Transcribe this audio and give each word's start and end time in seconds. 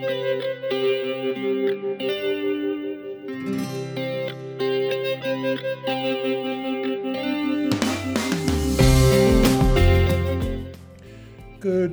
Good 0.00 0.08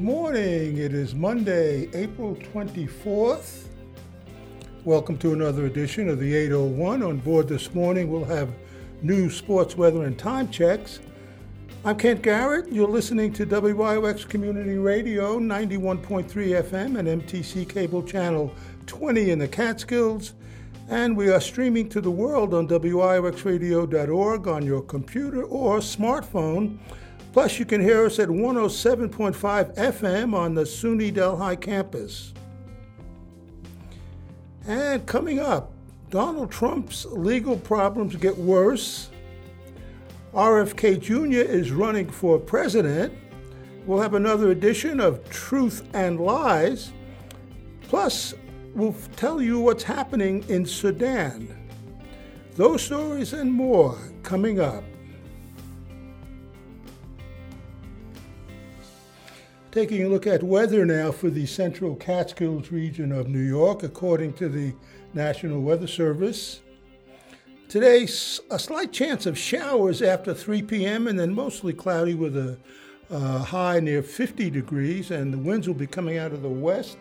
morning. 0.01 0.78
It 0.78 0.93
is 0.93 1.15
Monday, 1.15 1.89
April 1.93 2.35
24th. 2.35 3.65
Welcome 4.85 5.17
to 5.17 5.33
another 5.33 5.65
edition 5.65 6.07
of 6.07 6.17
the 6.19 6.33
801. 6.33 7.03
On 7.03 7.17
board 7.17 7.49
this 7.49 7.73
morning, 7.73 8.09
we'll 8.09 8.23
have 8.23 8.53
new 9.01 9.29
sports, 9.29 9.75
weather, 9.75 10.05
and 10.05 10.17
time 10.17 10.49
checks. 10.49 11.01
I'm 11.88 11.95
Kent 11.95 12.21
Garrett. 12.21 12.69
You're 12.69 12.89
listening 12.89 13.31
to 13.31 13.45
WIOX 13.45 14.27
Community 14.27 14.77
Radio 14.77 15.39
91.3 15.39 16.27
FM 16.27 16.99
and 16.99 17.23
MTC 17.23 17.70
Cable 17.70 18.03
Channel 18.03 18.53
20 18.88 19.31
in 19.31 19.39
the 19.39 19.48
Catskills. 19.48 20.34
And 20.89 21.15
we 21.15 21.29
are 21.29 21.39
streaming 21.39 21.88
to 21.88 22.02
the 22.02 22.12
world 22.12 22.53
on 22.53 22.67
WIOXradio.org 22.67 24.48
on 24.49 24.65
your 24.65 24.81
computer 24.81 25.43
or 25.43 25.77
smartphone. 25.77 26.77
Plus, 27.31 27.57
you 27.57 27.63
can 27.63 27.79
hear 27.79 28.05
us 28.05 28.20
at 28.20 28.27
107.5 28.27 29.73
FM 29.77 30.34
on 30.34 30.55
the 30.55 30.63
SUNY 30.63 31.13
Delhi 31.13 31.55
campus. 31.55 32.34
And 34.67 35.05
coming 35.05 35.40
up, 35.40 35.71
Donald 36.09 36.51
Trump's 36.51 37.05
legal 37.05 37.55
problems 37.57 38.17
get 38.17 38.38
worse. 38.38 39.09
RFK 40.34 40.99
Jr. 40.99 41.49
is 41.49 41.72
running 41.72 42.09
for 42.09 42.38
president. 42.38 43.13
We'll 43.85 44.02
have 44.02 44.13
another 44.13 44.52
edition 44.52 44.99
of 44.99 45.27
Truth 45.30 45.88
and 45.94 46.20
Lies. 46.20 46.91
Plus, 47.84 48.34
we'll 48.76 48.95
tell 49.16 49.41
you 49.41 49.59
what's 49.59 49.84
happening 49.84 50.43
in 50.49 50.66
Sudan. 50.66 51.55
Those 52.55 52.84
stories 52.84 53.32
and 53.32 53.51
more 53.51 53.98
coming 54.24 54.60
up. 54.60 54.84
Taking 59.71 60.04
a 60.04 60.10
look 60.10 60.27
at 60.27 60.44
weather 60.44 60.85
now 60.85 61.12
for 61.12 61.29
the 61.29 61.46
central 61.46 61.96
Catskills 61.96 62.71
region 62.71 63.13
of 63.13 63.29
New 63.29 63.40
York, 63.40 63.84
according 63.84 64.34
to 64.34 64.50
the 64.50 64.73
National 65.13 65.62
Weather 65.62 65.88
Service. 65.88 66.59
Today, 67.69 68.03
a 68.03 68.07
slight 68.57 68.94
chance 68.94 69.25
of 69.25 69.38
showers 69.38 70.01
after 70.01 70.34
3 70.34 70.62
p.m. 70.62 71.06
and 71.06 71.19
then 71.19 71.35
mostly 71.35 71.73
cloudy 71.73 72.16
with 72.16 72.38
a 72.38 72.57
uh, 73.12 73.40
high 73.40 73.81
near 73.81 74.01
50 74.01 74.50
degrees, 74.50 75.12
and 75.12 75.34
the 75.34 75.38
winds 75.38 75.68
will 75.68 75.75
be 75.75 75.85
coming 75.85 76.18
out 76.18 76.31
of 76.31 76.41
the 76.41 76.47
west 76.47 76.97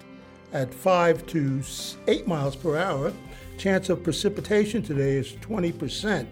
at 0.52 0.74
5 0.74 1.24
to 1.26 1.62
8 2.08 2.26
miles 2.26 2.56
per 2.56 2.76
hour. 2.76 3.12
Chance 3.58 3.90
of 3.90 4.02
precipitation 4.02 4.82
today 4.82 5.12
is 5.12 5.34
20%. 5.34 6.26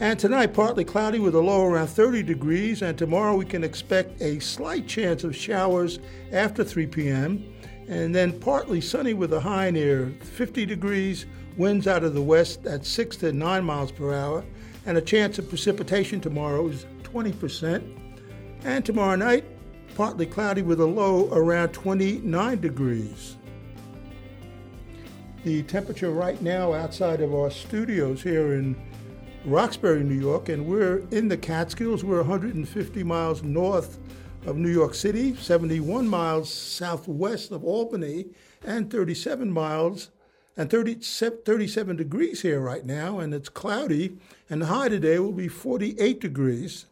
And 0.00 0.18
tonight, 0.18 0.54
partly 0.54 0.84
cloudy 0.84 1.18
with 1.18 1.34
a 1.34 1.40
low 1.40 1.66
around 1.66 1.88
30 1.88 2.22
degrees, 2.22 2.80
and 2.80 2.96
tomorrow 2.96 3.36
we 3.36 3.44
can 3.44 3.62
expect 3.62 4.22
a 4.22 4.38
slight 4.38 4.88
chance 4.88 5.22
of 5.22 5.36
showers 5.36 5.98
after 6.32 6.64
3 6.64 6.86
p.m. 6.86 7.44
And 7.88 8.14
then 8.14 8.40
partly 8.40 8.80
sunny 8.80 9.12
with 9.12 9.34
a 9.34 9.40
high 9.40 9.70
near 9.70 10.14
50 10.22 10.64
degrees, 10.64 11.26
winds 11.56 11.86
out 11.86 12.04
of 12.04 12.14
the 12.14 12.22
west 12.22 12.66
at 12.66 12.84
6 12.84 13.16
to 13.18 13.32
9 13.32 13.64
miles 13.64 13.92
per 13.92 14.14
hour, 14.14 14.44
and 14.84 14.96
a 14.96 15.02
chance 15.02 15.38
of 15.38 15.48
precipitation 15.48 16.20
tomorrow 16.20 16.68
is 16.68 16.86
20%. 17.02 17.82
And 18.64 18.84
tomorrow 18.84 19.16
night, 19.16 19.44
partly 19.94 20.26
cloudy 20.26 20.62
with 20.62 20.80
a 20.80 20.86
low 20.86 21.28
around 21.32 21.70
29 21.70 22.60
degrees. 22.60 23.36
The 25.44 25.62
temperature 25.62 26.10
right 26.10 26.40
now 26.42 26.72
outside 26.72 27.20
of 27.20 27.34
our 27.34 27.50
studios 27.50 28.22
here 28.22 28.54
in 28.54 28.76
Roxbury, 29.44 30.02
New 30.02 30.20
York, 30.20 30.48
and 30.48 30.66
we're 30.66 30.98
in 31.12 31.28
the 31.28 31.36
Catskills. 31.36 32.02
We're 32.02 32.18
150 32.18 33.04
miles 33.04 33.44
north 33.44 33.98
of 34.44 34.56
New 34.56 34.72
York 34.72 34.94
City, 34.94 35.36
71 35.36 36.08
miles 36.08 36.52
southwest 36.52 37.52
of 37.52 37.64
Albany, 37.64 38.26
and 38.64 38.90
37 38.90 39.50
miles 39.50 40.10
and 40.56 40.70
30, 40.70 40.94
37 40.94 41.96
degrees 41.96 42.42
here 42.42 42.60
right 42.60 42.84
now, 42.84 43.18
and 43.18 43.34
it's 43.34 43.48
cloudy. 43.48 44.16
And 44.48 44.62
the 44.62 44.66
high 44.66 44.88
today 44.88 45.18
will 45.18 45.32
be 45.32 45.48
48 45.48 46.20
degrees. 46.20 46.86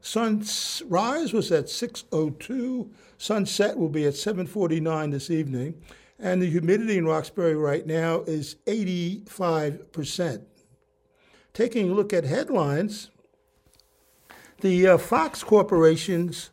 Sunrise 0.00 1.32
was 1.32 1.52
at 1.52 1.68
6:02. 1.68 2.90
Sunset 3.18 3.78
will 3.78 3.88
be 3.88 4.06
at 4.06 4.14
7:49 4.14 5.10
this 5.10 5.30
evening, 5.30 5.82
and 6.18 6.40
the 6.40 6.50
humidity 6.50 6.98
in 6.98 7.06
Roxbury 7.06 7.56
right 7.56 7.86
now 7.86 8.22
is 8.22 8.56
85 8.66 9.92
percent 9.92 10.42
taking 11.56 11.90
a 11.90 11.94
look 11.94 12.12
at 12.12 12.24
headlines, 12.24 13.10
the 14.60 14.86
uh, 14.86 14.98
Fox 14.98 15.42
Corporation's 15.42 16.50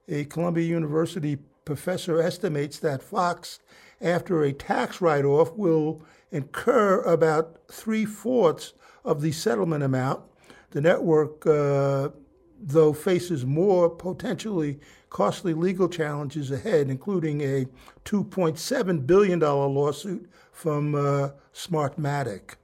A 0.09 0.25
Columbia 0.25 0.65
University 0.65 1.39
professor 1.65 2.21
estimates 2.21 2.79
that 2.81 3.03
Fox, 3.03 3.61
after 4.01 4.43
a 4.43 4.53
tax 4.53 5.01
write 5.01 5.25
off, 5.25 5.53
will 5.53 6.03
incur 6.33 7.01
about 7.03 7.59
three 7.71 8.05
fourths 8.05 8.73
of 9.05 9.21
the 9.21 9.33
settlement 9.33 9.85
amount. 9.85 10.23
The 10.71 10.81
network, 10.81 11.47
uh, 11.47 12.11
though, 12.61 12.93
faces 12.93 13.47
more 13.47 13.89
potentially 13.89 14.81
costly 15.11 15.55
legal 15.55 15.89
challenges 15.89 16.51
ahead, 16.51 16.91
including 16.91 17.41
a 17.41 17.67
$2.7 18.05 19.07
billion 19.07 19.41
lawsuit 19.41 20.29
from 20.53 20.95
uh, 20.95 21.31
Smartmatic. 21.55 22.57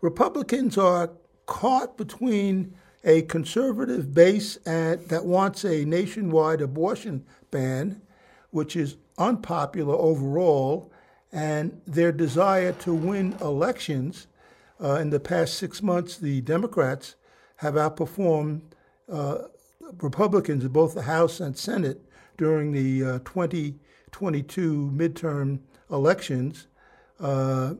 Republicans 0.00 0.78
are 0.78 1.10
caught 1.46 1.96
between 1.96 2.74
a 3.04 3.22
conservative 3.22 4.14
base 4.14 4.58
at, 4.66 5.08
that 5.08 5.24
wants 5.24 5.64
a 5.64 5.84
nationwide 5.84 6.60
abortion 6.60 7.24
ban, 7.50 8.00
which 8.50 8.76
is 8.76 8.96
unpopular 9.18 9.94
overall, 9.94 10.92
and 11.32 11.80
their 11.86 12.12
desire 12.12 12.72
to 12.72 12.94
win 12.94 13.36
elections. 13.40 14.26
Uh, 14.82 14.94
in 14.94 15.10
the 15.10 15.20
past 15.20 15.54
six 15.54 15.82
months, 15.82 16.16
the 16.16 16.40
Democrats 16.40 17.16
have 17.56 17.74
outperformed 17.74 18.62
uh, 19.10 19.38
Republicans 20.00 20.64
in 20.64 20.70
both 20.70 20.94
the 20.94 21.02
House 21.02 21.40
and 21.40 21.56
Senate 21.56 22.00
during 22.38 22.72
the 22.72 23.04
uh, 23.04 23.18
2022 23.20 24.90
midterm 24.94 25.60
elections. 25.90 26.68
Uh, 27.18 27.74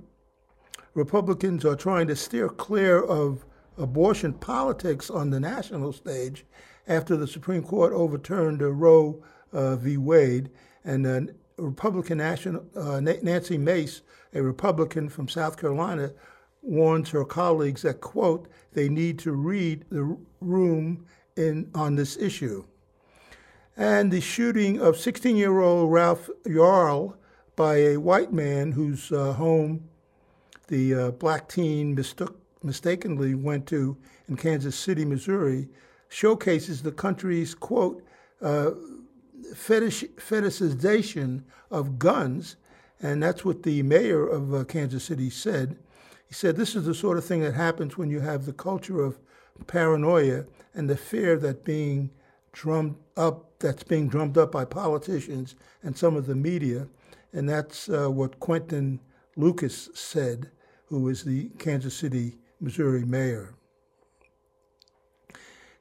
Republicans 0.95 1.65
are 1.65 1.77
trying 1.77 2.07
to 2.09 2.17
steer 2.17 2.49
clear 2.49 3.03
of 3.03 3.47
abortion 3.79 4.35
politics 4.35 5.09
on 5.09 5.31
the 5.31 5.41
national 5.41 5.93
stage 5.93 6.45
after 6.87 7.17
the 7.17 7.27
Supreme 7.27 7.63
Court 7.63 7.93
overturned 7.93 8.61
Roe 8.61 9.23
uh, 9.53 9.77
v. 9.77 9.97
Wade. 9.97 10.51
And 10.85 11.07
uh, 11.07 11.33
Republican 11.57 12.19
National, 12.19 12.65
uh, 12.77 13.01
Nancy 13.01 13.57
Mace, 13.57 14.03
a 14.35 14.43
Republican 14.43 15.09
from 15.09 15.29
South 15.29 15.57
Carolina, 15.57 16.13
warns 16.63 17.11
her 17.11 17.25
colleagues 17.25 17.83
that, 17.83 18.01
quote, 18.01 18.49
they 18.73 18.89
need 18.89 19.19
to 19.21 19.33
read 19.33 19.85
the 19.91 20.17
room 20.41 21.07
in, 21.37 21.71
on 21.75 21.97
this 21.97 22.17
issue. 22.17 22.65
And 23.77 24.13
the 24.13 24.21
shooting 24.21 24.81
of 24.81 24.97
16 24.97 25.37
year 25.37 25.61
old 25.61 25.91
Ralph 25.93 26.29
Yarl 26.45 27.15
by 27.57 27.77
a 27.77 27.97
white 27.97 28.33
man 28.33 28.73
whose 28.73 29.11
uh, 29.11 29.33
home 29.33 29.89
the 30.69 30.95
uh, 30.95 31.11
black 31.13 31.49
teen 31.49 31.95
mistook 31.95 32.39
mistakenly 32.63 33.35
went 33.35 33.67
to 33.67 33.97
in 34.29 34.37
Kansas 34.37 34.77
City, 34.77 35.05
Missouri, 35.05 35.69
showcases 36.09 36.83
the 36.83 36.93
country's, 36.93 37.55
quote, 37.55 38.03
uh, 38.41 38.71
fetish, 39.55 40.05
fetishization 40.17 41.43
of 41.71 41.99
guns. 41.99 42.57
And 43.03 43.23
that's 43.23 43.45
what 43.45 43.63
the 43.63 43.83
mayor 43.83 44.27
of 44.27 44.55
uh, 44.55 44.65
Kansas 44.65 45.05
City 45.05 45.31
said. 45.31 45.77
He 46.31 46.35
said, 46.35 46.57
This 46.57 46.77
is 46.77 46.87
the 46.87 46.95
sort 46.95 47.19
of 47.19 47.25
thing 47.25 47.41
that 47.41 47.55
happens 47.55 47.99
when 47.99 48.09
you 48.09 48.21
have 48.21 48.47
the 48.47 48.53
culture 48.53 49.03
of 49.03 49.19
paranoia 49.67 50.45
and 50.75 50.89
the 50.89 50.97
fear 50.97 51.37
that 51.37 51.65
being 51.65 52.11
drummed 52.53 52.95
up, 53.17 53.59
that's 53.59 53.83
being 53.83 54.09
drummed 54.09 54.39
up 54.39 54.53
by 54.53 54.65
politicians 54.65 55.57
and 55.83 55.99
some 55.99 56.15
of 56.15 56.27
the 56.27 56.37
media. 56.37 56.87
And 57.33 57.49
that's 57.49 57.89
uh, 57.89 58.09
what 58.09 58.39
Quinton 58.39 59.01
Lucas 59.37 59.91
said, 59.93 60.51
who 60.87 61.09
is 61.09 61.25
the 61.25 61.49
Kansas 61.59 61.97
City 61.97 62.37
Missouri 62.61 63.05
mayor. 63.05 63.55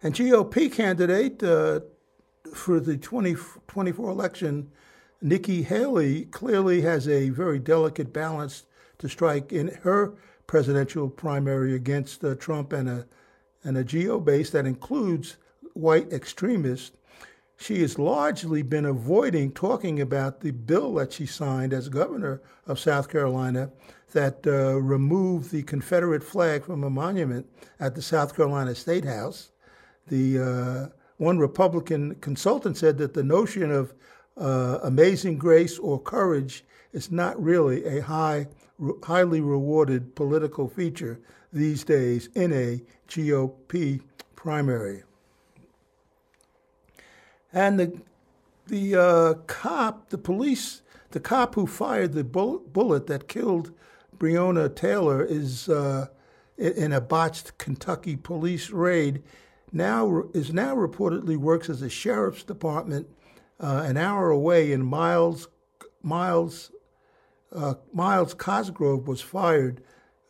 And 0.01 0.15
GOP 0.15 0.71
candidate 0.71 1.43
uh, 1.43 1.81
for 2.55 2.79
the 2.79 2.97
2024 2.97 4.09
election, 4.09 4.71
Nikki 5.21 5.61
Haley, 5.61 6.25
clearly 6.25 6.81
has 6.81 7.07
a 7.07 7.29
very 7.29 7.59
delicate 7.59 8.11
balance 8.11 8.63
to 8.97 9.07
strike 9.07 9.51
in 9.51 9.67
her 9.83 10.15
presidential 10.49 11.07
primary 11.07 11.75
against 11.75 12.23
uh, 12.23 12.33
Trump 12.33 12.73
and 12.73 12.89
a, 12.89 13.05
and 13.63 13.77
a 13.77 13.83
geo 13.83 14.19
base 14.19 14.49
that 14.49 14.65
includes 14.65 15.37
white 15.73 16.11
extremists. 16.11 16.97
She 17.57 17.81
has 17.81 17.99
largely 17.99 18.63
been 18.63 18.85
avoiding 18.85 19.51
talking 19.51 20.01
about 20.01 20.41
the 20.41 20.49
bill 20.49 20.95
that 20.95 21.13
she 21.13 21.27
signed 21.27 21.71
as 21.71 21.87
governor 21.87 22.41
of 22.65 22.79
South 22.79 23.09
Carolina 23.09 23.69
that 24.13 24.39
uh, 24.47 24.81
removed 24.81 25.51
the 25.51 25.61
Confederate 25.61 26.23
flag 26.23 26.65
from 26.65 26.83
a 26.83 26.89
monument 26.89 27.45
at 27.79 27.93
the 27.93 28.01
South 28.01 28.35
Carolina 28.35 28.73
State 28.73 29.05
House. 29.05 29.51
The 30.07 30.39
uh, 30.39 30.95
one 31.17 31.37
Republican 31.37 32.15
consultant 32.21 32.75
said 32.75 32.97
that 32.97 33.13
the 33.13 33.23
notion 33.23 33.69
of 33.69 33.93
uh, 34.35 34.79
amazing 34.81 35.37
grace 35.37 35.77
or 35.77 36.01
courage 36.01 36.63
is 36.91 37.11
not 37.11 37.39
really 37.39 37.85
a 37.85 38.01
high, 38.01 38.47
highly 39.03 39.41
rewarded 39.41 40.15
political 40.15 40.67
feature 40.67 41.19
these 41.51 41.83
days 41.83 42.29
in 42.35 42.53
a 42.53 42.81
GOP 43.07 44.01
primary. 44.35 45.03
And 47.51 47.79
the 47.79 48.01
the 48.67 48.95
uh, 48.95 49.33
cop, 49.47 50.09
the 50.09 50.17
police, 50.17 50.83
the 51.09 51.19
cop 51.19 51.55
who 51.55 51.65
fired 51.65 52.13
the 52.13 52.23
bullet 52.23 53.07
that 53.07 53.27
killed 53.27 53.71
Breonna 54.17 54.73
Taylor 54.75 55.23
is 55.23 55.67
uh, 55.67 56.07
in 56.57 56.93
a 56.93 57.01
botched 57.01 57.57
Kentucky 57.57 58.15
police 58.15 58.69
raid 58.69 59.23
now 59.71 60.23
is 60.33 60.53
now 60.53 60.75
reportedly 60.75 61.37
works 61.37 61.69
as 61.69 61.81
a 61.81 61.89
sheriff's 61.89 62.43
department 62.43 63.07
uh, 63.59 63.83
an 63.85 63.97
hour 63.97 64.29
away 64.29 64.71
in 64.71 64.85
Myles 64.85 65.47
Myles 66.01 66.71
uh, 67.51 67.75
Myles 67.93 68.33
Cosgrove 68.33 69.07
was 69.07 69.21
fired. 69.21 69.81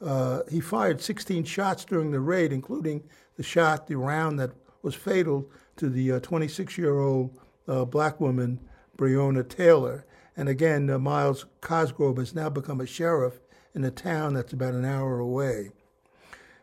Uh, 0.02 0.42
he 0.50 0.60
fired 0.60 1.02
16 1.02 1.44
shots 1.44 1.86
during 1.86 2.12
the 2.12 2.20
raid, 2.20 2.54
including 2.54 3.04
the 3.36 3.44
shot, 3.44 3.88
the 3.88 3.98
round 3.98 4.40
that 4.40 4.52
was 4.82 4.96
fatal 4.96 5.50
to 5.76 5.90
the 5.90 6.20
26 6.20 6.78
uh, 6.78 6.82
year 6.82 7.00
old 7.00 7.38
uh, 7.68 7.86
black 7.86 8.20
woman, 8.20 8.60
Breonna 8.98 9.48
Taylor. 9.48 10.06
And 10.38 10.48
again, 10.48 10.90
uh, 10.90 11.00
Myles 11.00 11.46
Cosgrove 11.62 12.18
has 12.18 12.34
now 12.34 12.50
become 12.50 12.80
a 12.80 12.86
sheriff 12.86 13.40
in 13.76 13.84
a 13.84 13.92
town 13.92 14.34
that's 14.34 14.54
about 14.54 14.74
an 14.74 14.86
hour 14.86 15.20
away. 15.20 15.72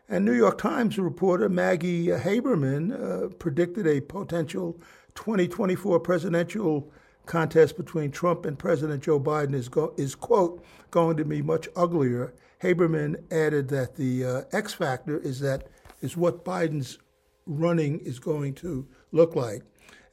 And 0.09 0.23
New 0.23 0.33
York 0.33 0.57
Times 0.57 0.97
reporter 0.97 1.49
Maggie 1.49 2.07
Haberman 2.07 2.93
uh, 2.93 3.29
predicted 3.35 3.85
a 3.85 4.01
potential 4.01 4.79
2024 5.15 5.99
presidential 5.99 6.91
contest 7.27 7.77
between 7.77 8.11
Trump 8.11 8.45
and 8.45 8.57
President 8.57 9.03
Joe 9.03 9.19
Biden 9.19 9.53
is, 9.53 9.69
go- 9.69 9.93
is 9.97 10.15
quote, 10.15 10.63
going 10.91 11.17
to 11.17 11.25
be 11.25 11.41
much 11.41 11.67
uglier. 11.75 12.33
Haberman 12.61 13.21
added 13.31 13.67
that 13.69 13.95
the 13.95 14.25
uh, 14.25 14.41
X 14.51 14.73
factor 14.73 15.19
is 15.19 15.39
that 15.41 15.67
is 16.01 16.17
what 16.17 16.43
Biden's 16.43 16.97
running 17.45 17.99
is 17.99 18.19
going 18.19 18.53
to 18.55 18.87
look 19.11 19.35
like. 19.35 19.63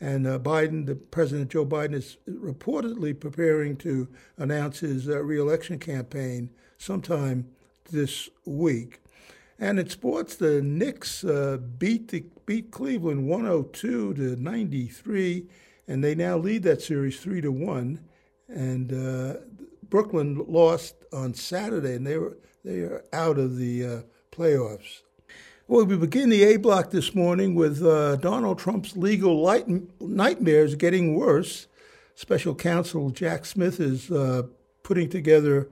And 0.00 0.26
uh, 0.26 0.38
Biden, 0.38 0.86
the 0.86 0.96
President 0.96 1.50
Joe 1.50 1.64
Biden, 1.64 1.94
is 1.94 2.18
reportedly 2.28 3.18
preparing 3.18 3.76
to 3.78 4.08
announce 4.36 4.80
his 4.80 5.08
uh, 5.08 5.22
reelection 5.22 5.78
campaign 5.78 6.50
sometime 6.78 7.48
this 7.90 8.28
week. 8.44 9.00
And 9.58 9.78
in 9.78 9.88
sports, 9.88 10.36
the 10.36 10.60
Knicks 10.60 11.24
uh, 11.24 11.58
beat 11.78 12.08
the, 12.08 12.24
beat 12.44 12.70
Cleveland 12.70 13.28
102 13.28 14.14
to 14.14 14.36
93, 14.36 15.46
and 15.86 16.02
they 16.02 16.14
now 16.14 16.36
lead 16.36 16.62
that 16.64 16.82
series 16.82 17.20
three 17.20 17.40
to 17.40 17.52
one. 17.52 18.00
And 18.48 18.92
uh, 18.92 19.40
Brooklyn 19.88 20.44
lost 20.46 20.96
on 21.12 21.34
Saturday, 21.34 21.94
and 21.94 22.06
they 22.06 22.18
were 22.18 22.36
they 22.64 22.80
are 22.80 23.04
out 23.12 23.38
of 23.38 23.56
the 23.56 23.84
uh, 23.84 24.00
playoffs. 24.32 25.02
Well, 25.66 25.86
we 25.86 25.96
begin 25.96 26.28
the 26.28 26.44
A 26.44 26.56
block 26.56 26.90
this 26.90 27.14
morning 27.14 27.54
with 27.54 27.82
uh, 27.82 28.16
Donald 28.16 28.58
Trump's 28.58 28.96
legal 28.96 29.40
light- 29.40 29.66
nightmares 30.00 30.74
getting 30.74 31.14
worse. 31.14 31.68
Special 32.14 32.54
counsel 32.54 33.10
Jack 33.10 33.46
Smith 33.46 33.80
is 33.80 34.10
uh, 34.10 34.42
putting 34.82 35.08
together 35.08 35.70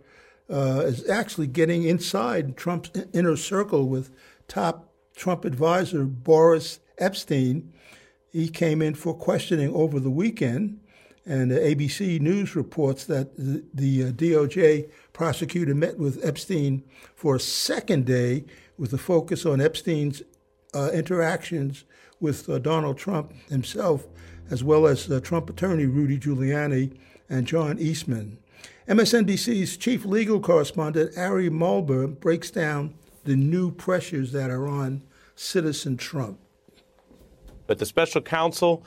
uh, 0.51 0.83
is 0.85 1.09
actually 1.09 1.47
getting 1.47 1.85
inside 1.85 2.57
Trump's 2.57 2.91
inner 3.13 3.37
circle 3.37 3.89
with 3.89 4.11
top 4.49 4.93
Trump 5.15 5.45
advisor 5.45 6.05
Boris 6.05 6.81
Epshteyn. 7.01 7.69
He 8.33 8.49
came 8.49 8.81
in 8.81 8.95
for 8.95 9.15
questioning 9.15 9.75
over 9.75 10.01
the 10.01 10.11
weekend, 10.11 10.81
and 11.27 11.53
ABC 11.53 12.19
News 12.19 12.57
reports 12.57 13.05
that 13.05 13.37
the, 13.37 13.63
the 13.75 14.05
uh, 14.05 14.13
DOJ 14.13 14.91
prosecutor 15.13 15.75
met 15.75 15.99
with 15.99 16.23
Epshteyn 16.25 16.83
for 17.15 17.37
a 17.37 17.41
second 17.41 18.07
day 18.07 18.45
with 18.79 18.93
a 18.95 18.99
focus 18.99 19.45
on 19.45 19.59
Epshteyn's 19.59 20.23
uh, 20.75 20.91
interactions 20.95 21.85
with 22.21 22.49
uh, 22.49 22.59
Donald 22.59 22.97
Trump 22.97 23.33
himself, 23.51 24.07
as 24.51 24.65
well 24.65 24.87
as 24.87 25.11
uh, 25.11 25.21
Trump 25.21 25.51
attorney 25.51 25.87
Rudy 25.87 26.19
Giuliani 26.19 26.97
and 27.29 27.47
John 27.47 27.79
Eastman. 27.79 28.39
MSNBC's 28.89 29.77
chief 29.77 30.07
legal 30.07 30.41
correspondent, 30.41 31.17
Ari 31.19 31.51
Melber, 31.51 32.19
breaks 32.19 32.51
down 32.51 32.95
the 33.25 33.37
new 33.37 33.71
pressures 33.71 34.33
that 34.33 34.51
are 34.51 34.67
on 34.67 35.03
citizen 35.37 35.97
Trump. 35.97 36.39
But 37.67 37.79
the 37.79 37.87
special 37.87 38.21
counsel 38.21 38.85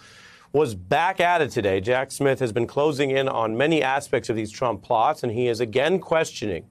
was 0.51 0.75
back 0.75 1.19
at 1.19 1.41
it 1.41 1.51
today. 1.51 1.81
Jack 1.81 2.11
Smith 2.11 2.39
has 2.39 2.53
been 2.53 2.67
closing 2.67 3.11
in 3.11 3.27
on 3.27 3.57
many 3.57 3.83
aspects 3.83 4.29
of 4.29 4.35
these 4.35 4.51
Trump 4.51 4.83
plots, 4.83 5.23
and 5.23 5.31
he 5.31 5.47
is 5.47 5.59
again 5.59 5.99
questioning 5.99 6.65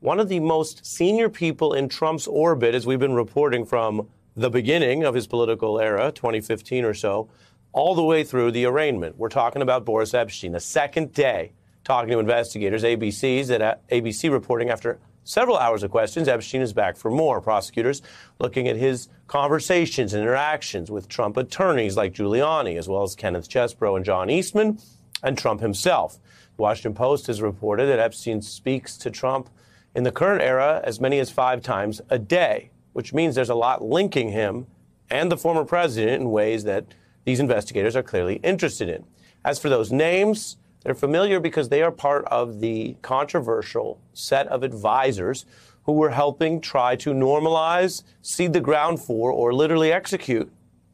one 0.00 0.18
of 0.18 0.28
the 0.28 0.40
most 0.40 0.84
senior 0.84 1.28
people 1.28 1.74
in 1.74 1.88
Trump's 1.88 2.26
orbit, 2.26 2.74
as 2.74 2.86
we've 2.86 2.98
been 2.98 3.14
reporting 3.14 3.64
from 3.64 4.08
the 4.34 4.50
beginning 4.50 5.04
of 5.04 5.14
his 5.14 5.26
political 5.26 5.78
era, 5.78 6.10
2015 6.10 6.84
or 6.84 6.94
so, 6.94 7.28
all 7.72 7.94
the 7.94 8.02
way 8.02 8.24
through 8.24 8.50
the 8.50 8.64
arraignment. 8.64 9.18
We're 9.18 9.28
talking 9.28 9.62
about 9.62 9.84
Boris 9.84 10.12
Epshteyn, 10.12 10.52
the 10.52 10.60
second 10.60 11.12
day 11.12 11.52
talking 11.84 12.10
to 12.10 12.18
investigators. 12.18 12.82
ABC's 12.82 13.50
at 13.50 13.86
ABC 13.88 14.30
reporting 14.30 14.70
after 14.70 14.98
several 15.30 15.56
hours 15.56 15.84
of 15.84 15.92
questions, 15.92 16.26
Epshteyn 16.26 16.60
is 16.60 16.72
back 16.72 16.96
for 16.96 17.10
more. 17.10 17.40
Prosecutors 17.40 18.02
looking 18.40 18.66
at 18.66 18.76
his 18.76 19.08
conversations 19.28 20.12
and 20.12 20.22
interactions 20.22 20.90
with 20.90 21.08
Trump 21.08 21.36
attorneys 21.36 21.96
like 21.96 22.12
Giuliani, 22.12 22.76
as 22.76 22.88
well 22.88 23.04
as 23.04 23.14
Kenneth 23.14 23.48
Chesebro 23.48 23.96
and 23.96 24.04
John 24.04 24.28
Eastman, 24.28 24.78
and 25.22 25.38
Trump 25.38 25.60
himself. 25.60 26.18
The 26.56 26.62
Washington 26.62 26.94
Post 26.94 27.28
has 27.28 27.40
reported 27.40 27.86
that 27.86 28.10
Epshteyn 28.10 28.42
speaks 28.42 28.96
to 28.98 29.10
Trump 29.10 29.48
in 29.94 30.02
the 30.02 30.10
current 30.10 30.42
era 30.42 30.80
as 30.82 31.00
many 31.00 31.20
as 31.20 31.30
five 31.30 31.62
times 31.62 32.00
a 32.10 32.18
day, 32.18 32.70
which 32.92 33.14
means 33.14 33.36
there's 33.36 33.50
a 33.50 33.54
lot 33.54 33.84
linking 33.84 34.30
him 34.30 34.66
and 35.10 35.30
the 35.30 35.36
former 35.36 35.64
president 35.64 36.22
in 36.22 36.30
ways 36.30 36.64
that 36.64 36.86
these 37.24 37.38
investigators 37.38 37.94
are 37.94 38.02
clearly 38.02 38.36
interested 38.36 38.88
in. 38.88 39.04
As 39.44 39.60
for 39.60 39.68
those 39.68 39.92
names, 39.92 40.56
they're 40.82 40.94
familiar 40.94 41.40
because 41.40 41.68
they 41.68 41.82
are 41.82 41.90
part 41.90 42.24
of 42.26 42.60
the 42.60 42.96
controversial 43.02 44.00
set 44.12 44.46
of 44.48 44.62
advisors 44.62 45.44
who 45.84 45.92
were 45.92 46.10
helping 46.10 46.60
try 46.60 46.96
to 46.96 47.10
normalize, 47.10 48.02
seed 48.22 48.52
the 48.52 48.60
ground 48.60 49.00
for, 49.00 49.30
or 49.30 49.52
literally 49.52 49.92
execute 49.92 50.50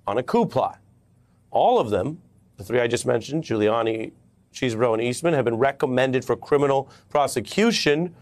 on 0.07 0.19
a 0.19 0.23
coup 0.23 0.47
plot. 0.47 0.79
All 1.51 1.79
of 1.79 1.91
them, 1.91 2.21
the 2.57 2.65
three 2.65 2.81
I 2.81 2.87
just 2.87 3.07
mentioned, 3.07 3.45
Giuliani, 3.45 4.13
Chesebro, 4.53 4.95
and 4.95 5.03
Eastman, 5.03 5.35
have 5.35 5.45
been 5.45 5.57
recommended 5.57 6.25
for 6.25 6.37
criminal 6.37 6.91
prosecution 7.09 8.15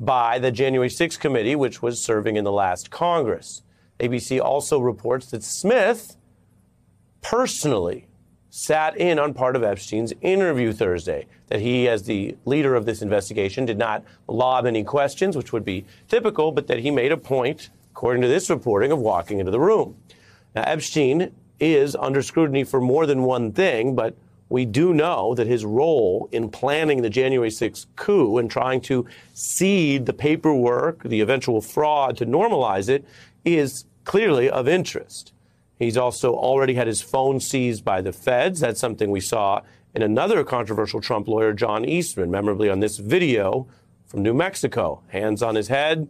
by 0.00 0.38
the 0.38 0.50
January 0.50 0.88
6th 0.88 1.18
committee, 1.20 1.54
which 1.54 1.82
was 1.82 2.02
serving 2.02 2.36
in 2.36 2.44
the 2.44 2.52
last 2.52 2.90
Congress. 2.90 3.62
ABC 4.00 4.40
also 4.40 4.80
reports 4.80 5.26
that 5.30 5.44
Smith 5.44 6.16
personally 7.20 8.08
sat 8.54 8.94
in 8.98 9.18
on 9.18 9.32
part 9.32 9.56
of 9.56 9.62
Epshteyn's 9.62 10.12
interview 10.20 10.74
Thursday. 10.74 11.26
That 11.46 11.60
he, 11.60 11.88
as 11.88 12.02
the 12.02 12.36
leader 12.44 12.74
of 12.74 12.84
this 12.84 13.00
investigation, 13.00 13.64
did 13.64 13.78
not 13.78 14.04
lob 14.28 14.66
any 14.66 14.84
questions, 14.84 15.38
which 15.38 15.54
would 15.54 15.64
be 15.64 15.86
typical, 16.06 16.52
but 16.52 16.66
that 16.66 16.80
he 16.80 16.90
made 16.90 17.12
a 17.12 17.16
point, 17.16 17.70
according 17.92 18.20
to 18.20 18.28
this 18.28 18.50
reporting, 18.50 18.92
of 18.92 18.98
walking 18.98 19.38
into 19.38 19.50
the 19.50 19.58
room. 19.58 19.96
Now, 20.54 20.64
Epshteyn 20.64 21.32
is 21.60 21.96
under 21.96 22.20
scrutiny 22.20 22.62
for 22.62 22.78
more 22.78 23.06
than 23.06 23.22
one 23.22 23.52
thing, 23.52 23.94
but 23.94 24.14
we 24.50 24.66
do 24.66 24.92
know 24.92 25.34
that 25.34 25.46
his 25.46 25.64
role 25.64 26.28
in 26.30 26.50
planning 26.50 27.00
the 27.00 27.08
January 27.08 27.48
6th 27.48 27.86
coup 27.96 28.36
and 28.36 28.50
trying 28.50 28.82
to 28.82 29.06
seed 29.32 30.04
the 30.04 30.12
paperwork, 30.12 31.02
the 31.04 31.22
eventual 31.22 31.62
fraud 31.62 32.18
to 32.18 32.26
normalize 32.26 32.90
it, 32.90 33.02
is 33.46 33.86
clearly 34.04 34.50
of 34.50 34.68
interest. 34.68 35.32
He's 35.82 35.96
also 35.96 36.34
already 36.34 36.74
had 36.74 36.86
his 36.86 37.02
phone 37.02 37.40
seized 37.40 37.84
by 37.84 38.02
the 38.02 38.12
feds. 38.12 38.60
That's 38.60 38.78
something 38.78 39.10
we 39.10 39.20
saw 39.20 39.62
in 39.94 40.02
another 40.02 40.44
controversial 40.44 41.00
Trump 41.00 41.26
lawyer, 41.26 41.52
John 41.52 41.84
Eastman, 41.84 42.30
memorably 42.30 42.70
on 42.70 42.78
this 42.78 42.98
video 42.98 43.66
from 44.06 44.22
New 44.22 44.32
Mexico. 44.32 45.02
Hands 45.08 45.42
on 45.42 45.56
his 45.56 45.66
head, 45.66 46.08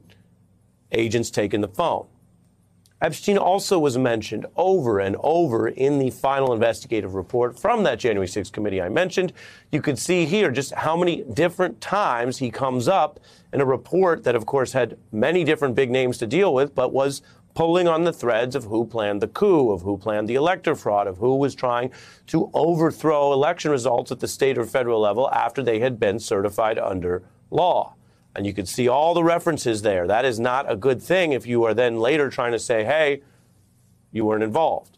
agents 0.92 1.30
taking 1.30 1.62
the 1.62 1.68
phone. 1.68 2.06
Epshteyn 3.02 3.36
also 3.36 3.80
was 3.80 3.98
mentioned 3.98 4.46
over 4.56 5.00
and 5.00 5.16
over 5.20 5.66
in 5.66 5.98
the 5.98 6.10
final 6.10 6.52
investigative 6.52 7.14
report 7.14 7.58
from 7.58 7.82
that 7.82 7.98
January 7.98 8.28
6th 8.28 8.52
committee 8.52 8.80
I 8.80 8.90
mentioned. 8.90 9.32
You 9.72 9.82
could 9.82 9.98
see 9.98 10.24
here 10.24 10.52
just 10.52 10.72
how 10.72 10.96
many 10.96 11.24
different 11.24 11.80
times 11.80 12.38
he 12.38 12.50
comes 12.50 12.86
up 12.86 13.18
in 13.52 13.60
a 13.60 13.64
report 13.64 14.22
that, 14.22 14.36
of 14.36 14.46
course, 14.46 14.72
had 14.72 14.98
many 15.10 15.42
different 15.42 15.74
big 15.74 15.90
names 15.90 16.18
to 16.18 16.28
deal 16.28 16.54
with, 16.54 16.76
but 16.76 16.92
was 16.92 17.22
pulling 17.54 17.86
on 17.86 18.04
the 18.04 18.12
threads 18.12 18.54
of 18.54 18.64
who 18.64 18.86
planned 18.86 19.20
the 19.20 19.28
coup, 19.28 19.70
of 19.70 19.82
who 19.82 19.98
planned 19.98 20.28
the 20.28 20.34
elector 20.34 20.74
fraud, 20.74 21.06
of 21.06 21.18
who 21.18 21.36
was 21.36 21.54
trying 21.54 21.90
to 22.28 22.50
overthrow 22.54 23.32
election 23.32 23.70
results 23.70 24.10
at 24.10 24.20
the 24.20 24.28
state 24.28 24.56
or 24.56 24.64
federal 24.64 25.00
level 25.00 25.30
after 25.30 25.62
they 25.62 25.80
had 25.80 26.00
been 26.00 26.18
certified 26.18 26.78
under 26.78 27.22
law. 27.50 27.94
And 28.34 28.46
you 28.46 28.54
can 28.54 28.64
see 28.64 28.88
all 28.88 29.12
the 29.12 29.24
references 29.24 29.82
there. 29.82 30.06
That 30.06 30.24
is 30.24 30.40
not 30.40 30.70
a 30.70 30.76
good 30.76 31.02
thing 31.02 31.32
if 31.32 31.46
you 31.46 31.64
are 31.64 31.74
then 31.74 31.98
later 31.98 32.30
trying 32.30 32.52
to 32.52 32.58
say, 32.58 32.84
hey, 32.84 33.22
you 34.10 34.24
weren't 34.24 34.42
involved. 34.42 34.96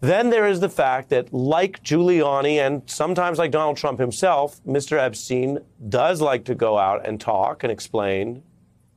Then 0.00 0.30
there 0.30 0.48
is 0.48 0.58
the 0.58 0.68
fact 0.68 1.10
that, 1.10 1.32
like 1.32 1.84
Giuliani 1.84 2.56
and 2.56 2.82
sometimes 2.86 3.38
like 3.38 3.52
Donald 3.52 3.76
Trump 3.76 4.00
himself, 4.00 4.60
Mr. 4.64 4.98
Epshteyn 4.98 5.62
does 5.88 6.20
like 6.20 6.44
to 6.46 6.56
go 6.56 6.76
out 6.76 7.06
and 7.06 7.20
talk 7.20 7.62
and 7.62 7.70
explain 7.70 8.42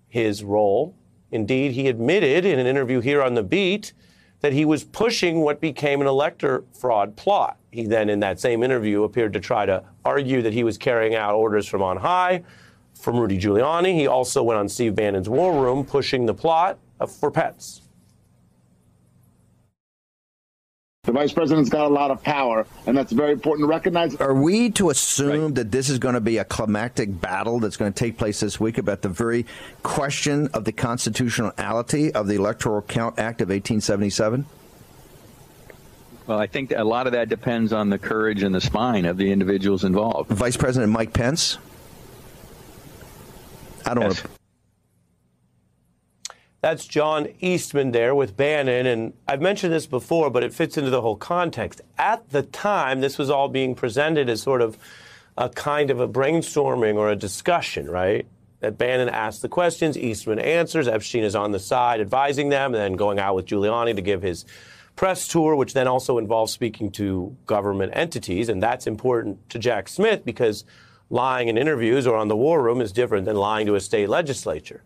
his 0.08 0.44
role. 0.44 0.96
Indeed, 1.36 1.74
he 1.74 1.90
admitted 1.90 2.46
in 2.46 2.60
an 2.60 2.66
interview 2.66 3.02
here 3.02 3.22
on 3.22 3.34
The 3.34 3.44
Beat 3.44 3.92
that 4.40 4.54
he 4.54 4.64
was 4.64 4.86
pushing 4.86 5.42
what 5.42 5.60
became 5.60 6.00
an 6.00 6.08
elector 6.08 6.64
fraud 6.72 7.18
plot. 7.18 7.58
He 7.72 7.86
then, 7.86 8.10
in 8.10 8.22
that 8.22 8.40
same 8.40 8.64
interview, 8.64 9.04
appeared 9.04 9.34
to 9.34 9.42
try 9.42 9.66
to 9.66 9.84
argue 10.06 10.42
that 10.42 10.54
he 10.54 10.64
was 10.64 10.78
carrying 10.78 11.14
out 11.14 11.36
orders 11.36 11.68
from 11.68 11.82
on 11.82 11.98
high 11.98 12.44
from 12.94 13.18
Rudy 13.18 13.38
Giuliani. 13.38 13.94
He 13.94 14.08
also 14.08 14.44
went 14.44 14.58
on 14.58 14.70
Steve 14.70 14.96
Bannon's 14.96 15.28
War 15.28 15.62
Room 15.62 15.86
pushing 15.86 16.26
the 16.26 16.34
plot 16.34 16.80
uh, 17.02 17.06
for 17.06 17.30
pets. 17.30 17.82
The 21.06 21.12
vice 21.12 21.32
president's 21.32 21.70
got 21.70 21.86
a 21.86 21.94
lot 21.94 22.10
of 22.10 22.24
power, 22.24 22.66
and 22.88 22.98
that's 22.98 23.12
very 23.12 23.34
important 23.34 23.68
to 23.68 23.70
recognize. 23.70 24.16
Are 24.16 24.34
we 24.34 24.72
to 24.72 24.90
assume 24.90 25.44
right. 25.44 25.56
that 25.56 25.72
this 25.72 25.90
is 25.90 26.00
going 26.00 26.16
to 26.16 26.22
be 26.22 26.40
a 26.40 26.44
climactic 26.44 27.22
battle 27.22 27.60
that's 27.60 27.78
going 27.78 27.94
to 27.94 27.98
take 27.98 28.18
place 28.18 28.40
this 28.40 28.60
week 28.60 28.80
about 28.80 29.04
the 29.04 29.10
very 29.10 29.46
question 29.84 30.48
of 30.54 30.66
the 30.66 30.72
constitutionality 30.72 32.12
of 32.12 32.28
the 32.28 32.36
Electoral 32.36 32.82
Count 32.82 33.20
Act 33.20 33.42
of 33.42 33.50
1877? 33.50 34.48
Well, 36.26 36.40
I 36.40 36.48
think 36.48 36.74
a 36.76 36.84
lot 36.84 37.06
of 37.06 37.14
that 37.14 37.30
depends 37.30 37.72
on 37.72 37.92
the 37.92 38.00
courage 38.00 38.42
and 38.42 38.56
the 38.56 38.62
spine 38.62 39.06
of 39.06 39.18
the 39.18 39.32
individuals 39.32 39.84
involved. 39.84 40.32
Vice 40.32 40.58
President 40.58 40.92
Mike 40.92 41.14
Pence? 41.14 41.60
I 43.86 43.94
don't 43.94 44.06
yes. 44.06 44.24
want 44.24 44.32
to. 44.32 44.35
That's 46.66 46.88
John 46.88 47.28
Eastman 47.42 47.92
there 47.92 48.16
with 48.16 48.36
Bannon. 48.36 48.88
And 48.88 49.14
I've 49.28 49.40
mentioned 49.40 49.72
this 49.72 49.86
before, 49.86 50.32
but 50.32 50.44
it 50.44 50.52
fits 50.52 50.80
into 50.80 50.90
the 50.90 51.02
whole 51.02 51.16
context. 51.16 51.80
At 51.96 52.28
the 52.32 52.42
time, 52.42 53.02
this 53.02 53.20
was 53.20 53.30
all 53.30 53.50
being 53.50 53.76
presented 53.76 54.30
as 54.30 54.42
sort 54.42 54.64
of 54.64 54.76
a 55.38 55.48
kind 55.48 55.92
of 55.92 56.00
a 56.00 56.08
brainstorming 56.08 56.96
or 56.96 57.12
a 57.12 57.16
discussion, 57.16 57.88
right? 57.88 58.26
That 58.62 58.80
Bannon 58.80 59.10
asks 59.10 59.44
the 59.44 59.48
questions, 59.48 59.96
Eastman 59.96 60.40
answers, 60.40 60.88
Epshteyn 60.88 61.22
is 61.22 61.36
on 61.36 61.52
the 61.52 61.60
side 61.60 62.02
advising 62.02 62.50
them, 62.50 62.74
and 62.74 62.82
then 62.82 62.94
going 62.94 63.20
out 63.20 63.36
with 63.36 63.46
Giuliani 63.46 63.96
to 63.96 64.02
give 64.02 64.24
his 64.24 64.44
press 64.96 65.28
tour, 65.28 65.56
which 65.56 65.76
then 65.76 65.88
also 65.88 66.18
involves 66.18 66.52
speaking 66.52 66.90
to 66.94 67.38
government 67.46 67.92
entities. 67.96 68.50
And 68.50 68.64
that's 68.64 68.88
important 68.88 69.52
to 69.52 69.60
Jack 69.60 69.88
Smith 69.88 70.26
because 70.26 70.66
lying 71.12 71.48
in 71.48 71.60
interviews 71.60 72.08
or 72.08 72.18
on 72.18 72.28
the 72.28 72.36
war 72.36 72.64
room 72.64 72.82
is 72.82 72.92
different 72.92 73.26
than 73.26 73.36
lying 73.36 73.68
to 73.68 73.76
a 73.76 73.80
state 73.80 74.10
legislature. 74.10 74.82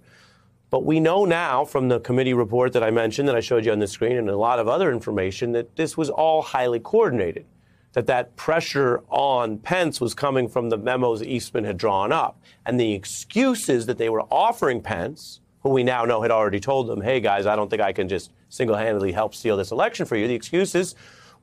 But 0.70 0.86
we 0.86 1.00
know 1.00 1.26
now 1.26 1.66
from 1.66 1.88
the 1.88 2.00
committee 2.00 2.34
report 2.34 2.74
that 2.74 2.84
I 2.84 2.92
mentioned, 2.92 3.28
that 3.28 3.36
I 3.36 3.40
showed 3.40 3.66
you 3.66 3.72
on 3.72 3.80
the 3.80 3.88
screen, 3.88 4.18
and 4.18 4.30
a 4.30 4.38
lot 4.38 4.60
of 4.60 4.68
other 4.68 4.92
information, 4.92 5.52
that 5.54 5.76
this 5.76 5.98
was 5.98 6.10
all 6.10 6.42
highly 6.42 6.80
coordinated. 6.80 7.46
That 7.94 8.06
that 8.06 8.36
pressure 8.36 9.02
on 9.10 9.58
Pence 9.58 10.00
was 10.00 10.14
coming 10.14 10.48
from 10.48 10.70
the 10.70 10.78
memos 10.78 11.24
Eastman 11.24 11.64
had 11.64 11.78
drawn 11.78 12.12
up. 12.12 12.40
And 12.68 12.80
the 12.80 12.94
excuses 12.94 13.88
that 13.88 13.98
they 13.98 14.10
were 14.10 14.22
offering 14.30 14.80
Pence, 14.80 15.42
who 15.64 15.70
we 15.70 15.84
now 15.84 16.06
know 16.06 16.22
had 16.22 16.30
already 16.30 16.60
told 16.60 16.86
them, 16.86 17.02
hey 17.02 17.20
guys, 17.20 17.48
I 17.48 17.56
don't 17.56 17.68
think 17.68 17.82
I 17.82 17.92
can 17.92 18.08
just 18.08 18.32
single 18.50 18.76
handedly 18.76 19.12
help 19.12 19.34
steal 19.34 19.58
this 19.58 19.72
election 19.72 20.06
for 20.06 20.16
you. 20.16 20.28
The 20.28 20.36
excuses 20.36 20.94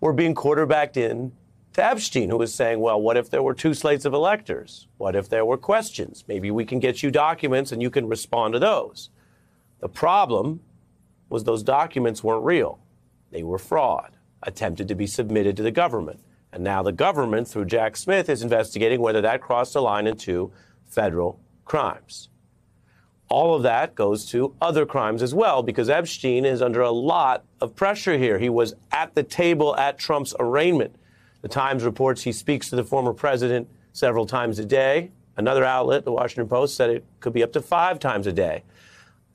were 0.00 0.12
being 0.12 0.36
quarterbacked 0.36 0.96
in 0.96 1.32
to 1.72 1.80
Epshteyn, 1.80 2.30
who 2.30 2.38
was 2.38 2.54
saying, 2.54 2.78
well, 2.78 3.00
what 3.00 3.16
if 3.16 3.28
there 3.28 3.42
were 3.42 3.52
two 3.52 3.74
slates 3.74 4.04
of 4.04 4.14
electors? 4.14 4.86
What 4.98 5.16
if 5.16 5.28
there 5.28 5.44
were 5.44 5.58
questions? 5.58 6.24
Maybe 6.28 6.52
we 6.52 6.64
can 6.64 6.78
get 6.78 7.02
you 7.02 7.10
documents 7.10 7.72
and 7.72 7.82
you 7.82 7.90
can 7.90 8.06
respond 8.08 8.54
to 8.54 8.60
those. 8.60 9.10
The 9.80 9.88
problem 9.88 10.60
was 11.28 11.44
those 11.44 11.62
documents 11.62 12.24
weren't 12.24 12.44
real. 12.44 12.78
They 13.30 13.42
were 13.42 13.58
fraud, 13.58 14.16
attempted 14.42 14.88
to 14.88 14.94
be 14.94 15.06
submitted 15.06 15.56
to 15.56 15.62
the 15.62 15.70
government. 15.70 16.20
And 16.52 16.64
now 16.64 16.82
the 16.82 16.92
government, 16.92 17.48
through 17.48 17.66
Jack 17.66 17.96
Smith, 17.96 18.28
is 18.28 18.42
investigating 18.42 19.00
whether 19.00 19.20
that 19.20 19.42
crossed 19.42 19.74
the 19.74 19.82
line 19.82 20.06
into 20.06 20.52
federal 20.86 21.40
crimes. 21.64 22.28
All 23.28 23.56
of 23.56 23.64
that 23.64 23.96
goes 23.96 24.24
to 24.26 24.54
other 24.62 24.86
crimes 24.86 25.20
as 25.20 25.34
well, 25.34 25.62
because 25.62 25.88
Epshteyn 25.88 26.44
is 26.44 26.62
under 26.62 26.80
a 26.80 26.92
lot 26.92 27.44
of 27.60 27.74
pressure 27.74 28.16
here. 28.16 28.38
He 28.38 28.48
was 28.48 28.74
at 28.92 29.14
the 29.14 29.24
table 29.24 29.76
at 29.76 29.98
Trump's 29.98 30.34
arraignment. 30.38 30.94
The 31.42 31.48
Times 31.48 31.84
reports 31.84 32.22
he 32.22 32.32
speaks 32.32 32.70
to 32.70 32.76
the 32.76 32.84
former 32.84 33.12
president 33.12 33.68
several 33.92 34.26
times 34.26 34.58
a 34.58 34.64
day. 34.64 35.10
Another 35.36 35.64
outlet, 35.64 36.04
the 36.04 36.12
Washington 36.12 36.48
Post, 36.48 36.76
said 36.76 36.88
it 36.88 37.04
could 37.20 37.32
be 37.32 37.42
up 37.42 37.52
to 37.52 37.60
five 37.60 37.98
times 37.98 38.26
a 38.26 38.32
day. 38.32 38.62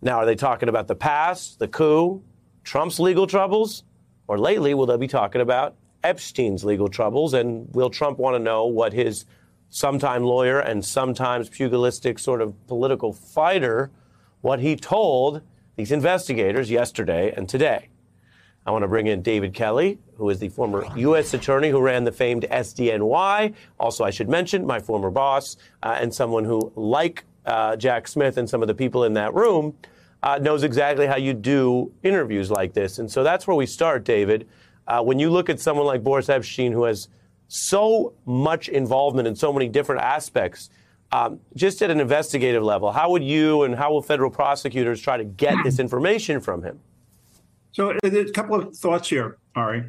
Now, 0.01 0.17
are 0.17 0.25
they 0.25 0.35
talking 0.35 0.67
about 0.67 0.87
the 0.87 0.95
past, 0.95 1.59
the 1.59 1.67
coup, 1.67 2.23
Trump's 2.63 2.99
legal 2.99 3.27
troubles? 3.27 3.83
Or 4.27 4.39
lately, 4.39 4.73
will 4.73 4.85
they 4.85 4.97
be 4.97 5.07
talking 5.07 5.41
about 5.41 5.75
Epshteyn's 6.03 6.63
legal 6.63 6.87
troubles? 6.87 7.33
And 7.33 7.67
will 7.73 7.89
Trump 7.89 8.17
want 8.17 8.35
to 8.35 8.39
know 8.39 8.65
what 8.65 8.93
his 8.93 9.25
sometime 9.69 10.23
lawyer 10.23 10.59
and 10.59 10.83
sometimes 10.83 11.49
pugilistic 11.49 12.17
sort 12.17 12.41
of 12.41 12.55
political 12.67 13.13
fighter, 13.13 13.91
what 14.41 14.59
he 14.59 14.75
told 14.75 15.41
these 15.75 15.91
investigators 15.91 16.71
yesterday 16.71 17.31
and 17.35 17.47
today? 17.47 17.89
I 18.65 18.71
want 18.71 18.83
to 18.83 18.87
bring 18.87 19.07
in 19.07 19.21
David 19.21 19.53
Kelley, 19.53 19.97
who 20.15 20.29
is 20.29 20.39
the 20.39 20.49
former 20.49 20.85
U.S. 20.95 21.33
attorney 21.33 21.69
who 21.69 21.81
ran 21.81 22.03
the 22.03 22.11
famed 22.11 22.43
SDNY. 22.43 23.55
Also, 23.79 24.03
I 24.03 24.11
should 24.11 24.29
mention 24.29 24.67
my 24.67 24.79
former 24.79 25.09
boss 25.09 25.57
uh, 25.81 25.97
and 25.99 26.13
someone 26.13 26.45
who, 26.45 26.71
like 26.75 27.23
uh, 27.45 27.75
Jack 27.75 28.07
Smith 28.07 28.37
and 28.37 28.49
some 28.49 28.61
of 28.61 28.67
the 28.67 28.73
people 28.73 29.03
in 29.03 29.13
that 29.13 29.33
room, 29.33 29.75
uh, 30.23 30.37
knows 30.41 30.63
exactly 30.63 31.07
how 31.07 31.17
you 31.17 31.33
do 31.33 31.91
interviews 32.03 32.51
like 32.51 32.73
this. 32.73 32.99
And 32.99 33.09
so 33.11 33.23
that's 33.23 33.47
where 33.47 33.55
we 33.55 33.65
start, 33.65 34.03
David. 34.03 34.47
Uh, 34.87 35.01
when 35.01 35.19
you 35.19 35.29
look 35.29 35.49
at 35.49 35.59
someone 35.59 35.85
like 35.85 36.03
Boris 36.03 36.27
Epshteyn, 36.27 36.71
who 36.71 36.83
has 36.83 37.07
so 37.47 38.13
much 38.25 38.69
involvement 38.69 39.27
in 39.27 39.35
so 39.35 39.51
many 39.51 39.67
different 39.67 40.01
aspects, 40.01 40.69
um, 41.11 41.39
just 41.55 41.81
at 41.81 41.89
an 41.91 41.99
investigative 41.99 42.63
level, 42.63 42.91
how 42.91 43.09
would 43.11 43.23
you 43.23 43.63
and 43.63 43.75
how 43.75 43.91
will 43.91 44.01
federal 44.01 44.31
prosecutors 44.31 45.01
try 45.01 45.17
to 45.17 45.23
get 45.23 45.55
this 45.63 45.79
information 45.79 46.39
from 46.39 46.63
him? 46.63 46.79
So 47.73 47.97
a 48.03 48.31
couple 48.31 48.55
of 48.55 48.75
thoughts 48.75 49.09
here, 49.09 49.37
Ari. 49.55 49.85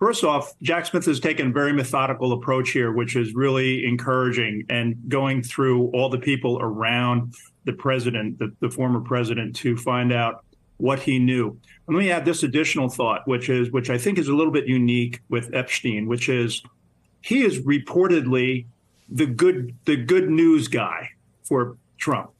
First 0.00 0.24
off, 0.24 0.54
Jack 0.62 0.86
Smith 0.86 1.04
has 1.04 1.20
taken 1.20 1.48
a 1.48 1.52
very 1.52 1.74
methodical 1.74 2.32
approach 2.32 2.70
here, 2.70 2.90
which 2.90 3.16
is 3.16 3.34
really 3.34 3.84
encouraging 3.84 4.64
and 4.70 4.96
going 5.08 5.42
through 5.42 5.88
all 5.88 6.08
the 6.08 6.18
people 6.18 6.58
around 6.62 7.34
the 7.66 7.74
president, 7.74 8.38
the, 8.38 8.50
the 8.60 8.70
former 8.70 9.00
president, 9.00 9.54
to 9.56 9.76
find 9.76 10.10
out 10.10 10.42
what 10.78 11.00
he 11.00 11.18
knew. 11.18 11.48
And 11.86 11.96
let 11.96 12.02
me 12.02 12.10
add 12.10 12.24
this 12.24 12.42
additional 12.42 12.88
thought, 12.88 13.28
which 13.28 13.50
is 13.50 13.70
which 13.72 13.90
I 13.90 13.98
think 13.98 14.16
is 14.16 14.28
a 14.28 14.34
little 14.34 14.52
bit 14.52 14.66
unique 14.66 15.20
with 15.28 15.50
Epshteyn, 15.50 16.06
which 16.06 16.30
is 16.30 16.62
he 17.20 17.42
is 17.42 17.60
reportedly 17.60 18.64
the 19.10 19.26
good 19.26 19.76
the 19.84 19.96
good 19.96 20.30
news 20.30 20.66
guy 20.66 21.10
for 21.42 21.76
Trump. 21.98 22.30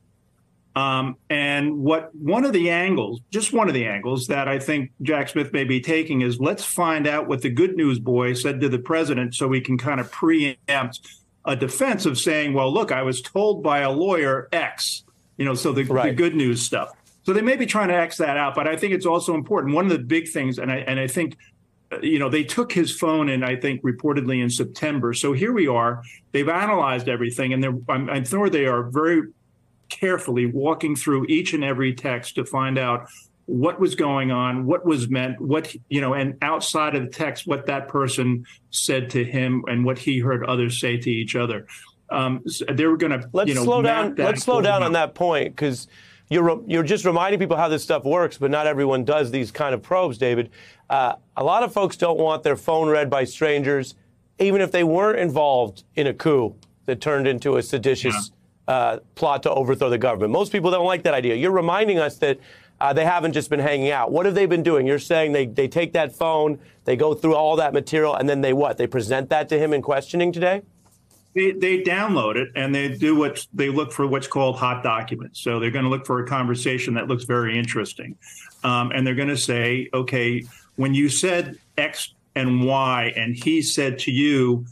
Um, 0.81 1.17
and 1.29 1.79
what 1.79 2.15
one 2.15 2.45
of 2.45 2.55
the 2.55 2.71
angles, 2.71 3.21
just 3.31 3.53
one 3.53 3.69
of 3.69 3.75
the 3.75 3.87
angles 3.87 4.27
that 4.29 4.49
I 4.49 4.59
think 4.59 4.93
Jack 5.03 5.29
Smith 5.29 5.53
may 5.53 5.65
be 5.65 5.81
taking 5.81 6.23
is 6.23 6.41
let's 6.41 6.65
find 6.65 7.07
out 7.07 7.29
what 7.29 7.43
the 7.43 7.51
good 7.51 7.77
news 7.77 7.99
boy 7.99 8.33
said 8.33 8.61
to 8.63 8.69
the 8.69 8.79
president 8.79 9.35
so 9.35 9.47
we 9.47 9.61
can 9.61 9.77
kind 9.77 10.01
of 10.01 10.11
preempt 10.11 11.01
a 11.45 11.55
defense 11.55 12.07
of 12.07 12.19
saying, 12.19 12.55
well, 12.55 12.73
look, 12.73 12.93
I 12.93 13.03
was 13.03 13.21
told 13.21 13.63
by 13.63 13.81
a 13.81 13.91
lawyer 13.91 14.49
X, 14.53 15.05
you 15.37 15.45
know, 15.45 15.55
so 15.55 15.73
the, 15.73 15.85
right. 15.85 16.11
the 16.11 16.15
good 16.15 16.35
news 16.35 16.63
stuff. 16.63 16.93
So 17.25 17.35
they 17.35 17.43
may 17.43 17.57
be 17.57 17.67
trying 17.67 17.89
to 17.89 17.95
X 17.95 18.17
that 18.17 18.39
out, 18.39 18.55
but 18.55 18.67
I 18.67 18.77
think 18.77 18.95
it's 18.95 19.07
also 19.07 19.35
important. 19.35 19.75
One 19.75 19.85
of 19.85 19.91
the 19.91 19.99
big 19.99 20.29
things, 20.29 20.59
and 20.59 20.73
I, 20.73 20.77
and 20.77 20.99
I 20.99 21.07
think 21.07 21.37
you 22.03 22.19
know, 22.19 22.29
they 22.29 22.45
took 22.45 22.73
his 22.73 22.97
phone 22.97 23.29
and 23.29 23.45
I 23.45 23.57
think 23.57 23.83
reportedly 23.83 24.43
in 24.43 24.49
September. 24.49 25.13
So 25.13 25.33
here 25.33 25.53
we 25.53 25.67
are. 25.67 26.03
They've 26.31 26.49
analyzed 26.49 27.09
everything, 27.09 27.53
and 27.53 27.63
they're, 27.63 27.77
I'm, 27.89 28.09
I'm 28.09 28.25
sure 28.25 28.49
they 28.49 28.67
are 28.67 28.85
very 28.85 29.23
carefully 29.91 30.47
walking 30.47 30.97
through 30.97 31.27
each 31.27 31.53
and 31.53 31.63
every 31.63 31.95
text 31.95 32.37
to 32.37 32.45
find 32.45 32.79
out 32.79 33.09
what 33.47 33.81
was 33.81 33.97
going 33.97 34.31
on, 34.31 34.65
what 34.65 34.87
was 34.87 35.09
meant, 35.11 35.41
what 35.41 35.75
you 35.89 36.01
know, 36.01 36.15
and 36.15 36.39
outside 36.41 36.95
of 36.95 37.03
the 37.03 37.11
text, 37.11 37.47
what 37.47 37.67
that 37.67 37.89
person 37.89 38.45
said 38.71 39.11
to 39.11 39.25
him 39.25 39.65
and 39.67 39.85
what 39.85 39.99
he 39.99 40.21
heard 40.21 40.45
others 40.47 40.81
say 40.81 40.97
to 40.97 41.11
each 41.11 41.35
other. 41.35 41.67
Um, 42.11 42.43
they 42.73 42.87
were 42.87 42.97
going 42.97 43.21
to, 43.21 43.29
let's 43.33 43.49
you 43.49 43.55
know, 43.55 43.65
slow 43.65 43.83
down. 43.83 44.15
Let's 44.17 44.43
slow 44.43 44.61
down 44.61 44.83
on 44.83 44.93
that 44.93 45.15
point 45.15 45.55
because 45.55 45.89
you're, 46.29 46.63
you're 46.67 46.85
just 46.85 47.05
reminding 47.05 47.41
people 47.41 47.57
how 47.57 47.69
this 47.69 47.83
stuff 47.83 48.05
works, 48.05 48.39
but 48.39 48.51
not 48.51 48.67
everyone 48.67 49.05
does 49.05 49.31
these 49.31 49.51
kind 49.51 49.75
of 49.75 49.83
probes, 49.83 50.17
David. 50.17 50.51
Uh, 50.89 51.15
a 51.37 51.45
lot 51.45 51.63
of 51.63 51.73
folks 51.73 51.97
don't 51.97 52.19
want 52.19 52.43
their 52.43 52.57
phone 52.57 52.89
read 52.89 53.11
by 53.11 53.25
strangers, 53.25 53.95
even 54.39 54.61
if 54.61 54.71
they 54.71 54.85
weren't 54.85 55.19
involved 55.19 55.85
in 55.95 56.07
a 56.07 56.15
coup 56.15 56.55
that 56.87 57.01
turned 57.01 57.27
into 57.27 57.57
a 57.57 57.63
seditious. 57.63 58.33
Uh, 58.71 59.01
plot 59.17 59.43
to 59.43 59.51
overthrow 59.51 59.91
the 59.91 59.99
government. 59.99 60.31
Most 60.31 60.53
people 60.53 60.71
don't 60.71 60.87
like 60.87 61.03
that 61.03 61.13
idea. 61.13 61.35
You're 61.35 61.51
reminding 61.51 61.99
us 61.99 62.19
that 62.19 62.39
uh, 62.81 62.93
they 62.93 63.05
haven't 63.05 63.33
just 63.33 63.51
been 63.51 63.59
hanging 63.59 63.91
out. 63.91 64.13
What 64.13 64.27
have 64.27 64.37
they 64.37 64.47
been 64.47 64.63
doing? 64.63 64.87
You're 64.87 65.01
saying 65.01 65.33
they, 65.33 65.47
they 65.47 65.67
take 65.67 65.93
that 65.95 66.15
phone, 66.15 66.61
they 66.85 66.95
go 66.95 67.13
through 67.13 67.35
all 67.35 67.57
that 67.57 67.73
material, 67.73 68.15
and 68.15 68.29
then 68.29 68.43
they 68.43 68.53
what? 68.53 68.79
They 68.79 68.87
present 68.87 69.29
that 69.31 69.49
to 69.49 69.59
him 69.59 69.73
in 69.73 69.83
questioning 69.83 70.31
today? 70.31 70.63
They, 71.35 71.51
they 71.51 71.83
download 71.83 72.37
it 72.37 72.51
and 72.55 72.73
they 72.73 72.89
do 72.97 73.17
what 73.17 73.45
they 73.53 73.71
look 73.71 73.91
for 73.91 74.07
what's 74.07 74.29
called 74.29 74.57
hot 74.57 74.85
documents. 74.85 75.41
So 75.41 75.59
they're 75.59 75.73
going 75.73 75.85
to 75.85 75.91
look 75.91 76.07
for 76.07 76.23
a 76.23 76.27
conversation 76.27 76.95
that 76.95 77.09
looks 77.09 77.25
very 77.25 77.59
interesting. 77.59 78.17
Um, 78.63 78.93
and 78.93 79.05
they're 79.05 79.17
going 79.17 79.29
to 79.29 79.37
say, 79.37 79.89
okay, 79.93 80.45
when 80.77 80.95
you 80.95 81.09
said 81.09 81.59
X 81.77 82.15
and 82.37 82.65
Y, 82.65 83.13
and 83.17 83.35
he 83.35 83.63
said 83.63 83.99
to 84.01 84.13
you, 84.13 84.65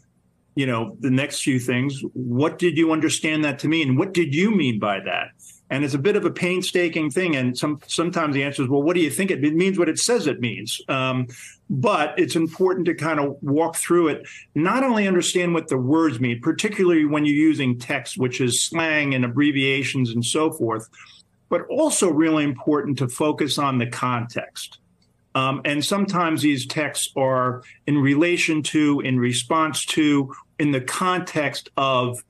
you 0.59 0.67
know, 0.67 0.97
the 0.99 1.11
next 1.11 1.43
few 1.43 1.61
things, 1.61 2.03
what 2.15 2.59
did 2.59 2.77
you 2.77 2.91
understand 2.91 3.45
that 3.45 3.61
to 3.61 3.69
mean? 3.69 3.97
What 3.97 4.13
did 4.13 4.35
you 4.35 4.51
mean 4.51 4.81
by 4.81 4.99
that? 5.01 5.29
and 5.71 5.85
it's 5.85 5.95
a 5.95 5.99
bit 5.99 6.17
of 6.17 6.25
a 6.25 6.31
painstaking 6.31 7.11
thing. 7.11 7.37
And 7.37 7.57
some 7.57 7.81
sometimes 7.87 8.35
the 8.35 8.43
answer 8.43 8.63
is, 8.63 8.69
well, 8.69 8.83
what 8.83 8.95
do 8.95 9.03
you 9.03 9.11
think 9.11 9.31
it, 9.31 9.41
means? 9.41 9.79
What 9.79 9.89
it 9.89 9.99
says 9.99 10.27
it 10.27 10.41
means. 10.41 10.81
Um, 10.89 11.27
but 11.69 12.19
it's 12.19 12.37
important 12.37 12.87
to 12.87 12.95
kind 12.95 13.21
of 13.21 13.37
walk 13.43 13.77
through 13.77 14.09
it, 14.09 14.27
not 14.55 14.83
only 14.83 15.07
understand 15.07 15.53
what 15.53 15.69
the 15.69 15.77
words 15.77 16.21
mean, 16.21 16.41
particularly 16.41 17.05
when 17.05 17.27
you're 17.27 17.35
using 17.35 17.79
text, 17.79 18.17
which 18.17 18.41
is 18.41 18.63
slang 18.63 19.15
and 19.15 19.25
abbreviations 19.25 20.11
and 20.11 20.25
so 20.25 20.51
forth, 20.51 20.89
but 21.51 21.67
also 21.69 22.11
really 22.11 22.45
important 22.45 22.97
to 22.99 23.09
focus 23.09 23.59
on 23.59 23.77
the 23.77 23.87
context. 23.87 24.79
Um, 25.39 25.61
and 25.65 25.85
sometimes 25.85 26.43
these 26.43 26.67
texts 26.67 27.13
are 27.17 27.63
in 27.87 27.97
relation 27.99 28.61
to, 28.65 29.01
in 29.03 29.21
response 29.21 29.87
to, 29.87 30.35
in 30.59 30.73
the 30.73 30.81
context 30.81 31.69
of 31.77 32.25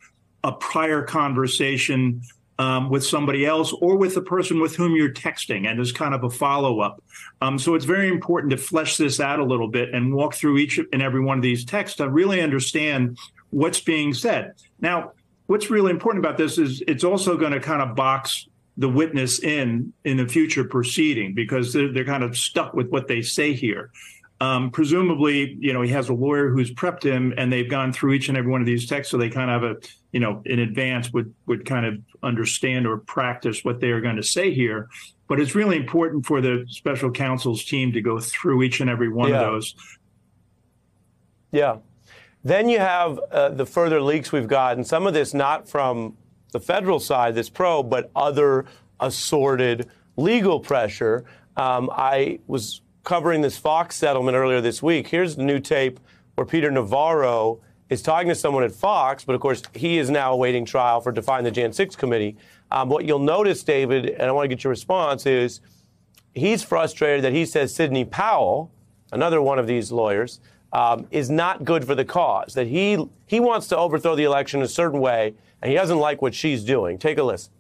a 0.45 0.53
prior 0.53 1.03
conversation 1.03 2.21
um, 2.59 2.91
with 2.91 3.07
somebody 3.07 3.47
else 3.47 3.73
or 3.81 3.97
with 3.97 4.15
the 4.15 4.21
person 4.21 4.61
with 4.61 4.77
whom 4.77 4.95
you're 4.95 5.13
texting 5.13 5.67
and 5.67 5.81
as 5.81 5.91
kind 5.91 6.13
of 6.13 6.23
a 6.23 6.29
follow 6.29 6.81
up. 6.81 7.03
Um, 7.41 7.59
so 7.59 7.75
it's 7.75 7.87
very 7.87 8.09
important 8.09 8.51
to 8.51 8.59
flesh 8.59 8.99
this 8.99 9.21
out 9.21 9.39
a 9.39 9.45
little 9.45 9.69
bit 9.69 9.95
and 9.95 10.13
walk 10.13 10.35
through 10.35 10.59
each 10.59 10.79
and 10.93 11.01
every 11.01 11.23
one 11.23 11.39
of 11.39 11.43
these 11.43 11.65
texts 11.65 11.97
to 11.97 12.11
really 12.11 12.43
understand 12.43 13.17
what's 13.49 13.81
being 13.81 14.13
said. 14.13 14.53
Now, 14.83 15.13
what's 15.47 15.71
really 15.71 15.93
important 15.93 16.23
about 16.23 16.37
this 16.37 16.59
is 16.59 16.83
it's 16.87 17.05
also 17.05 17.39
going 17.39 17.53
to 17.53 17.61
kind 17.61 17.81
of 17.81 17.97
box 17.97 18.47
the 18.79 18.89
witness 18.89 19.43
in 19.43 19.93
in 20.05 20.21
a 20.21 20.29
future 20.29 20.65
proceeding 20.65 21.35
because 21.35 21.73
they're, 21.73 21.93
they're 21.93 22.05
kind 22.05 22.23
of 22.23 22.37
stuck 22.37 22.73
with 22.73 22.89
what 22.89 23.09
they 23.09 23.21
say 23.21 23.53
here. 23.53 23.91
Um, 24.41 24.71
presumably, 24.71 25.57
you 25.59 25.73
know, 25.73 25.83
he 25.83 25.91
has 25.91 26.09
a 26.09 26.15
lawyer 26.15 26.49
who's 26.49 26.73
prepped 26.73 27.03
him, 27.03 27.35
and 27.37 27.53
they've 27.53 27.69
gone 27.69 27.93
through 27.93 28.13
each 28.13 28.29
and 28.29 28.39
every 28.39 28.53
one 28.53 28.61
of 28.61 28.69
these 28.69 28.87
texts, 28.87 29.11
so 29.11 29.19
they 29.19 29.29
kind 29.29 29.51
of 29.51 29.63
have 29.63 29.71
a, 29.73 29.77
you 30.13 30.21
know, 30.21 30.43
in 30.47 30.61
advance 30.61 31.13
would 31.13 31.35
would 31.47 31.67
kind 31.67 31.85
of 31.85 31.99
understand 32.23 32.87
or 32.87 32.99
practice 32.99 33.65
what 33.65 33.81
they 33.81 33.91
are 33.91 34.01
going 34.01 34.17
to 34.17 34.23
say 34.23 34.55
here. 34.55 34.89
But 35.27 35.41
it's 35.41 35.57
really 35.57 35.77
important 35.77 36.25
for 36.25 36.41
the 36.41 36.65
special 36.69 37.11
counsel's 37.11 37.65
team 37.65 37.93
to 37.93 38.01
go 38.01 38.21
through 38.21 38.63
each 38.63 38.81
and 38.81 38.89
every 38.89 39.09
one 39.09 39.31
yeah. 39.31 39.41
of 39.41 39.53
those. 39.53 39.75
Yeah. 41.51 41.79
Then 42.45 42.69
you 42.69 42.79
have 42.79 43.19
uh, 43.33 43.49
the 43.49 43.67
further 43.67 44.01
leaks 44.01 44.31
we've 44.31 44.47
got, 44.47 44.77
and 44.77 44.87
some 44.87 45.07
of 45.07 45.15
this 45.15 45.35
not 45.35 45.69
from 45.69 46.17
the 46.53 46.61
federal 46.61 47.01
side, 47.01 47.35
this 47.35 47.51
probe, 47.51 47.91
but 47.91 48.11
other 48.17 48.65
assorted 49.01 49.89
legal 50.17 50.61
pressure. 50.61 51.25
Um, 51.57 51.91
I 51.93 52.41
was 52.47 52.81
covering 53.05 53.41
this 53.41 53.57
Fox 53.57 53.97
settlement 53.97 54.37
earlier 54.37 54.61
this 54.61 54.83
week. 54.83 55.09
Here's 55.09 55.37
the 55.37 55.43
new 55.43 55.61
tape 55.61 56.01
where 56.35 56.47
Peter 56.47 56.71
Navarro 56.71 57.61
is 57.89 58.03
talking 58.03 58.29
to 58.29 58.35
someone 58.35 58.63
at 58.63 58.73
Fox, 58.73 59.25
but 59.25 59.35
of 59.35 59.41
course 59.41 59.63
he 59.75 59.99
is 59.99 60.11
now 60.11 60.33
awaiting 60.33 60.65
trial 60.65 61.01
for 61.01 61.11
defying 61.11 61.45
the 61.45 61.51
Jan 61.51 61.73
6 61.73 61.97
committee. 61.97 62.37
Um, 62.71 62.89
what 62.89 63.07
you'll 63.07 63.19
notice, 63.19 63.63
David, 63.63 64.07
and 64.07 64.23
I 64.23 64.33
want 64.33 64.45
to 64.45 64.49
get 64.49 64.63
your 64.63 64.71
response, 64.71 65.25
is 65.25 65.61
he's 66.35 66.63
frustrated 66.63 67.25
that 67.25 67.33
he 67.33 67.47
says 67.47 67.75
Sidney 67.75 68.05
Powell, 68.05 68.71
another 69.11 69.41
one 69.41 69.59
of 69.59 69.67
these 69.67 69.91
lawyers, 69.91 70.41
um, 70.73 71.07
is 71.11 71.31
not 71.31 71.65
good 71.65 71.85
for 71.85 71.95
the 71.95 72.05
cause. 72.05 72.55
That 72.55 72.67
he 72.67 73.09
he 73.27 73.41
wants 73.41 73.69
to 73.69 73.77
overthrow 73.77 74.15
the 74.15 74.25
election 74.25 74.63
a 74.63 74.69
certain 74.69 75.01
way, 75.01 75.35
and 75.63 75.71
he 75.71 75.77
doesn't 75.77 75.99
like 75.99 76.23
what 76.23 76.35
she's 76.35 76.65
doing. 76.65 76.99
Take 76.99 77.19
a 77.19 77.23
listen. 77.23 77.53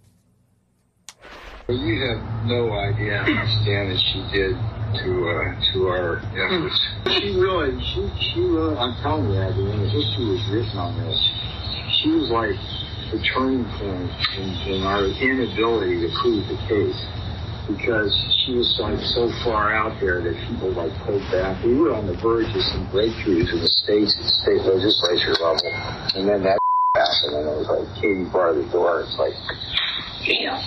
You 1.68 2.00
have 2.08 2.46
no 2.46 2.72
idea 2.72 3.18
how 3.18 3.30
much 3.30 3.66
damage 3.66 4.00
she 4.12 4.24
did 4.32 4.56
to 5.04 5.28
uh, 5.28 5.72
to 5.72 5.88
our 5.88 6.16
efforts. 6.32 6.80
She 7.12 7.36
really, 7.36 7.78
she 7.82 8.10
she 8.32 8.40
really. 8.40 8.76
I'm 8.76 8.96
telling 9.02 9.30
you, 9.30 9.38
Abby, 9.38 9.62
when 9.62 9.82
the 9.82 9.88
history 9.88 10.24
was 10.24 10.48
written 10.50 10.78
on 10.78 10.96
this, 11.04 11.18
she 12.00 12.10
was 12.10 12.30
like 12.30 12.56
the 13.12 13.22
turning 13.34 13.64
point 13.76 14.10
in, 14.36 14.48
in 14.72 14.82
our 14.84 15.04
inability 15.04 16.00
to 16.00 16.14
prove 16.20 16.46
the 16.48 16.56
case 16.68 16.96
because 17.68 18.16
she 18.44 18.54
was 18.54 18.78
like 18.80 18.98
so 19.14 19.30
far 19.44 19.72
out 19.72 20.00
there 20.00 20.22
that 20.22 20.34
people 20.48 20.70
like 20.72 20.92
pulled 21.04 21.22
back. 21.30 21.62
We 21.62 21.74
were 21.74 21.94
on 21.94 22.06
the 22.06 22.14
verge 22.14 22.48
of 22.48 22.62
some 22.62 22.88
breakthroughs 22.88 23.52
in 23.52 23.60
the 23.60 23.68
states 23.68 24.16
at 24.18 24.24
state 24.24 24.62
legislature 24.62 25.34
level, 25.34 25.70
and 26.16 26.26
then 26.26 26.42
that 26.42 26.58
happened, 26.96 27.36
and 27.36 27.48
it 27.48 27.56
was 27.56 27.68
like 27.68 28.02
Katie 28.02 28.24
barred 28.32 28.56
the 28.56 28.68
door. 28.72 29.02
It's 29.02 29.18
like, 29.18 29.34
damn, 30.26 30.58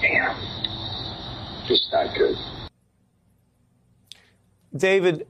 damn, 0.00 0.36
just 1.66 1.90
not 1.90 2.14
good. 2.16 2.36
David, 4.76 5.26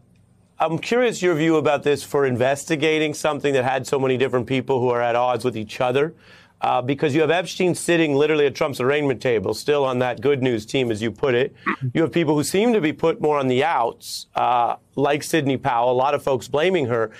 I'm 0.59 0.79
curious 0.79 1.23
your 1.23 1.35
view 1.37 1.57
about 1.57 1.85
this 1.85 2.03
for 2.03 2.27
investigating 2.27 3.15
something 3.15 3.55
that 3.55 3.65
had 3.65 3.87
so 3.87 3.99
many 3.99 4.19
different 4.19 4.47
people 4.47 4.81
who 4.81 4.91
are 4.91 5.01
at 5.01 5.17
odds 5.17 5.45
with 5.45 5.57
each 5.57 5.81
other. 5.81 6.15
Uh, 6.61 6.83
because 6.83 7.15
you 7.15 7.23
have 7.23 7.31
Epshteyn 7.31 7.75
sitting 7.75 8.15
literally 8.15 8.45
at 8.45 8.55
Trump's 8.55 8.81
arraignment 8.81 9.23
table, 9.23 9.55
still 9.55 9.85
on 9.85 9.99
that 10.01 10.21
good 10.21 10.43
news 10.43 10.67
team, 10.67 10.91
as 10.91 11.01
you 11.01 11.11
put 11.11 11.35
it. 11.35 11.55
You 11.95 12.03
have 12.03 12.13
people 12.13 12.35
who 12.35 12.45
seem 12.45 12.75
to 12.75 12.83
be 12.83 12.93
put 12.93 13.21
more 13.21 13.39
on 13.39 13.49
the 13.49 13.65
outs, 13.65 14.27
uh, 14.35 14.77
like 14.95 15.23
Sidney 15.23 15.57
Powell, 15.57 15.91
a 15.91 15.95
lot 15.95 16.13
of 16.15 16.23
folks 16.23 16.49
blaming 16.49 16.87
her. 16.87 17.11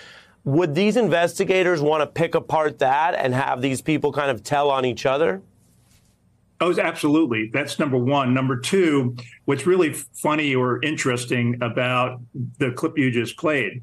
Would 0.45 0.75
these 0.75 0.97
investigators 0.97 1.81
want 1.81 2.03
to 2.03 2.07
pick 2.07 2.35
apart 2.35 2.79
that 2.81 3.15
and 3.15 3.35
have 3.35 3.63
these 3.63 3.81
people 3.81 4.13
kind 4.13 4.31
of 4.31 4.43
tell 4.43 4.71
on 4.71 4.85
each 4.85 5.07
other? 5.07 5.43
Oh, 6.63 6.79
absolutely. 6.79 7.49
That's 7.51 7.79
number 7.79 7.97
one. 7.97 8.35
Number 8.35 8.59
two, 8.59 9.17
what's 9.47 9.67
really 9.67 9.95
funny 9.95 10.55
or 10.55 10.83
interesting 10.83 11.57
about 11.63 12.21
the 12.59 12.73
clip 12.73 12.99
you 12.99 13.11
just 13.11 13.39
played 13.39 13.83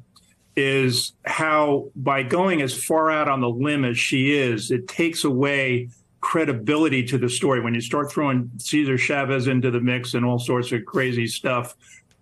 is 0.58 1.12
how 1.24 1.88
by 1.94 2.24
going 2.24 2.62
as 2.62 2.74
far 2.74 3.12
out 3.12 3.28
on 3.28 3.40
the 3.40 3.48
limb 3.48 3.84
as 3.84 3.96
she 3.96 4.36
is, 4.36 4.72
it 4.72 4.88
takes 4.88 5.22
away 5.22 5.88
credibility 6.20 7.04
to 7.04 7.16
the 7.16 7.28
story. 7.28 7.60
When 7.60 7.74
you 7.74 7.80
start 7.80 8.10
throwing 8.10 8.50
Cesar 8.58 8.98
Chavez 8.98 9.46
into 9.46 9.70
the 9.70 9.78
mix 9.80 10.14
and 10.14 10.26
all 10.26 10.40
sorts 10.40 10.72
of 10.72 10.84
crazy 10.84 11.28
stuff, 11.28 11.76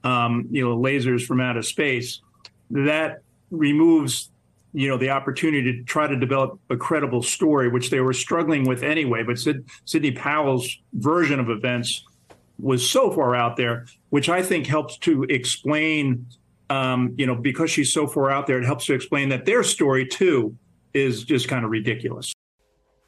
um, 0.04 0.46
you 0.50 0.62
know, 0.62 0.76
lasers 0.76 1.24
from 1.24 1.40
outer 1.40 1.62
space, 1.62 2.20
that 2.70 3.22
removes 3.50 4.30
you 4.74 4.88
know 4.88 4.98
the 4.98 5.08
opportunity 5.08 5.72
to 5.72 5.82
try 5.84 6.06
to 6.06 6.16
develop 6.16 6.60
a 6.68 6.76
credible 6.76 7.22
story, 7.22 7.70
which 7.70 7.88
they 7.88 8.00
were 8.00 8.12
struggling 8.12 8.68
with 8.68 8.82
anyway. 8.82 9.22
But 9.22 9.38
Sid, 9.38 9.64
Sidney 9.86 10.12
Powell's 10.12 10.78
version 10.92 11.40
of 11.40 11.48
events 11.48 12.04
was 12.58 12.88
so 12.88 13.10
far 13.10 13.34
out 13.34 13.56
there, 13.56 13.86
which 14.10 14.28
I 14.28 14.42
think 14.42 14.66
helps 14.66 14.98
to 14.98 15.22
explain. 15.24 16.26
Um, 16.68 17.14
you 17.16 17.26
know, 17.26 17.36
because 17.36 17.70
she's 17.70 17.92
so 17.92 18.06
far 18.06 18.30
out 18.30 18.46
there, 18.46 18.58
it 18.58 18.64
helps 18.64 18.86
to 18.86 18.94
explain 18.94 19.28
that 19.28 19.44
their 19.44 19.62
story 19.62 20.04
too 20.04 20.56
is 20.94 21.22
just 21.22 21.46
kind 21.46 21.64
of 21.64 21.70
ridiculous. 21.70 22.32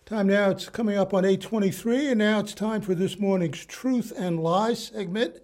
Time 0.06 0.28
now, 0.28 0.50
it's 0.50 0.68
coming 0.68 0.96
up 0.96 1.12
on 1.12 1.24
823, 1.24 2.08
and 2.08 2.18
now 2.18 2.38
it's 2.38 2.54
time 2.54 2.80
for 2.80 2.94
this 2.94 3.18
morning's 3.18 3.66
Truth 3.66 4.12
and 4.16 4.40
Lies 4.40 4.86
segment. 4.86 5.40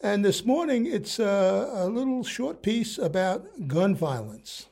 And 0.00 0.24
this 0.24 0.44
morning, 0.44 0.86
it's 0.86 1.18
a, 1.18 1.70
a 1.72 1.88
little 1.88 2.22
short 2.22 2.62
piece 2.62 2.98
about 2.98 3.66
gun 3.66 3.94
violence. 3.94 4.68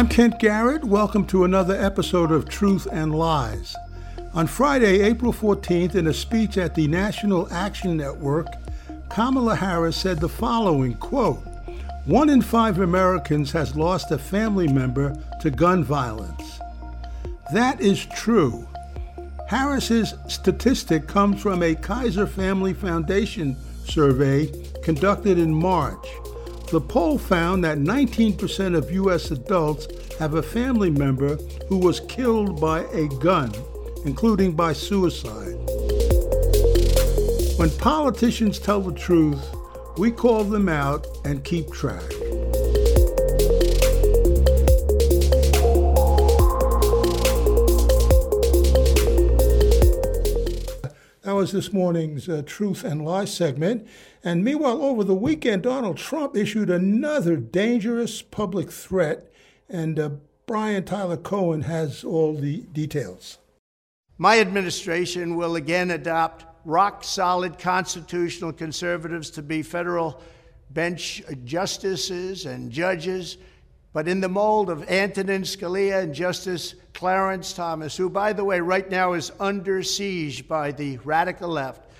I'm 0.00 0.08
Kent 0.08 0.38
Garrett. 0.38 0.82
Welcome 0.82 1.26
to 1.26 1.44
another 1.44 1.78
episode 1.78 2.32
of 2.32 2.48
Truth 2.48 2.88
and 2.90 3.14
Lies. 3.14 3.76
On 4.32 4.46
Friday, 4.46 5.02
April 5.02 5.30
14th, 5.30 5.94
in 5.94 6.06
a 6.06 6.14
speech 6.14 6.56
at 6.56 6.74
the 6.74 6.88
National 6.88 7.46
Action 7.52 7.98
Network, 7.98 8.46
Kamala 9.10 9.54
Harris 9.54 9.98
said 9.98 10.18
the 10.18 10.26
following 10.26 10.94
quote, 10.94 11.42
One 12.06 12.30
in 12.30 12.40
five 12.40 12.80
Americans 12.80 13.52
has 13.52 13.76
lost 13.76 14.10
a 14.10 14.16
family 14.16 14.68
member 14.68 15.14
to 15.42 15.50
gun 15.50 15.84
violence. 15.84 16.60
That 17.52 17.78
is 17.82 18.06
true. 18.06 18.66
Harris's 19.48 20.14
statistic 20.28 21.08
comes 21.08 21.42
from 21.42 21.62
a 21.62 21.74
Kaiser 21.74 22.26
Family 22.26 22.72
Foundation 22.72 23.54
survey 23.84 24.50
conducted 24.82 25.38
in 25.38 25.52
March. 25.52 26.08
The 26.70 26.80
poll 26.80 27.18
found 27.18 27.64
that 27.64 27.78
19% 27.78 28.76
of 28.76 28.92
U.S. 28.92 29.32
adults 29.32 29.88
have 30.20 30.34
a 30.34 30.42
family 30.42 30.88
member 30.88 31.34
who 31.68 31.78
was 31.78 31.98
killed 31.98 32.60
by 32.60 32.84
a 32.92 33.08
gun, 33.18 33.52
including 34.04 34.52
by 34.52 34.72
suicide. 34.74 35.56
When 37.56 37.70
politicians 37.70 38.60
tell 38.60 38.80
the 38.80 38.94
truth, 38.94 39.44
we 39.98 40.12
call 40.12 40.44
them 40.44 40.68
out 40.68 41.08
and 41.24 41.42
keep 41.42 41.72
track. 41.72 42.19
This 51.48 51.72
morning's 51.72 52.28
uh, 52.28 52.42
Truth 52.44 52.84
and 52.84 53.02
Lie 53.02 53.24
segment. 53.24 53.88
And 54.22 54.44
meanwhile, 54.44 54.82
over 54.82 55.02
the 55.02 55.14
weekend, 55.14 55.62
Donald 55.62 55.96
Trump 55.96 56.36
issued 56.36 56.68
another 56.68 57.36
dangerous 57.36 58.20
public 58.20 58.70
threat, 58.70 59.32
and 59.66 59.98
uh, 59.98 60.10
Brian 60.46 60.84
Tyler 60.84 61.16
Cohen 61.16 61.62
has 61.62 62.04
all 62.04 62.34
the 62.34 62.58
details. 62.72 63.38
My 64.18 64.38
administration 64.38 65.34
will 65.34 65.56
again 65.56 65.90
adopt 65.90 66.44
rock 66.66 67.02
solid 67.02 67.58
constitutional 67.58 68.52
conservatives 68.52 69.30
to 69.30 69.42
be 69.42 69.62
federal 69.62 70.20
bench 70.68 71.22
justices 71.44 72.44
and 72.44 72.70
judges, 72.70 73.38
but 73.92 74.06
in 74.06 74.20
the 74.20 74.28
mold 74.28 74.70
of 74.70 74.88
Antonin 74.88 75.42
Scalia 75.42 76.02
and 76.02 76.14
Justice 76.14 76.74
Clarence 76.94 77.52
Thomas, 77.52 77.96
who, 77.96 78.08
by 78.08 78.32
the 78.32 78.44
way, 78.44 78.60
right 78.60 78.88
now 78.88 79.14
is 79.14 79.32
under 79.40 79.82
siege 79.82 80.46
by 80.46 80.70
the 80.70 80.98
radical 80.98 81.48
left. 81.48 81.90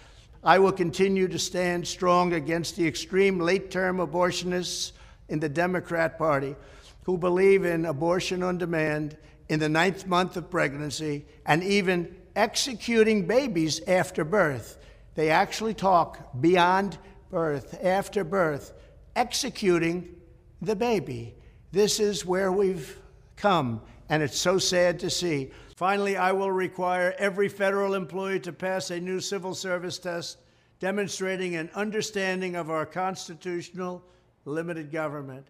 I 0.42 0.58
will 0.58 0.72
continue 0.72 1.28
to 1.28 1.38
stand 1.38 1.86
strong 1.86 2.32
against 2.32 2.76
the 2.76 2.86
extreme 2.86 3.40
late 3.40 3.70
term 3.70 3.98
abortionists 3.98 4.92
in 5.28 5.40
the 5.40 5.48
Democrat 5.48 6.16
Party 6.16 6.56
who 7.04 7.18
believe 7.18 7.64
in 7.64 7.86
abortion 7.86 8.42
on 8.42 8.58
demand 8.58 9.16
in 9.48 9.58
the 9.58 9.68
ninth 9.68 10.06
month 10.06 10.36
of 10.36 10.50
pregnancy 10.50 11.26
and 11.44 11.62
even 11.62 12.14
executing 12.36 13.26
babies 13.26 13.80
after 13.86 14.24
birth. 14.24 14.78
They 15.14 15.30
actually 15.30 15.74
talk 15.74 16.40
beyond 16.40 16.98
birth, 17.30 17.78
after 17.82 18.22
birth, 18.22 18.72
executing 19.16 20.14
the 20.62 20.76
baby. 20.76 21.34
This 21.72 22.00
is 22.00 22.26
where 22.26 22.50
we've 22.50 22.98
come, 23.36 23.80
and 24.08 24.22
it's 24.22 24.38
so 24.38 24.58
sad 24.58 24.98
to 25.00 25.10
see. 25.10 25.52
Finally, 25.76 26.16
I 26.16 26.32
will 26.32 26.50
require 26.50 27.14
every 27.16 27.48
federal 27.48 27.94
employee 27.94 28.40
to 28.40 28.52
pass 28.52 28.90
a 28.90 29.00
new 29.00 29.20
civil 29.20 29.54
service 29.54 29.98
test 29.98 30.38
demonstrating 30.80 31.54
an 31.54 31.70
understanding 31.74 32.56
of 32.56 32.70
our 32.70 32.84
constitutional 32.84 34.02
limited 34.46 34.90
government. 34.90 35.46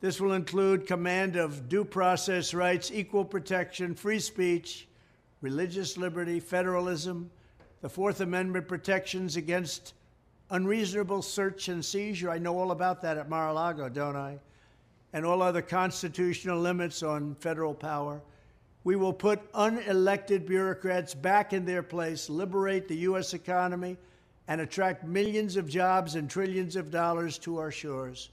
This 0.00 0.18
will 0.20 0.32
include 0.32 0.86
command 0.86 1.36
of 1.36 1.68
due 1.68 1.84
process 1.84 2.54
rights, 2.54 2.90
equal 2.90 3.24
protection, 3.24 3.94
free 3.94 4.20
speech, 4.20 4.88
religious 5.42 5.98
liberty, 5.98 6.40
federalism, 6.40 7.30
the 7.82 7.88
Fourth 7.88 8.20
Amendment 8.20 8.66
protections 8.66 9.36
against 9.36 9.92
unreasonable 10.50 11.20
search 11.20 11.68
and 11.68 11.84
seizure. 11.84 12.30
I 12.30 12.38
know 12.38 12.58
all 12.58 12.70
about 12.70 13.02
that 13.02 13.18
at 13.18 13.28
Mar 13.28 13.48
a 13.48 13.52
Lago, 13.52 13.88
don't 13.90 14.16
I? 14.16 14.38
And 15.12 15.26
all 15.26 15.42
other 15.42 15.62
constitutional 15.62 16.58
limits 16.60 17.02
on 17.02 17.34
federal 17.36 17.74
power. 17.74 18.20
We 18.84 18.96
will 18.96 19.12
put 19.12 19.52
unelected 19.52 20.46
bureaucrats 20.46 21.14
back 21.14 21.52
in 21.52 21.64
their 21.64 21.82
place, 21.82 22.30
liberate 22.30 22.88
the 22.88 22.96
U.S. 22.96 23.34
economy, 23.34 23.96
and 24.48 24.60
attract 24.60 25.04
millions 25.04 25.56
of 25.56 25.68
jobs 25.68 26.14
and 26.14 26.30
trillions 26.30 26.76
of 26.76 26.90
dollars 26.90 27.38
to 27.38 27.58
our 27.58 27.70
shores. 27.70 28.30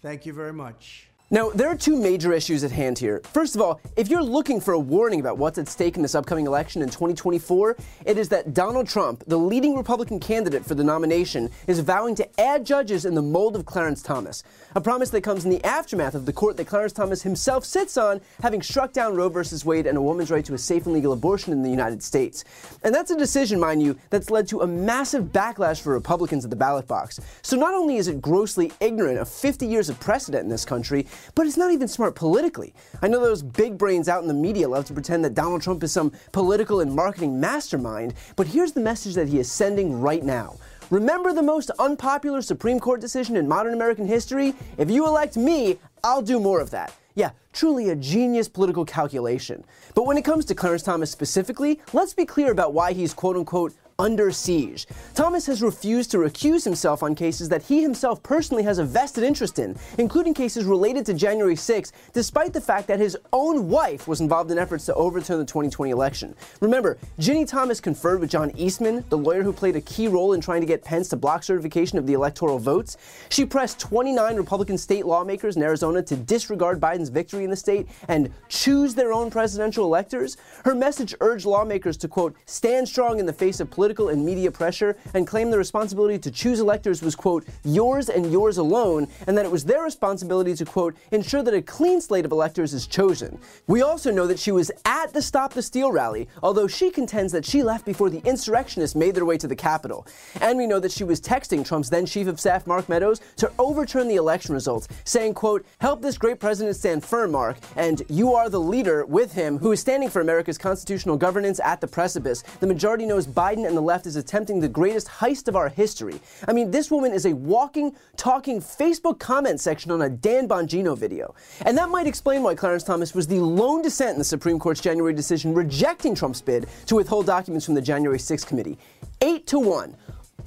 Thank 0.00 0.24
you 0.24 0.32
very 0.32 0.52
much. 0.52 1.07
Now, 1.30 1.50
there 1.50 1.68
are 1.68 1.76
two 1.76 1.94
major 1.94 2.32
issues 2.32 2.64
at 2.64 2.70
hand 2.70 2.98
here. 2.98 3.20
First 3.34 3.54
of 3.54 3.60
all, 3.60 3.82
if 3.98 4.08
you're 4.08 4.22
looking 4.22 4.62
for 4.62 4.72
a 4.72 4.78
warning 4.78 5.20
about 5.20 5.36
what's 5.36 5.58
at 5.58 5.68
stake 5.68 5.96
in 5.96 6.02
this 6.02 6.14
upcoming 6.14 6.46
election 6.46 6.80
in 6.80 6.88
2024, 6.88 7.76
it 8.06 8.16
is 8.16 8.30
that 8.30 8.54
Donald 8.54 8.88
Trump, 8.88 9.24
the 9.26 9.36
leading 9.36 9.76
Republican 9.76 10.20
candidate 10.20 10.64
for 10.64 10.74
the 10.74 10.82
nomination, 10.82 11.50
is 11.66 11.80
vowing 11.80 12.14
to 12.14 12.40
add 12.40 12.64
judges 12.64 13.04
in 13.04 13.14
the 13.14 13.20
mold 13.20 13.56
of 13.56 13.66
Clarence 13.66 14.02
Thomas. 14.02 14.42
A 14.74 14.80
promise 14.80 15.10
that 15.10 15.20
comes 15.20 15.44
in 15.44 15.50
the 15.50 15.62
aftermath 15.66 16.14
of 16.14 16.24
the 16.24 16.32
court 16.32 16.56
that 16.56 16.66
Clarence 16.66 16.94
Thomas 16.94 17.20
himself 17.20 17.62
sits 17.66 17.98
on, 17.98 18.22
having 18.42 18.62
struck 18.62 18.94
down 18.94 19.14
Roe 19.14 19.28
v. 19.28 19.42
Wade 19.66 19.86
and 19.86 19.98
a 19.98 20.02
woman's 20.02 20.30
right 20.30 20.46
to 20.46 20.54
a 20.54 20.58
safe 20.58 20.86
and 20.86 20.94
legal 20.94 21.12
abortion 21.12 21.52
in 21.52 21.62
the 21.62 21.68
United 21.68 22.02
States. 22.02 22.42
And 22.82 22.94
that's 22.94 23.10
a 23.10 23.18
decision, 23.18 23.60
mind 23.60 23.82
you, 23.82 23.98
that's 24.08 24.30
led 24.30 24.48
to 24.48 24.62
a 24.62 24.66
massive 24.66 25.24
backlash 25.24 25.82
for 25.82 25.92
Republicans 25.92 26.44
at 26.44 26.50
the 26.50 26.56
ballot 26.56 26.86
box. 26.86 27.20
So 27.42 27.54
not 27.54 27.74
only 27.74 27.96
is 27.96 28.08
it 28.08 28.22
grossly 28.22 28.72
ignorant 28.80 29.18
of 29.18 29.28
50 29.28 29.66
years 29.66 29.90
of 29.90 30.00
precedent 30.00 30.44
in 30.44 30.48
this 30.48 30.64
country, 30.64 31.06
but 31.34 31.46
it's 31.46 31.56
not 31.56 31.72
even 31.72 31.88
smart 31.88 32.14
politically. 32.14 32.74
I 33.02 33.08
know 33.08 33.20
those 33.20 33.42
big 33.42 33.78
brains 33.78 34.08
out 34.08 34.22
in 34.22 34.28
the 34.28 34.34
media 34.34 34.68
love 34.68 34.84
to 34.86 34.92
pretend 34.92 35.24
that 35.24 35.34
Donald 35.34 35.62
Trump 35.62 35.82
is 35.82 35.92
some 35.92 36.12
political 36.32 36.80
and 36.80 36.94
marketing 36.94 37.40
mastermind, 37.40 38.14
but 38.36 38.46
here's 38.46 38.72
the 38.72 38.80
message 38.80 39.14
that 39.14 39.28
he 39.28 39.38
is 39.38 39.50
sending 39.50 40.00
right 40.00 40.22
now. 40.22 40.56
Remember 40.90 41.34
the 41.34 41.42
most 41.42 41.70
unpopular 41.78 42.40
Supreme 42.40 42.80
Court 42.80 43.00
decision 43.00 43.36
in 43.36 43.46
modern 43.46 43.74
American 43.74 44.06
history? 44.06 44.54
If 44.78 44.90
you 44.90 45.06
elect 45.06 45.36
me, 45.36 45.78
I'll 46.02 46.22
do 46.22 46.40
more 46.40 46.60
of 46.60 46.70
that. 46.70 46.94
Yeah, 47.14 47.30
truly 47.52 47.90
a 47.90 47.96
genius 47.96 48.48
political 48.48 48.84
calculation. 48.84 49.64
But 49.94 50.06
when 50.06 50.16
it 50.16 50.24
comes 50.24 50.44
to 50.46 50.54
Clarence 50.54 50.82
Thomas 50.82 51.10
specifically, 51.10 51.80
let's 51.92 52.14
be 52.14 52.24
clear 52.24 52.52
about 52.52 52.72
why 52.72 52.92
he's 52.92 53.12
quote 53.12 53.36
unquote 53.36 53.74
under 54.00 54.30
siege. 54.30 54.86
Thomas 55.12 55.44
has 55.46 55.60
refused 55.60 56.12
to 56.12 56.18
recuse 56.18 56.62
himself 56.62 57.02
on 57.02 57.16
cases 57.16 57.48
that 57.48 57.64
he 57.64 57.82
himself 57.82 58.22
personally 58.22 58.62
has 58.62 58.78
a 58.78 58.84
vested 58.84 59.24
interest 59.24 59.58
in, 59.58 59.76
including 59.98 60.32
cases 60.32 60.64
related 60.66 61.04
to 61.04 61.12
January 61.14 61.56
6, 61.56 61.90
despite 62.12 62.52
the 62.52 62.60
fact 62.60 62.86
that 62.86 63.00
his 63.00 63.18
own 63.32 63.68
wife 63.68 64.06
was 64.06 64.20
involved 64.20 64.52
in 64.52 64.58
efforts 64.58 64.86
to 64.86 64.94
overturn 64.94 65.40
the 65.40 65.44
2020 65.44 65.90
election. 65.90 66.36
Remember, 66.60 66.96
Ginny 67.18 67.44
Thomas 67.44 67.80
conferred 67.80 68.20
with 68.20 68.30
John 68.30 68.52
Eastman, 68.56 69.04
the 69.08 69.18
lawyer 69.18 69.42
who 69.42 69.52
played 69.52 69.74
a 69.74 69.80
key 69.80 70.06
role 70.06 70.32
in 70.32 70.40
trying 70.40 70.60
to 70.60 70.66
get 70.68 70.84
Pence 70.84 71.08
to 71.08 71.16
block 71.16 71.42
certification 71.42 71.98
of 71.98 72.06
the 72.06 72.12
electoral 72.12 72.60
votes. 72.60 72.98
She 73.30 73.44
pressed 73.44 73.80
29 73.80 74.36
Republican 74.36 74.78
state 74.78 75.06
lawmakers 75.06 75.56
in 75.56 75.62
Arizona 75.64 76.04
to 76.04 76.14
disregard 76.14 76.80
Biden's 76.80 77.08
victory 77.08 77.42
in 77.42 77.50
the 77.50 77.56
state 77.56 77.88
and 78.06 78.32
choose 78.48 78.94
their 78.94 79.12
own 79.12 79.28
presidential 79.28 79.84
electors. 79.84 80.36
Her 80.64 80.76
message 80.76 81.16
urged 81.20 81.46
lawmakers 81.46 81.96
to, 81.96 82.06
quote, 82.06 82.36
stand 82.46 82.88
strong 82.88 83.18
in 83.18 83.26
the 83.26 83.32
face 83.32 83.58
of 83.58 83.68
political 83.68 83.87
political 83.88 84.10
and 84.10 84.22
media 84.22 84.50
pressure 84.50 84.98
and 85.14 85.26
claimed 85.26 85.50
the 85.50 85.56
responsibility 85.56 86.18
to 86.18 86.30
choose 86.30 86.60
electors 86.60 87.00
was, 87.00 87.16
quote, 87.16 87.42
yours 87.64 88.10
and 88.10 88.30
yours 88.30 88.58
alone, 88.58 89.08
and 89.26 89.34
that 89.34 89.46
it 89.46 89.50
was 89.50 89.64
their 89.64 89.82
responsibility 89.82 90.54
to, 90.54 90.66
quote, 90.66 90.94
ensure 91.10 91.42
that 91.42 91.54
a 91.54 91.62
clean 91.62 91.98
slate 91.98 92.26
of 92.26 92.32
electors 92.32 92.74
is 92.74 92.86
chosen. 92.86 93.38
We 93.66 93.80
also 93.80 94.10
know 94.10 94.26
that 94.26 94.38
she 94.38 94.52
was 94.52 94.70
at 94.84 95.14
the 95.14 95.22
Stop 95.22 95.54
the 95.54 95.62
Steal 95.62 95.90
rally, 95.90 96.28
although 96.42 96.68
she 96.68 96.90
contends 96.90 97.32
that 97.32 97.46
she 97.46 97.62
left 97.62 97.86
before 97.86 98.10
the 98.10 98.20
insurrectionists 98.26 98.94
made 98.94 99.14
their 99.14 99.24
way 99.24 99.38
to 99.38 99.48
the 99.48 99.56
Capitol. 99.56 100.06
And 100.42 100.58
we 100.58 100.66
know 100.66 100.80
that 100.80 100.92
she 100.92 101.04
was 101.04 101.18
texting 101.18 101.64
Trump's 101.64 101.88
then 101.88 102.04
Chief 102.04 102.26
of 102.26 102.38
Staff, 102.38 102.66
Mark 102.66 102.90
Meadows, 102.90 103.22
to 103.36 103.50
overturn 103.58 104.06
the 104.06 104.16
election 104.16 104.52
results, 104.52 104.86
saying, 105.04 105.32
quote, 105.32 105.64
help 105.78 106.02
this 106.02 106.18
great 106.18 106.40
president 106.40 106.76
stand 106.76 107.02
firm, 107.02 107.32
Mark, 107.32 107.56
and 107.76 108.02
you 108.10 108.34
are 108.34 108.50
the 108.50 108.60
leader 108.60 109.06
with 109.06 109.32
him 109.32 109.56
who 109.56 109.72
is 109.72 109.80
standing 109.80 110.10
for 110.10 110.20
America's 110.20 110.58
constitutional 110.58 111.16
governance 111.16 111.58
at 111.64 111.80
the 111.80 111.88
precipice. 111.88 112.42
The 112.60 112.66
majority 112.66 113.06
knows 113.06 113.26
Biden 113.26 113.66
and 113.66 113.77
the 113.78 113.82
left 113.82 114.06
is 114.06 114.16
attempting 114.16 114.58
the 114.58 114.68
greatest 114.68 115.06
heist 115.06 115.46
of 115.46 115.54
our 115.54 115.68
history. 115.68 116.20
I 116.48 116.52
mean, 116.52 116.72
this 116.72 116.90
woman 116.90 117.12
is 117.12 117.26
a 117.26 117.32
walking, 117.32 117.94
talking 118.16 118.60
Facebook 118.60 119.20
comment 119.20 119.60
section 119.60 119.92
on 119.92 120.02
a 120.02 120.08
Dan 120.08 120.48
Bongino 120.48 120.98
video. 120.98 121.36
And 121.64 121.78
that 121.78 121.88
might 121.88 122.08
explain 122.08 122.42
why 122.42 122.56
Clarence 122.56 122.82
Thomas 122.82 123.14
was 123.14 123.28
the 123.28 123.38
lone 123.38 123.82
dissent 123.82 124.14
in 124.14 124.18
the 124.18 124.24
Supreme 124.24 124.58
Court's 124.58 124.80
January 124.80 125.14
decision 125.14 125.54
rejecting 125.54 126.16
Trump's 126.16 126.40
bid 126.40 126.66
to 126.86 126.96
withhold 126.96 127.26
documents 127.26 127.66
from 127.66 127.76
the 127.76 127.82
January 127.82 128.18
6th 128.18 128.48
committee. 128.48 128.76
Eight 129.20 129.46
to 129.46 129.60
one. 129.60 129.94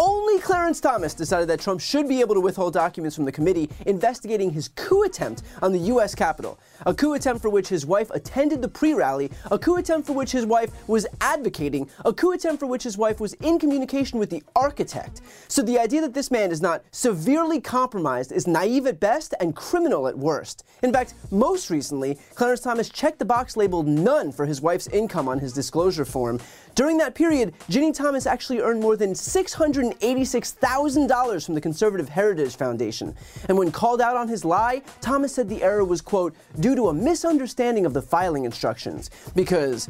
Only 0.04 0.40
Clarence 0.40 0.82
Thomas 0.82 1.14
decided 1.14 1.48
that 1.50 1.60
Trump 1.60 1.80
should 1.80 2.10
be 2.10 2.22
able 2.22 2.34
to 2.34 2.42
withhold 2.42 2.74
documents 2.74 3.16
from 3.16 3.26
the 3.26 3.32
committee 3.32 3.70
investigating 3.86 4.50
his 4.50 4.70
coup 4.70 5.04
attempt 5.04 5.44
on 5.62 5.72
the 5.72 5.78
U.S. 5.78 6.16
Capitol. 6.16 6.60
A 6.88 6.94
coup 6.96 7.14
attempt 7.14 7.40
for 7.40 7.52
which 7.52 7.68
his 7.68 7.86
wife 7.86 8.10
attended 8.10 8.64
the 8.64 8.68
pre 8.68 8.96
rally, 8.96 9.30
a 9.52 9.60
coup 9.60 9.76
attempt 9.76 10.08
for 10.08 10.14
which 10.14 10.32
his 10.32 10.48
wife 10.48 10.72
was 10.88 11.06
advocating, 11.22 11.88
a 12.04 12.12
coup 12.12 12.32
attempt 12.32 12.60
for 12.60 12.66
which 12.66 12.82
his 12.82 12.98
wife 12.98 13.20
was 13.20 13.34
in 13.34 13.60
communication 13.60 14.18
with 14.18 14.32
the 14.32 14.42
architect. 14.56 15.22
So 15.48 15.62
the 15.62 15.78
idea 15.78 16.02
that 16.02 16.16
this 16.16 16.32
man 16.32 16.50
is 16.50 16.64
not 16.64 16.84
severely 16.90 17.62
compromised 17.62 18.32
is 18.32 18.48
naive 18.48 18.88
at 18.88 19.00
best 19.00 19.36
and 19.40 19.56
criminal 19.56 20.08
at 20.08 20.18
worst. 20.18 20.64
In 20.82 20.92
fact, 20.92 21.14
most 21.30 21.70
recently, 21.70 22.18
Clarence 22.34 22.62
Thomas 22.62 22.90
checked 22.90 23.20
the 23.20 23.26
box 23.26 23.56
labeled 23.56 23.88
none 23.88 24.32
for 24.32 24.48
his 24.48 24.62
wife's 24.62 24.88
income 24.88 25.28
on 25.28 25.38
his 25.38 25.54
disclosure 25.54 26.06
form. 26.06 26.40
During 26.76 26.98
that 26.98 27.16
period, 27.16 27.54
Ginny 27.70 27.92
Thomas 27.92 28.26
actually 28.26 28.60
earned 28.60 28.82
more 28.82 28.96
than 28.96 29.14
$686,000 29.14 31.46
from 31.46 31.56
the 31.56 31.62
Conservative 31.62 32.10
Heritage 32.10 32.56
Foundation. 32.56 33.16
And 33.50 33.58
when 33.58 33.72
called 33.72 34.02
out 34.02 34.16
on 34.16 34.28
his 34.28 34.46
lie, 34.46 34.82
Thomas 35.02 35.34
said 35.36 35.50
the 35.50 35.64
error 35.64 35.84
was, 35.84 36.02
quote, 36.02 36.36
due 36.60 36.76
to 36.76 36.90
a 36.90 36.94
misunderstanding 36.94 37.86
of 37.86 37.94
the 37.94 38.02
filing 38.02 38.46
instructions. 38.46 39.10
Because 39.36 39.90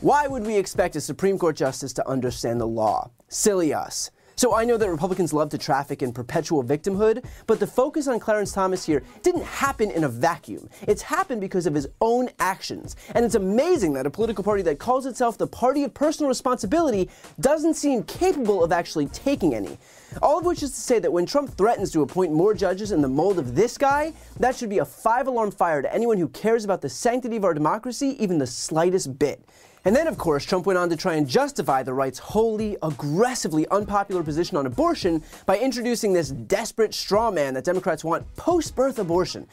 why 0.00 0.28
would 0.28 0.46
we 0.46 0.56
expect 0.56 0.96
a 0.96 1.00
Supreme 1.00 1.38
Court 1.38 1.56
justice 1.56 1.92
to 1.94 2.08
understand 2.08 2.60
the 2.60 2.66
law? 2.66 3.10
Silly 3.28 3.74
us. 3.74 4.10
So 4.42 4.56
I 4.56 4.64
know 4.64 4.76
that 4.76 4.90
Republicans 4.90 5.32
love 5.32 5.50
to 5.50 5.56
traffic 5.56 6.02
in 6.02 6.12
perpetual 6.12 6.64
victimhood, 6.64 7.24
but 7.46 7.60
the 7.60 7.66
focus 7.68 8.08
on 8.08 8.18
Clarence 8.18 8.50
Thomas 8.50 8.84
here 8.84 9.04
didn't 9.22 9.44
happen 9.44 9.88
in 9.88 10.02
a 10.02 10.08
vacuum. 10.08 10.68
It's 10.88 11.02
happened 11.02 11.40
because 11.40 11.64
of 11.64 11.74
his 11.74 11.86
own 12.00 12.28
actions. 12.40 12.96
And 13.14 13.24
it's 13.24 13.36
amazing 13.36 13.92
that 13.92 14.04
a 14.04 14.10
political 14.10 14.42
party 14.42 14.62
that 14.62 14.80
calls 14.80 15.06
itself 15.06 15.38
the 15.38 15.46
party 15.46 15.84
of 15.84 15.94
personal 15.94 16.28
responsibility 16.28 17.08
doesn't 17.38 17.74
seem 17.74 18.02
capable 18.02 18.64
of 18.64 18.72
actually 18.72 19.06
taking 19.06 19.54
any. 19.54 19.78
All 20.20 20.40
of 20.40 20.44
which 20.44 20.64
is 20.64 20.72
to 20.72 20.80
say 20.80 20.98
that 20.98 21.12
when 21.12 21.24
Trump 21.24 21.56
threatens 21.56 21.92
to 21.92 22.02
appoint 22.02 22.32
more 22.32 22.52
judges 22.52 22.90
in 22.90 23.00
the 23.00 23.08
mold 23.08 23.38
of 23.38 23.54
this 23.54 23.78
guy, 23.78 24.12
that 24.40 24.56
should 24.56 24.70
be 24.70 24.78
a 24.78 24.84
five 24.84 25.28
alarm 25.28 25.52
fire 25.52 25.82
to 25.82 25.94
anyone 25.94 26.18
who 26.18 26.26
cares 26.26 26.64
about 26.64 26.80
the 26.80 26.88
sanctity 26.88 27.36
of 27.36 27.44
our 27.44 27.54
democracy 27.54 28.16
even 28.18 28.38
the 28.38 28.46
slightest 28.48 29.20
bit. 29.20 29.40
And 29.84 29.96
then, 29.96 30.06
of 30.06 30.16
course, 30.16 30.44
Trump 30.44 30.66
went 30.66 30.78
on 30.78 30.88
to 30.90 30.96
try 30.96 31.14
and 31.14 31.28
justify 31.28 31.82
the 31.82 31.92
right's 31.92 32.18
wholly, 32.18 32.76
aggressively 32.82 33.66
unpopular 33.68 34.22
position 34.22 34.56
on 34.56 34.66
abortion 34.66 35.22
by 35.44 35.58
introducing 35.58 36.12
this 36.12 36.30
desperate 36.30 36.94
straw 36.94 37.30
man 37.30 37.54
that 37.54 37.64
Democrats 37.64 38.04
want 38.04 38.24
post 38.36 38.76
birth 38.76 39.00
abortion. 39.00 39.46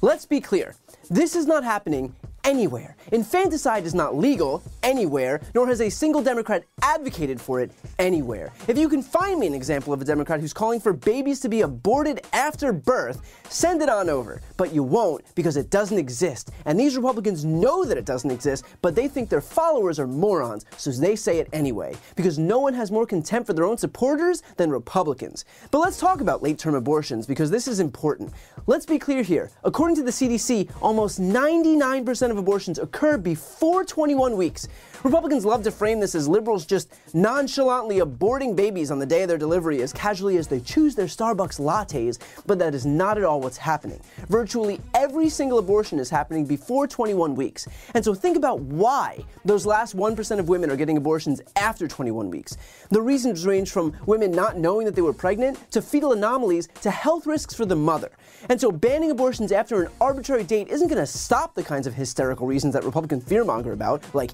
Let's 0.00 0.24
be 0.24 0.40
clear 0.40 0.74
this 1.10 1.36
is 1.36 1.46
not 1.46 1.62
happening 1.62 2.14
anywhere. 2.46 2.96
Infanticide 3.12 3.84
is 3.84 3.94
not 3.94 4.16
legal 4.16 4.62
anywhere, 4.82 5.42
nor 5.54 5.66
has 5.66 5.80
a 5.80 5.90
single 5.90 6.22
Democrat 6.22 6.64
advocated 6.80 7.40
for 7.40 7.60
it 7.60 7.72
anywhere. 7.98 8.52
If 8.68 8.78
you 8.78 8.88
can 8.88 9.02
find 9.02 9.40
me 9.40 9.48
an 9.48 9.54
example 9.54 9.92
of 9.92 10.00
a 10.00 10.04
Democrat 10.04 10.40
who's 10.40 10.52
calling 10.52 10.80
for 10.80 10.92
babies 10.92 11.40
to 11.40 11.48
be 11.48 11.62
aborted 11.62 12.24
after 12.32 12.72
birth, 12.72 13.20
send 13.50 13.82
it 13.82 13.88
on 13.88 14.08
over. 14.08 14.40
But 14.56 14.72
you 14.72 14.84
won't 14.84 15.24
because 15.34 15.56
it 15.56 15.70
doesn't 15.70 15.98
exist. 15.98 16.52
And 16.64 16.78
these 16.78 16.96
Republicans 16.96 17.44
know 17.44 17.84
that 17.84 17.98
it 17.98 18.04
doesn't 18.04 18.30
exist, 18.30 18.64
but 18.80 18.94
they 18.94 19.08
think 19.08 19.28
their 19.28 19.40
followers 19.40 19.98
are 19.98 20.06
morons, 20.06 20.64
so 20.76 20.92
they 20.92 21.16
say 21.16 21.38
it 21.38 21.48
anyway. 21.52 21.96
Because 22.14 22.38
no 22.38 22.60
one 22.60 22.74
has 22.74 22.92
more 22.92 23.06
contempt 23.06 23.48
for 23.48 23.54
their 23.54 23.64
own 23.64 23.76
supporters 23.76 24.42
than 24.56 24.70
Republicans. 24.70 25.44
But 25.72 25.80
let's 25.80 25.98
talk 25.98 26.20
about 26.20 26.44
late 26.44 26.58
term 26.58 26.76
abortions 26.76 27.26
because 27.26 27.50
this 27.50 27.66
is 27.66 27.80
important. 27.80 28.32
Let's 28.66 28.86
be 28.86 29.00
clear 29.00 29.22
here. 29.22 29.50
According 29.64 29.96
to 29.96 30.04
the 30.04 30.12
CDC, 30.12 30.70
almost 30.80 31.20
99% 31.20 32.30
of 32.30 32.35
of 32.36 32.42
abortions 32.42 32.78
occur 32.78 33.16
before 33.16 33.84
21 33.84 34.36
weeks. 34.36 34.68
Republicans 35.04 35.44
love 35.44 35.62
to 35.62 35.70
frame 35.70 36.00
this 36.00 36.14
as 36.14 36.28
liberals 36.28 36.64
just 36.66 36.92
nonchalantly 37.14 37.98
aborting 37.98 38.56
babies 38.56 38.90
on 38.90 38.98
the 38.98 39.06
day 39.06 39.22
of 39.22 39.28
their 39.28 39.38
delivery 39.38 39.82
as 39.82 39.92
casually 39.92 40.36
as 40.36 40.48
they 40.48 40.60
choose 40.60 40.94
their 40.94 41.06
Starbucks 41.06 41.60
lattes, 41.60 42.18
but 42.46 42.58
that 42.58 42.74
is 42.74 42.86
not 42.86 43.18
at 43.18 43.24
all 43.24 43.40
what's 43.40 43.56
happening. 43.56 44.00
Virtually 44.28 44.80
every 44.94 45.28
single 45.28 45.58
abortion 45.58 45.98
is 45.98 46.10
happening 46.10 46.46
before 46.46 46.86
21 46.86 47.34
weeks. 47.34 47.68
And 47.94 48.04
so 48.04 48.14
think 48.14 48.36
about 48.36 48.60
why 48.60 49.24
those 49.44 49.66
last 49.66 49.96
1% 49.96 50.38
of 50.38 50.48
women 50.48 50.70
are 50.70 50.76
getting 50.76 50.96
abortions 50.96 51.40
after 51.56 51.86
21 51.86 52.30
weeks. 52.30 52.56
The 52.90 53.02
reasons 53.02 53.46
range 53.46 53.70
from 53.70 53.96
women 54.06 54.30
not 54.30 54.58
knowing 54.58 54.86
that 54.86 54.94
they 54.94 55.02
were 55.02 55.12
pregnant 55.12 55.70
to 55.72 55.82
fetal 55.82 56.12
anomalies 56.12 56.68
to 56.82 56.90
health 56.90 57.26
risks 57.26 57.54
for 57.54 57.66
the 57.66 57.76
mother. 57.76 58.10
And 58.48 58.60
so 58.60 58.70
banning 58.70 59.10
abortions 59.10 59.52
after 59.52 59.82
an 59.82 59.90
arbitrary 60.00 60.44
date 60.44 60.68
isn't 60.68 60.88
going 60.88 61.00
to 61.00 61.06
stop 61.06 61.54
the 61.54 61.62
kinds 61.62 61.86
of 61.86 61.94
hysterical 61.94 62.46
reasons 62.46 62.74
that 62.74 62.84
Republicans 62.84 63.24
fearmonger 63.24 63.72
about, 63.72 64.02
like 64.14 64.30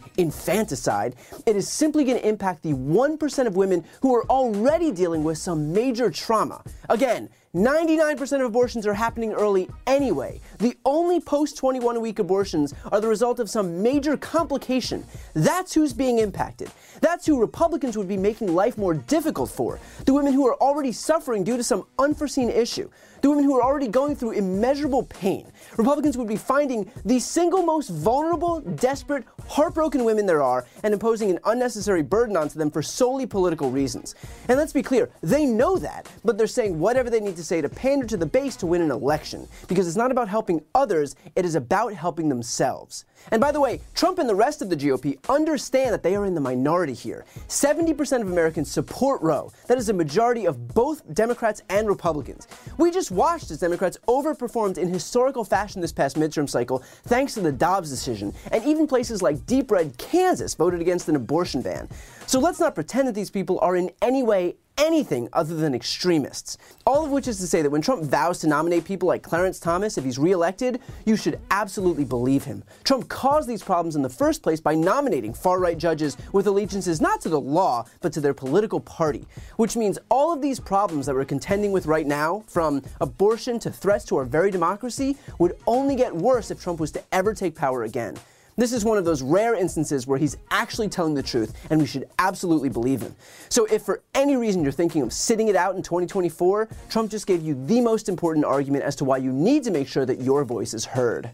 infanticide. 0.52 1.16
It 1.46 1.56
is 1.56 1.68
simply 1.68 2.04
going 2.04 2.18
to 2.18 2.28
impact 2.28 2.62
the 2.62 2.72
1% 2.72 3.46
of 3.46 3.56
women 3.56 3.84
who 4.00 4.14
are 4.14 4.24
already 4.26 4.92
dealing 4.92 5.24
with 5.24 5.38
some 5.38 5.72
major 5.72 6.10
trauma. 6.10 6.62
Again, 6.88 7.28
99% 7.54 8.40
of 8.40 8.46
abortions 8.46 8.86
are 8.86 8.94
happening 8.94 9.32
early 9.32 9.68
anyway. 9.86 10.40
The 10.58 10.74
only 10.86 11.20
post 11.20 11.58
21 11.58 12.00
week 12.00 12.18
abortions 12.18 12.72
are 12.90 13.00
the 13.00 13.08
result 13.08 13.40
of 13.40 13.50
some 13.50 13.82
major 13.82 14.16
complication. 14.16 15.04
That's 15.34 15.74
who's 15.74 15.92
being 15.92 16.18
impacted. 16.18 16.70
That's 17.02 17.26
who 17.26 17.38
Republicans 17.38 17.96
would 17.98 18.08
be 18.08 18.16
making 18.16 18.54
life 18.54 18.78
more 18.78 18.94
difficult 18.94 19.50
for. 19.50 19.78
The 20.06 20.14
women 20.14 20.32
who 20.32 20.46
are 20.46 20.54
already 20.62 20.92
suffering 20.92 21.44
due 21.44 21.58
to 21.58 21.64
some 21.64 21.84
unforeseen 21.98 22.48
issue 22.48 22.88
the 23.22 23.30
women 23.30 23.44
who 23.44 23.56
are 23.56 23.62
already 23.62 23.88
going 23.88 24.14
through 24.16 24.32
immeasurable 24.32 25.04
pain. 25.04 25.50
Republicans 25.78 26.18
would 26.18 26.28
be 26.28 26.36
finding 26.36 26.90
the 27.04 27.18
single 27.18 27.62
most 27.62 27.88
vulnerable, 27.88 28.60
desperate, 28.60 29.24
heartbroken 29.48 30.04
women 30.04 30.26
there 30.26 30.42
are 30.42 30.66
and 30.82 30.92
imposing 30.92 31.30
an 31.30 31.38
unnecessary 31.46 32.02
burden 32.02 32.36
onto 32.36 32.58
them 32.58 32.70
for 32.70 32.82
solely 32.82 33.24
political 33.24 33.70
reasons. 33.70 34.16
And 34.48 34.58
let's 34.58 34.72
be 34.72 34.82
clear, 34.82 35.08
they 35.22 35.46
know 35.46 35.78
that, 35.78 36.08
but 36.24 36.36
they're 36.36 36.46
saying 36.48 36.78
whatever 36.78 37.08
they 37.08 37.20
need 37.20 37.36
to 37.36 37.44
say 37.44 37.60
to 37.60 37.68
pander 37.68 38.06
to 38.06 38.16
the 38.16 38.26
base 38.26 38.56
to 38.56 38.66
win 38.66 38.82
an 38.82 38.90
election. 38.90 39.46
Because 39.68 39.86
it's 39.86 39.96
not 39.96 40.10
about 40.10 40.28
helping 40.28 40.60
others, 40.74 41.14
it 41.36 41.44
is 41.44 41.54
about 41.54 41.94
helping 41.94 42.28
themselves. 42.28 43.04
And 43.30 43.40
by 43.40 43.52
the 43.52 43.60
way, 43.60 43.80
Trump 43.94 44.18
and 44.18 44.28
the 44.28 44.34
rest 44.34 44.62
of 44.62 44.68
the 44.68 44.76
GOP 44.76 45.18
understand 45.28 45.92
that 45.92 46.02
they 46.02 46.16
are 46.16 46.26
in 46.26 46.34
the 46.34 46.40
minority 46.40 46.92
here. 46.94 47.24
70% 47.48 48.20
of 48.20 48.30
Americans 48.30 48.70
support 48.70 49.22
Roe. 49.22 49.52
That 49.68 49.78
is 49.78 49.88
a 49.88 49.92
majority 49.92 50.46
of 50.46 50.74
both 50.74 51.02
Democrats 51.14 51.62
and 51.68 51.88
Republicans. 51.88 52.48
We 52.78 52.90
just 52.90 53.10
watched 53.10 53.50
as 53.50 53.60
Democrats 53.60 53.98
overperformed 54.08 54.78
in 54.78 54.88
historical 54.88 55.44
fashion 55.44 55.80
this 55.80 55.92
past 55.92 56.16
midterm 56.16 56.48
cycle 56.48 56.82
thanks 57.04 57.34
to 57.34 57.40
the 57.40 57.52
Dobbs 57.52 57.90
decision, 57.90 58.34
and 58.50 58.64
even 58.64 58.86
places 58.86 59.22
like 59.22 59.46
deep 59.46 59.70
red 59.70 59.96
Kansas 59.98 60.54
voted 60.54 60.80
against 60.80 61.08
an 61.08 61.16
abortion 61.16 61.62
ban. 61.62 61.88
So 62.32 62.40
let's 62.40 62.58
not 62.58 62.74
pretend 62.74 63.06
that 63.08 63.14
these 63.14 63.28
people 63.28 63.58
are 63.60 63.76
in 63.76 63.90
any 64.00 64.22
way 64.22 64.56
anything 64.78 65.28
other 65.34 65.54
than 65.54 65.74
extremists. 65.74 66.56
All 66.86 67.04
of 67.04 67.10
which 67.10 67.28
is 67.28 67.36
to 67.40 67.46
say 67.46 67.60
that 67.60 67.68
when 67.68 67.82
Trump 67.82 68.04
vows 68.04 68.38
to 68.38 68.46
nominate 68.46 68.86
people 68.86 69.06
like 69.06 69.22
Clarence 69.22 69.60
Thomas 69.60 69.98
if 69.98 70.04
he's 70.04 70.18
reelected, 70.18 70.80
you 71.04 71.14
should 71.14 71.38
absolutely 71.50 72.06
believe 72.06 72.44
him. 72.44 72.64
Trump 72.84 73.06
caused 73.10 73.50
these 73.50 73.62
problems 73.62 73.96
in 73.96 74.00
the 74.00 74.08
first 74.08 74.42
place 74.42 74.62
by 74.62 74.74
nominating 74.74 75.34
far 75.34 75.60
right 75.60 75.76
judges 75.76 76.16
with 76.32 76.46
allegiances 76.46 77.02
not 77.02 77.20
to 77.20 77.28
the 77.28 77.38
law, 77.38 77.84
but 78.00 78.14
to 78.14 78.20
their 78.22 78.32
political 78.32 78.80
party. 78.80 79.26
Which 79.56 79.76
means 79.76 79.98
all 80.08 80.32
of 80.32 80.40
these 80.40 80.58
problems 80.58 81.04
that 81.04 81.14
we're 81.14 81.26
contending 81.26 81.70
with 81.70 81.84
right 81.84 82.06
now, 82.06 82.44
from 82.46 82.80
abortion 83.02 83.58
to 83.58 83.70
threats 83.70 84.06
to 84.06 84.16
our 84.16 84.24
very 84.24 84.50
democracy, 84.50 85.18
would 85.38 85.58
only 85.66 85.96
get 85.96 86.16
worse 86.16 86.50
if 86.50 86.62
Trump 86.62 86.80
was 86.80 86.92
to 86.92 87.02
ever 87.12 87.34
take 87.34 87.54
power 87.54 87.82
again. 87.82 88.16
This 88.56 88.72
is 88.72 88.84
one 88.84 88.98
of 88.98 89.06
those 89.06 89.22
rare 89.22 89.54
instances 89.54 90.06
where 90.06 90.18
he's 90.18 90.36
actually 90.50 90.88
telling 90.88 91.14
the 91.14 91.22
truth, 91.22 91.54
and 91.70 91.80
we 91.80 91.86
should 91.86 92.06
absolutely 92.18 92.68
believe 92.68 93.00
him. 93.00 93.16
So, 93.48 93.64
if 93.66 93.82
for 93.82 94.02
any 94.14 94.36
reason 94.36 94.62
you're 94.62 94.72
thinking 94.72 95.00
of 95.00 95.12
sitting 95.12 95.48
it 95.48 95.56
out 95.56 95.74
in 95.74 95.82
2024, 95.82 96.68
Trump 96.90 97.10
just 97.10 97.26
gave 97.26 97.42
you 97.42 97.54
the 97.66 97.80
most 97.80 98.10
important 98.10 98.44
argument 98.44 98.84
as 98.84 98.94
to 98.96 99.04
why 99.04 99.16
you 99.16 99.32
need 99.32 99.64
to 99.64 99.70
make 99.70 99.88
sure 99.88 100.04
that 100.04 100.20
your 100.20 100.44
voice 100.44 100.74
is 100.74 100.84
heard. 100.84 101.30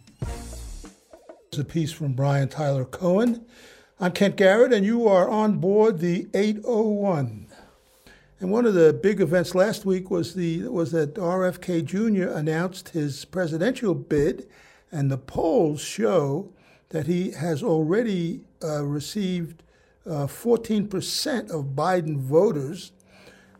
It's 1.48 1.58
a 1.58 1.64
piece 1.64 1.90
from 1.90 2.12
Brian 2.12 2.48
Tyler 2.48 2.84
Cohen. 2.84 3.44
I'm 3.98 4.12
Kent 4.12 4.36
Garrett, 4.36 4.72
and 4.72 4.86
you 4.86 5.08
are 5.08 5.28
on 5.28 5.58
board 5.58 5.98
the 5.98 6.28
801. 6.34 7.48
And 8.38 8.52
one 8.52 8.64
of 8.64 8.74
the 8.74 8.92
big 8.92 9.20
events 9.20 9.56
last 9.56 9.84
week 9.84 10.08
was 10.08 10.34
the 10.34 10.68
was 10.68 10.92
that 10.92 11.14
RFK 11.14 11.84
Jr. 11.84 12.32
announced 12.32 12.90
his 12.90 13.24
presidential 13.24 13.96
bid, 13.96 14.48
and 14.92 15.10
the 15.10 15.18
polls 15.18 15.80
show 15.80 16.52
that 16.90 17.06
he 17.06 17.32
has 17.32 17.62
already 17.62 18.42
uh, 18.62 18.84
received 18.84 19.62
uh, 20.06 20.26
14% 20.26 21.50
of 21.50 21.76
Biden 21.76 22.18
voters. 22.18 22.92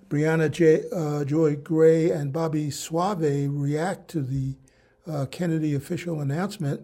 Briahna 0.08 0.50
J, 0.50 0.84
uh, 0.90 1.24
Joy 1.24 1.56
Gray 1.56 2.10
and 2.10 2.32
Bobby 2.32 2.70
Soave 2.70 3.50
react 3.50 4.08
to 4.08 4.22
the 4.22 4.56
uh, 5.06 5.26
Kennedy 5.26 5.74
official 5.74 6.20
announcement 6.20 6.80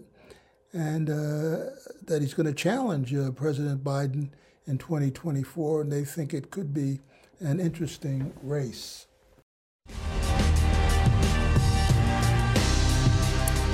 and 0.75 1.09
uh, 1.09 1.71
that 2.03 2.19
he's 2.21 2.35
going 2.35 2.47
to 2.47 2.53
challenge 2.53 3.15
uh, 3.15 3.31
President 3.31 3.85
Biden 3.85 4.31
in 4.67 4.77
2024, 4.77 5.83
and 5.83 5.93
they 5.93 6.05
think 6.05 6.35
it 6.35 6.51
could 6.51 6.75
be 6.75 7.01
an 7.39 7.61
interesting 7.61 8.33
race. 8.43 9.07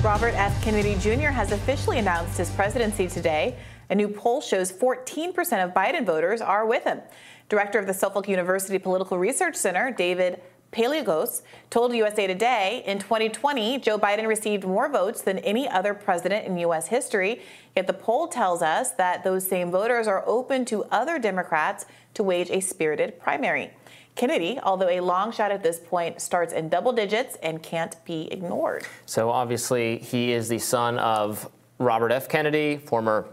Robert 0.03 0.33
F. 0.35 0.65
Kennedy 0.65 0.95
Jr. 0.95 1.29
has 1.29 1.53
officially 1.53 1.99
announced 1.99 2.39
his 2.39 2.49
presidency 2.53 3.07
today. 3.07 3.59
A 3.91 3.95
new 3.95 4.09
poll 4.09 4.41
shows 4.41 4.73
14% 4.73 5.29
of 5.63 5.75
Biden 5.75 6.07
voters 6.07 6.41
are 6.41 6.65
with 6.65 6.85
him. 6.85 7.03
Director 7.51 7.79
of 7.79 7.87
the 7.87 7.93
Suffolk 7.93 8.27
University 8.27 8.79
Political 8.79 9.19
Research 9.19 9.57
Center, 9.57 9.91
David 9.91 10.41
Paleologos, 10.73 11.43
told 11.69 11.95
USA 11.95 12.29
Today 12.29 12.83
in 12.87 13.01
2020, 13.01 13.79
Joe 13.79 13.99
Biden 13.99 14.27
received 14.27 14.65
more 14.65 14.89
votes 14.89 15.21
than 15.21 15.39
any 15.39 15.69
other 15.69 15.95
president 15.95 16.47
in 16.47 16.57
U.S. 16.59 16.87
history. 16.87 17.43
Yet 17.75 17.89
the 17.89 17.93
poll 17.93 18.29
tells 18.29 18.63
us 18.63 18.93
that 18.93 19.25
those 19.25 19.47
same 19.47 19.71
voters 19.71 20.07
are 20.07 20.23
open 20.27 20.65
to 20.67 20.85
other 20.85 21.19
Democrats 21.19 21.87
to 22.15 22.23
wage 22.23 22.51
a 22.51 22.61
spirited 22.61 23.19
primary. 23.19 23.71
Kennedy, 24.15 24.61
although 24.63 24.89
a 24.89 25.01
long 25.01 25.33
shot 25.33 25.51
at 25.51 25.63
this 25.63 25.81
point, 25.81 26.21
starts 26.21 26.53
in 26.53 26.69
double 26.69 26.93
digits 26.93 27.37
and 27.43 27.63
can't 27.63 27.97
be 28.05 28.29
ignored. 28.31 28.85
So 29.07 29.31
obviously, 29.31 29.99
he 29.99 30.33
is 30.33 30.49
the 30.49 30.59
son 30.59 30.99
of 30.99 31.51
Robert 31.79 32.13
F. 32.13 32.29
Kennedy, 32.29 32.77
former 32.77 33.27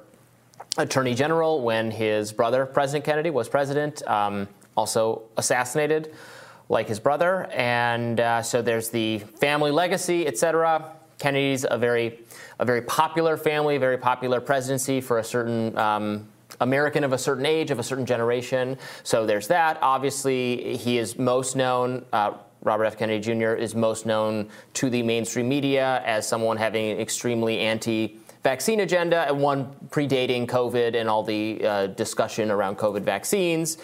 Attorney 0.77 1.13
General 1.13 1.61
when 1.61 1.91
his 1.91 2.31
brother, 2.31 2.65
President 2.65 3.05
Kennedy, 3.05 3.29
was 3.29 3.49
president, 3.49 4.07
um, 4.07 4.47
also 4.75 5.23
assassinated 5.37 6.13
like 6.69 6.87
his 6.87 6.99
brother. 6.99 7.45
And 7.51 8.19
uh, 8.19 8.41
so 8.41 8.61
there's 8.61 8.89
the 8.89 9.19
family 9.19 9.71
legacy, 9.71 10.27
etc. 10.27 10.91
Kennedy's 11.19 11.65
a 11.69 11.77
very, 11.77 12.19
a 12.59 12.65
very 12.65 12.81
popular 12.81 13.37
family, 13.37 13.77
very 13.77 13.97
popular 13.97 14.39
presidency 14.39 15.01
for 15.01 15.19
a 15.19 15.23
certain 15.23 15.77
um, 15.77 16.27
American 16.59 17.03
of 17.03 17.13
a 17.13 17.17
certain 17.17 17.45
age, 17.45 17.71
of 17.71 17.79
a 17.79 17.83
certain 17.83 18.05
generation. 18.05 18.77
So 19.03 19.25
there's 19.25 19.47
that. 19.47 19.79
Obviously, 19.81 20.77
he 20.77 20.97
is 20.97 21.17
most 21.17 21.55
known. 21.55 22.05
Uh, 22.11 22.33
Robert 22.61 22.85
F. 22.85 22.97
Kennedy 22.97 23.19
Jr. 23.19 23.53
is 23.53 23.75
most 23.75 24.05
known 24.05 24.49
to 24.73 24.89
the 24.89 25.03
mainstream 25.03 25.47
media 25.47 26.01
as 26.05 26.27
someone 26.27 26.57
having 26.57 26.91
an 26.91 26.99
extremely 26.99 27.59
anti 27.59 28.19
vaccine 28.43 28.79
agenda, 28.81 29.27
and 29.27 29.41
one 29.41 29.75
predating 29.89 30.47
COVID 30.47 30.95
and 30.95 31.09
all 31.09 31.23
the 31.23 31.65
uh, 31.65 31.87
discussion 31.87 32.49
around 32.49 32.77
COVID 32.77 33.01
vaccines. 33.01 33.77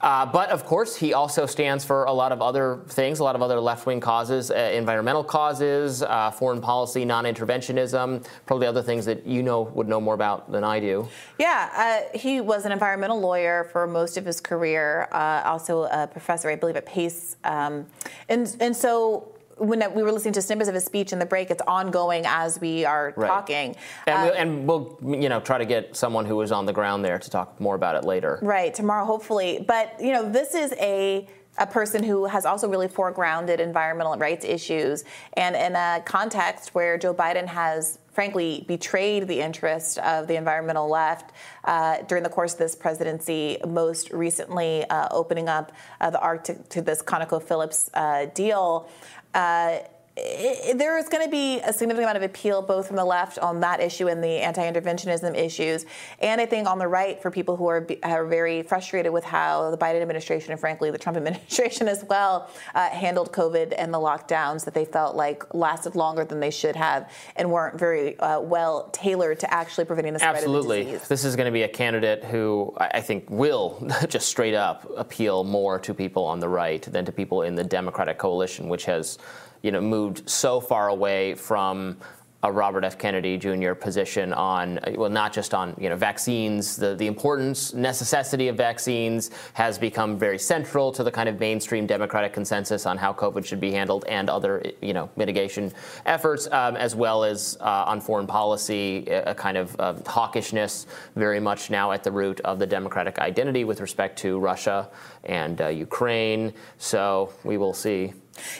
Uh, 0.00 0.26
but 0.26 0.50
of 0.50 0.64
course, 0.64 0.96
he 0.96 1.14
also 1.14 1.46
stands 1.46 1.84
for 1.84 2.04
a 2.04 2.12
lot 2.12 2.32
of 2.32 2.42
other 2.42 2.80
things, 2.88 3.20
a 3.20 3.24
lot 3.24 3.34
of 3.34 3.42
other 3.42 3.58
left 3.58 3.86
wing 3.86 4.00
causes, 4.00 4.50
uh, 4.50 4.54
environmental 4.54 5.24
causes, 5.24 6.02
uh, 6.02 6.30
foreign 6.30 6.60
policy, 6.60 7.04
non 7.04 7.24
interventionism, 7.24 8.24
probably 8.46 8.66
other 8.66 8.82
things 8.82 9.04
that 9.06 9.26
you 9.26 9.42
know 9.42 9.62
would 9.62 9.88
know 9.88 10.00
more 10.00 10.14
about 10.14 10.50
than 10.52 10.64
I 10.64 10.80
do. 10.80 11.08
Yeah, 11.38 12.02
uh, 12.12 12.18
he 12.18 12.40
was 12.40 12.66
an 12.66 12.72
environmental 12.72 13.20
lawyer 13.20 13.64
for 13.72 13.86
most 13.86 14.16
of 14.16 14.24
his 14.24 14.40
career, 14.40 15.08
uh, 15.12 15.42
also 15.44 15.84
a 15.84 16.06
professor, 16.06 16.50
I 16.50 16.56
believe, 16.56 16.76
at 16.76 16.86
Pace. 16.86 17.36
Um, 17.44 17.86
and, 18.28 18.56
and 18.60 18.76
so 18.76 19.33
when 19.56 19.82
we 19.94 20.02
were 20.02 20.12
listening 20.12 20.34
to 20.34 20.42
snippets 20.42 20.68
of 20.68 20.74
his 20.74 20.84
speech 20.84 21.12
in 21.12 21.18
the 21.18 21.26
break, 21.26 21.50
it's 21.50 21.62
ongoing 21.66 22.24
as 22.26 22.60
we 22.60 22.84
are 22.84 23.14
right. 23.16 23.28
talking. 23.28 23.76
And, 24.06 24.16
uh, 24.16 24.22
we'll, 24.24 24.34
and, 24.34 25.00
we'll, 25.02 25.20
you 25.22 25.28
know, 25.28 25.40
try 25.40 25.58
to 25.58 25.64
get 25.64 25.96
someone 25.96 26.26
who 26.26 26.36
was 26.36 26.52
on 26.52 26.66
the 26.66 26.72
ground 26.72 27.04
there 27.04 27.18
to 27.18 27.30
talk 27.30 27.60
more 27.60 27.74
about 27.74 27.96
it 27.96 28.04
later. 28.04 28.38
Right, 28.42 28.74
tomorrow, 28.74 29.04
hopefully. 29.04 29.64
But, 29.66 29.94
you 30.00 30.12
know, 30.12 30.28
this 30.30 30.54
is 30.54 30.72
a 30.74 31.28
a 31.58 31.66
person 31.66 32.02
who 32.02 32.24
has 32.26 32.44
also 32.44 32.68
really 32.68 32.88
foregrounded 32.88 33.58
environmental 33.58 34.16
rights 34.16 34.44
issues 34.44 35.04
and 35.34 35.54
in 35.54 35.76
a 35.76 36.02
context 36.04 36.74
where 36.74 36.98
Joe 36.98 37.14
Biden 37.14 37.46
has 37.46 37.98
frankly 38.12 38.64
betrayed 38.68 39.26
the 39.26 39.40
interest 39.40 39.98
of 39.98 40.28
the 40.28 40.36
environmental 40.36 40.88
left 40.88 41.32
uh, 41.64 41.98
during 42.02 42.22
the 42.22 42.30
course 42.30 42.52
of 42.52 42.58
this 42.60 42.76
presidency, 42.76 43.58
most 43.66 44.10
recently 44.10 44.84
uh, 44.84 45.08
opening 45.10 45.48
up 45.48 45.72
uh, 46.00 46.10
the 46.10 46.20
Arctic 46.20 46.68
to 46.68 46.80
this 46.80 47.02
ConocoPhillips 47.02 47.90
uh, 47.94 48.26
deal 48.26 48.88
uh, 49.34 49.78
it, 50.16 50.78
there 50.78 50.96
is 50.96 51.08
going 51.08 51.24
to 51.24 51.30
be 51.30 51.58
a 51.60 51.72
significant 51.72 52.04
amount 52.04 52.16
of 52.16 52.22
appeal 52.22 52.62
both 52.62 52.86
from 52.86 52.96
the 52.96 53.04
left 53.04 53.38
on 53.38 53.60
that 53.60 53.80
issue 53.80 54.08
and 54.08 54.22
the 54.22 54.28
anti-interventionism 54.28 55.36
issues, 55.36 55.86
and 56.20 56.40
I 56.40 56.46
think 56.46 56.68
on 56.68 56.78
the 56.78 56.86
right 56.86 57.20
for 57.20 57.30
people 57.30 57.56
who 57.56 57.66
are, 57.66 57.86
are 58.04 58.24
very 58.24 58.62
frustrated 58.62 59.12
with 59.12 59.24
how 59.24 59.70
the 59.70 59.78
Biden 59.78 60.02
administration 60.02 60.52
and 60.52 60.60
frankly 60.60 60.90
the 60.92 60.98
Trump 60.98 61.16
administration 61.16 61.88
as 61.88 62.04
well 62.04 62.48
uh, 62.74 62.88
handled 62.90 63.32
COVID 63.32 63.74
and 63.76 63.92
the 63.92 63.98
lockdowns 63.98 64.64
that 64.64 64.74
they 64.74 64.84
felt 64.84 65.16
like 65.16 65.52
lasted 65.52 65.96
longer 65.96 66.24
than 66.24 66.38
they 66.38 66.50
should 66.50 66.76
have 66.76 67.10
and 67.34 67.50
weren't 67.50 67.78
very 67.78 68.18
uh, 68.20 68.40
well 68.40 68.90
tailored 68.92 69.40
to 69.40 69.52
actually 69.52 69.84
preventing 69.84 70.12
the 70.12 70.20
spread 70.20 70.36
Absolutely. 70.36 70.80
of 70.80 70.86
the 70.86 70.92
disease. 70.92 71.08
This 71.08 71.24
is 71.24 71.34
going 71.34 71.46
to 71.46 71.52
be 71.52 71.62
a 71.62 71.68
candidate 71.68 72.24
who 72.24 72.72
I 72.76 73.00
think 73.00 73.28
will 73.28 73.84
just 74.08 74.28
straight 74.28 74.54
up 74.54 74.88
appeal 74.96 75.42
more 75.42 75.80
to 75.80 75.92
people 75.92 76.24
on 76.24 76.38
the 76.38 76.48
right 76.48 76.82
than 76.82 77.04
to 77.04 77.12
people 77.12 77.42
in 77.42 77.56
the 77.56 77.64
Democratic 77.64 78.18
coalition, 78.18 78.68
which 78.68 78.84
has 78.84 79.18
you 79.64 79.72
know, 79.72 79.80
moved 79.80 80.28
so 80.28 80.60
far 80.60 80.88
away 80.88 81.34
from 81.34 81.96
a 82.42 82.52
Robert 82.52 82.84
F. 82.84 82.98
Kennedy 82.98 83.38
Jr. 83.38 83.72
position 83.72 84.34
on, 84.34 84.78
well, 84.96 85.08
not 85.08 85.32
just 85.32 85.54
on 85.54 85.74
you 85.80 85.88
know 85.88 85.96
vaccines. 85.96 86.76
The 86.76 86.94
the 86.94 87.06
importance, 87.06 87.72
necessity 87.72 88.48
of 88.48 88.56
vaccines 88.58 89.30
has 89.54 89.78
become 89.78 90.18
very 90.18 90.38
central 90.38 90.92
to 90.92 91.02
the 91.02 91.10
kind 91.10 91.30
of 91.30 91.40
mainstream 91.40 91.86
Democratic 91.86 92.34
consensus 92.34 92.84
on 92.84 92.98
how 92.98 93.14
COVID 93.14 93.46
should 93.46 93.60
be 93.60 93.70
handled 93.72 94.04
and 94.06 94.28
other 94.28 94.62
you 94.82 94.92
know 94.92 95.08
mitigation 95.16 95.72
efforts, 96.04 96.46
um, 96.52 96.76
as 96.76 96.94
well 96.94 97.24
as 97.24 97.56
uh, 97.62 97.84
on 97.86 98.02
foreign 98.02 98.26
policy, 98.26 99.06
a 99.06 99.34
kind 99.34 99.56
of 99.56 99.74
uh, 99.80 99.94
hawkishness 100.04 100.84
very 101.16 101.40
much 101.40 101.70
now 101.70 101.92
at 101.92 102.04
the 102.04 102.12
root 102.12 102.40
of 102.40 102.58
the 102.58 102.66
Democratic 102.66 103.18
identity 103.18 103.64
with 103.64 103.80
respect 103.80 104.18
to 104.18 104.38
Russia 104.38 104.90
and 105.24 105.62
uh, 105.62 105.68
Ukraine. 105.68 106.52
So 106.76 107.32
we 107.42 107.56
will 107.56 107.72
see. 107.72 108.12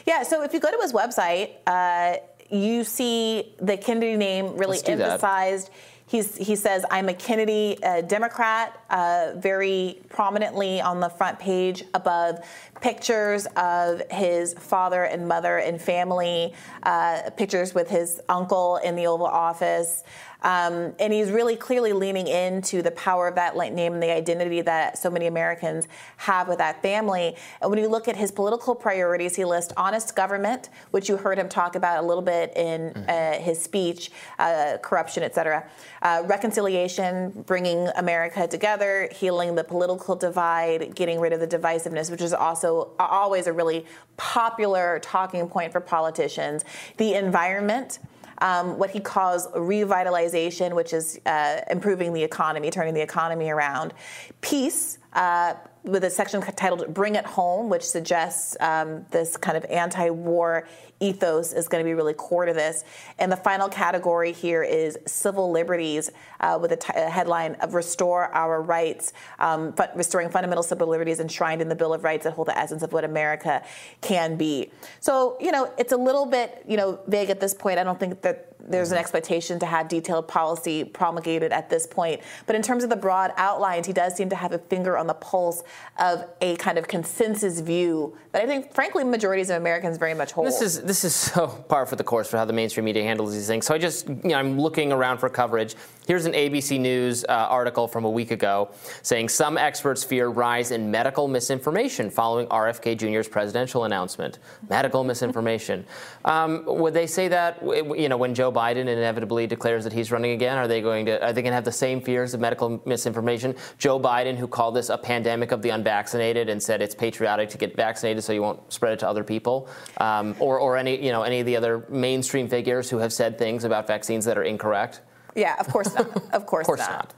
Yeah, 0.06 0.22
so 0.22 0.42
if 0.42 0.52
you 0.52 0.60
go 0.60 0.70
to 0.70 0.78
his 0.80 0.92
website, 0.92 1.50
uh, 1.66 2.16
you 2.50 2.84
see 2.84 3.54
the 3.60 3.76
Kennedy 3.76 4.16
name 4.16 4.56
really 4.56 4.78
emphasized. 4.86 5.70
He's, 6.06 6.36
he 6.36 6.54
says, 6.54 6.84
I'm 6.90 7.08
a 7.08 7.14
Kennedy 7.14 7.82
uh, 7.82 8.02
Democrat, 8.02 8.78
uh, 8.90 9.32
very 9.36 10.00
prominently 10.10 10.80
on 10.80 11.00
the 11.00 11.08
front 11.08 11.38
page 11.38 11.82
above 11.94 12.44
pictures 12.84 13.46
of 13.56 14.02
his 14.10 14.52
father 14.52 15.04
and 15.04 15.26
mother 15.26 15.56
and 15.56 15.80
family, 15.80 16.52
uh, 16.82 17.30
pictures 17.34 17.74
with 17.74 17.88
his 17.88 18.20
uncle 18.28 18.76
in 18.76 18.94
the 18.94 19.06
Oval 19.06 19.26
Office. 19.26 20.04
Um, 20.42 20.94
and 21.00 21.10
he's 21.10 21.30
really 21.30 21.56
clearly 21.56 21.94
leaning 21.94 22.26
into 22.26 22.82
the 22.82 22.90
power 22.90 23.26
of 23.28 23.34
that 23.36 23.56
name 23.56 23.94
and 23.94 24.02
the 24.02 24.10
identity 24.10 24.60
that 24.60 24.98
so 24.98 25.08
many 25.08 25.26
Americans 25.26 25.88
have 26.18 26.48
with 26.48 26.58
that 26.58 26.82
family. 26.82 27.34
And 27.62 27.70
when 27.70 27.78
you 27.78 27.88
look 27.88 28.08
at 28.08 28.16
his 28.16 28.30
political 28.30 28.74
priorities, 28.74 29.34
he 29.34 29.46
lists 29.46 29.72
honest 29.78 30.14
government, 30.14 30.68
which 30.90 31.08
you 31.08 31.16
heard 31.16 31.38
him 31.38 31.48
talk 31.48 31.76
about 31.76 32.04
a 32.04 32.06
little 32.06 32.22
bit 32.22 32.54
in 32.56 32.90
mm-hmm. 32.90 33.08
uh, 33.08 33.42
his 33.42 33.62
speech, 33.62 34.10
uh, 34.38 34.76
corruption, 34.82 35.22
et 35.22 35.34
cetera, 35.34 35.66
uh, 36.02 36.22
reconciliation, 36.26 37.30
bringing 37.46 37.88
America 37.96 38.46
together, 38.46 39.08
healing 39.12 39.54
the 39.54 39.64
political 39.64 40.14
divide, 40.14 40.94
getting 40.94 41.20
rid 41.20 41.32
of 41.32 41.40
the 41.40 41.48
divisiveness, 41.48 42.10
which 42.10 42.20
is 42.20 42.34
also 42.34 42.73
always 42.98 43.46
a 43.46 43.52
really 43.52 43.86
popular 44.16 45.00
talking 45.00 45.48
point 45.48 45.72
for 45.72 45.80
politicians, 45.80 46.64
the 46.96 47.14
environment 47.14 47.98
um, 48.38 48.78
what 48.78 48.90
he 48.90 49.00
calls 49.00 49.46
revitalization, 49.48 50.74
which 50.74 50.92
is 50.92 51.20
uh, 51.26 51.60
improving 51.70 52.12
the 52.12 52.22
economy, 52.22 52.70
turning 52.70 52.94
the 52.94 53.00
economy 53.00 53.48
around. 53.50 53.94
Peace, 54.40 54.98
uh, 55.12 55.54
with 55.84 56.02
a 56.02 56.10
section 56.10 56.40
titled 56.40 56.92
Bring 56.92 57.14
It 57.14 57.26
Home, 57.26 57.68
which 57.68 57.82
suggests 57.82 58.56
um, 58.60 59.04
this 59.10 59.36
kind 59.36 59.56
of 59.56 59.64
anti 59.66 60.10
war 60.10 60.66
ethos 61.00 61.52
is 61.52 61.68
going 61.68 61.84
to 61.84 61.88
be 61.88 61.92
really 61.92 62.14
core 62.14 62.46
to 62.46 62.54
this. 62.54 62.84
And 63.18 63.30
the 63.30 63.36
final 63.36 63.68
category 63.68 64.32
here 64.32 64.62
is 64.62 64.98
civil 65.06 65.50
liberties, 65.50 66.10
uh, 66.40 66.58
with 66.60 66.72
a, 66.72 66.76
t- 66.76 66.92
a 66.94 67.10
headline 67.10 67.54
of 67.56 67.74
Restore 67.74 68.34
Our 68.34 68.62
Rights, 68.62 69.12
um, 69.38 69.74
restoring 69.94 70.30
fundamental 70.30 70.62
civil 70.62 70.88
liberties 70.88 71.20
enshrined 71.20 71.60
in 71.60 71.68
the 71.68 71.74
Bill 71.74 71.92
of 71.92 72.02
Rights 72.02 72.24
that 72.24 72.32
hold 72.32 72.48
the 72.48 72.56
essence 72.56 72.82
of 72.82 72.92
what 72.92 73.04
America 73.04 73.62
can 74.00 74.36
be. 74.36 74.70
So, 75.00 75.36
you 75.40 75.52
know, 75.52 75.70
it's 75.76 75.92
a 75.92 75.98
little 75.98 76.26
bit, 76.26 76.64
you 76.66 76.76
know, 76.76 77.00
vague 77.08 77.28
at 77.28 77.40
this 77.40 77.52
point. 77.52 77.78
I 77.78 77.84
don't 77.84 78.00
think 78.00 78.22
that 78.22 78.53
there's 78.68 78.92
an 78.92 78.98
expectation 78.98 79.58
to 79.58 79.66
have 79.66 79.88
detailed 79.88 80.28
policy 80.28 80.84
promulgated 80.84 81.52
at 81.52 81.68
this 81.68 81.86
point. 81.86 82.20
But 82.46 82.56
in 82.56 82.62
terms 82.62 82.84
of 82.84 82.90
the 82.90 82.96
broad 82.96 83.32
outlines, 83.36 83.86
he 83.86 83.92
does 83.92 84.16
seem 84.16 84.28
to 84.30 84.36
have 84.36 84.52
a 84.52 84.58
finger 84.58 84.96
on 84.96 85.06
the 85.06 85.14
pulse 85.14 85.62
of 85.98 86.24
a 86.40 86.56
kind 86.56 86.78
of 86.78 86.88
consensus 86.88 87.60
view 87.60 88.16
that 88.32 88.42
I 88.42 88.46
think, 88.46 88.74
frankly, 88.74 89.04
majorities 89.04 89.50
of 89.50 89.56
Americans 89.56 89.98
very 89.98 90.14
much 90.14 90.32
hold. 90.32 90.46
This 90.46 90.60
is 90.60 90.82
this 90.82 91.04
is 91.04 91.14
so 91.14 91.46
par 91.68 91.86
for 91.86 91.96
the 91.96 92.04
course 92.04 92.28
for 92.28 92.36
how 92.36 92.44
the 92.44 92.52
mainstream 92.52 92.84
media 92.84 93.02
handles 93.02 93.32
these 93.32 93.46
things. 93.46 93.66
So 93.66 93.74
I 93.74 93.78
just, 93.78 94.08
you 94.08 94.20
know, 94.24 94.38
I'm 94.38 94.58
looking 94.58 94.92
around 94.92 95.18
for 95.18 95.28
coverage. 95.28 95.74
Here's 96.06 96.26
an 96.26 96.32
ABC 96.32 96.78
News 96.80 97.24
uh, 97.24 97.32
article 97.32 97.88
from 97.88 98.04
a 98.04 98.10
week 98.10 98.30
ago 98.30 98.70
saying 99.02 99.28
some 99.28 99.56
experts 99.56 100.04
fear 100.04 100.28
rise 100.28 100.70
in 100.70 100.90
medical 100.90 101.28
misinformation 101.28 102.10
following 102.10 102.46
RFK 102.48 102.96
Jr.'s 102.98 103.28
presidential 103.28 103.84
announcement. 103.84 104.38
Medical 104.68 105.04
misinformation. 105.04 105.84
Um, 106.24 106.64
would 106.64 106.94
they 106.94 107.06
say 107.06 107.28
that, 107.28 107.62
you 107.62 108.08
know, 108.08 108.16
when 108.16 108.34
Joe 108.34 108.50
Biden 108.54 108.86
inevitably 108.88 109.46
declares 109.46 109.84
that 109.84 109.92
he's 109.92 110.12
running 110.12 110.30
again? 110.30 110.56
Are 110.56 110.68
they 110.68 110.80
going 110.80 111.06
to 111.06 111.22
are 111.22 111.32
they 111.32 111.42
going 111.42 111.50
to 111.50 111.56
have 111.56 111.64
the 111.64 111.72
same 111.72 112.00
fears 112.00 112.32
of 112.32 112.40
medical 112.40 112.80
misinformation? 112.86 113.54
Joe 113.78 113.98
Biden, 114.00 114.36
who 114.36 114.46
called 114.46 114.76
this 114.76 114.88
a 114.88 114.96
pandemic 114.96 115.52
of 115.52 115.60
the 115.60 115.70
unvaccinated 115.70 116.48
and 116.48 116.62
said 116.62 116.80
it's 116.80 116.94
patriotic 116.94 117.50
to 117.50 117.58
get 117.58 117.76
vaccinated 117.76 118.22
so 118.24 118.32
you 118.32 118.42
won't 118.42 118.72
spread 118.72 118.92
it 118.92 119.00
to 119.00 119.08
other 119.08 119.24
people, 119.24 119.68
um, 119.98 120.34
or 120.38 120.58
or 120.58 120.76
any 120.76 121.04
you 121.04 121.12
know 121.12 121.22
any 121.22 121.40
of 121.40 121.46
the 121.46 121.56
other 121.56 121.84
mainstream 121.88 122.48
figures 122.48 122.88
who 122.88 122.98
have 122.98 123.12
said 123.12 123.36
things 123.36 123.64
about 123.64 123.86
vaccines 123.86 124.24
that 124.24 124.38
are 124.38 124.44
incorrect. 124.44 125.00
Yeah, 125.34 125.56
of 125.58 125.68
course 125.68 125.92
not. 125.94 126.06
Of 126.32 126.46
course, 126.46 126.64
of 126.64 126.66
course 126.66 126.80
not. 126.80 126.90
not. 126.90 127.14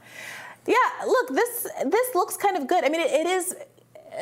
Yeah, 0.65 1.05
look, 1.05 1.29
this 1.29 1.67
this 1.85 2.15
looks 2.15 2.35
kind 2.35 2.57
of 2.57 2.67
good. 2.67 2.83
I 2.83 2.89
mean, 2.89 3.01
it, 3.01 3.11
it 3.11 3.27
is 3.27 3.55